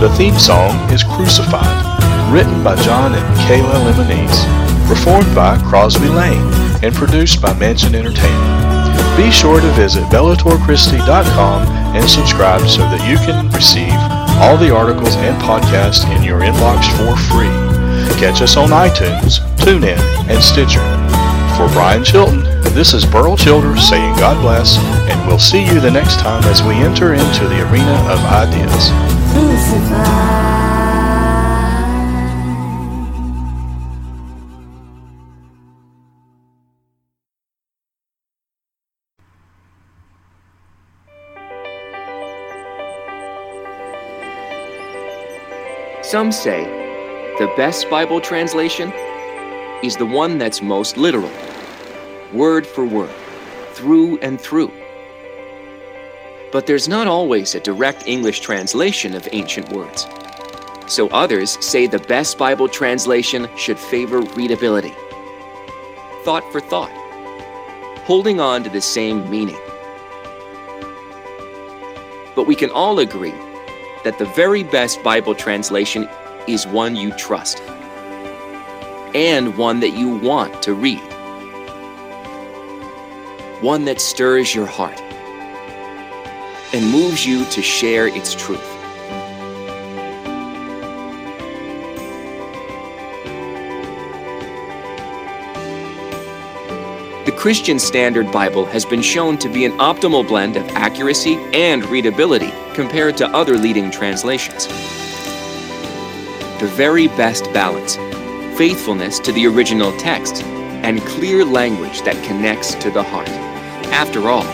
The 0.00 0.08
theme 0.16 0.38
song 0.38 0.90
is 0.90 1.04
Crucified, 1.04 1.91
written 2.32 2.64
by 2.64 2.74
John 2.76 3.12
and 3.12 3.36
Kayla 3.44 3.92
Lemonese, 3.92 4.88
performed 4.88 5.34
by 5.34 5.60
Crosby 5.68 6.08
Lane, 6.08 6.42
and 6.82 6.94
produced 6.94 7.42
by 7.42 7.52
Mansion 7.58 7.94
Entertainment. 7.94 8.72
Be 9.18 9.30
sure 9.30 9.60
to 9.60 9.70
visit 9.72 10.02
BellatorChristi.com 10.04 11.68
and 11.94 12.08
subscribe 12.08 12.66
so 12.66 12.80
that 12.88 13.06
you 13.06 13.18
can 13.18 13.50
receive 13.52 13.92
all 14.40 14.56
the 14.56 14.74
articles 14.74 15.14
and 15.16 15.36
podcasts 15.42 16.08
in 16.16 16.22
your 16.22 16.40
inbox 16.40 16.88
for 16.96 17.12
free. 17.28 17.52
Catch 18.18 18.40
us 18.40 18.56
on 18.56 18.70
iTunes, 18.70 19.40
TuneIn, 19.58 20.00
and 20.30 20.42
Stitcher. 20.42 20.80
For 21.58 21.68
Brian 21.74 22.02
Chilton, 22.02 22.40
this 22.72 22.94
is 22.94 23.04
Burl 23.04 23.36
Childers 23.36 23.86
saying 23.86 24.16
God 24.16 24.40
bless, 24.40 24.78
and 25.10 25.26
we'll 25.28 25.38
see 25.38 25.66
you 25.66 25.80
the 25.80 25.90
next 25.90 26.18
time 26.20 26.42
as 26.44 26.62
we 26.62 26.72
enter 26.76 27.12
into 27.12 27.46
the 27.46 27.60
arena 27.68 27.92
of 28.08 28.18
ideas. 28.24 28.88
Some 46.12 46.30
say 46.30 46.64
the 47.38 47.46
best 47.56 47.88
Bible 47.88 48.20
translation 48.20 48.92
is 49.82 49.96
the 49.96 50.04
one 50.04 50.36
that's 50.36 50.60
most 50.60 50.98
literal, 50.98 51.30
word 52.34 52.66
for 52.66 52.84
word, 52.84 53.14
through 53.72 54.18
and 54.18 54.38
through 54.38 54.70
but 56.52 56.66
there's 56.66 56.86
not 56.86 57.06
always 57.06 57.54
a 57.54 57.60
direct 57.60 58.06
English 58.06 58.40
translation 58.40 59.14
of 59.14 59.26
ancient 59.32 59.72
words. 59.72 60.06
So 60.86 61.08
others 61.08 61.56
say 61.64 61.86
the 61.86 61.98
best 61.98 62.36
Bible 62.36 62.68
translation 62.68 63.48
should 63.56 63.78
favor 63.78 64.20
readability, 64.20 64.92
thought 66.24 66.44
for 66.52 66.60
thought, 66.60 66.92
holding 68.04 68.38
on 68.38 68.62
to 68.64 68.68
the 68.68 68.82
same 68.82 69.30
meaning. 69.30 69.58
But 72.36 72.46
we 72.46 72.54
can 72.54 72.68
all 72.68 72.98
agree 72.98 73.32
that 74.04 74.18
the 74.18 74.24
very 74.26 74.62
best 74.62 75.02
Bible 75.02 75.34
translation 75.34 76.08
is 76.46 76.66
one 76.66 76.96
you 76.96 77.12
trust 77.12 77.60
and 79.14 79.56
one 79.56 79.80
that 79.80 79.90
you 79.90 80.16
want 80.16 80.62
to 80.62 80.74
read, 80.74 81.00
one 83.60 83.84
that 83.84 84.00
stirs 84.00 84.54
your 84.54 84.66
heart 84.66 85.00
and 86.74 86.90
moves 86.90 87.26
you 87.26 87.44
to 87.46 87.62
share 87.62 88.08
its 88.08 88.34
truth. 88.34 88.71
Christian 97.42 97.80
Standard 97.80 98.30
Bible 98.30 98.64
has 98.66 98.84
been 98.84 99.02
shown 99.02 99.36
to 99.38 99.48
be 99.48 99.64
an 99.64 99.72
optimal 99.78 100.24
blend 100.24 100.56
of 100.56 100.64
accuracy 100.76 101.34
and 101.52 101.84
readability 101.86 102.52
compared 102.72 103.16
to 103.16 103.26
other 103.30 103.58
leading 103.58 103.90
translations. 103.90 104.68
The 106.60 106.70
very 106.76 107.08
best 107.08 107.52
balance, 107.52 107.96
faithfulness 108.56 109.18
to 109.18 109.32
the 109.32 109.48
original 109.48 109.90
text, 109.98 110.44
and 110.84 111.00
clear 111.00 111.44
language 111.44 112.02
that 112.02 112.22
connects 112.22 112.76
to 112.76 112.92
the 112.92 113.02
heart. 113.02 113.28
After 113.90 114.28
all, 114.28 114.46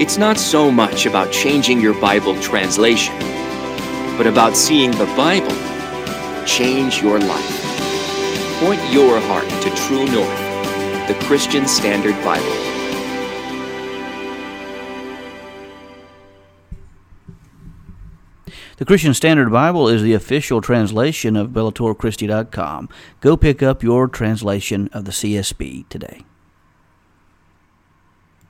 it's 0.00 0.16
not 0.16 0.38
so 0.38 0.70
much 0.70 1.06
about 1.06 1.32
changing 1.32 1.80
your 1.80 2.00
Bible 2.00 2.40
translation, 2.40 3.18
but 4.16 4.28
about 4.28 4.56
seeing 4.56 4.92
the 4.92 5.12
Bible 5.16 5.56
change 6.46 7.02
your 7.02 7.18
life. 7.18 8.60
Point 8.60 8.80
your 8.92 9.18
heart 9.22 9.48
to 9.62 9.74
True 9.74 10.06
North, 10.06 10.41
the 11.12 11.24
Christian 11.24 11.66
Standard 11.66 12.14
Bible. 12.24 12.44
The 18.78 18.86
Christian 18.86 19.12
Standard 19.12 19.52
Bible 19.52 19.88
is 19.88 20.00
the 20.00 20.14
official 20.14 20.62
translation 20.62 21.36
of 21.36 21.50
BellatorChristi.com. 21.50 22.88
Go 23.20 23.36
pick 23.36 23.62
up 23.62 23.82
your 23.82 24.08
translation 24.08 24.88
of 24.94 25.04
the 25.04 25.12
CSB 25.12 25.86
today. 25.90 26.24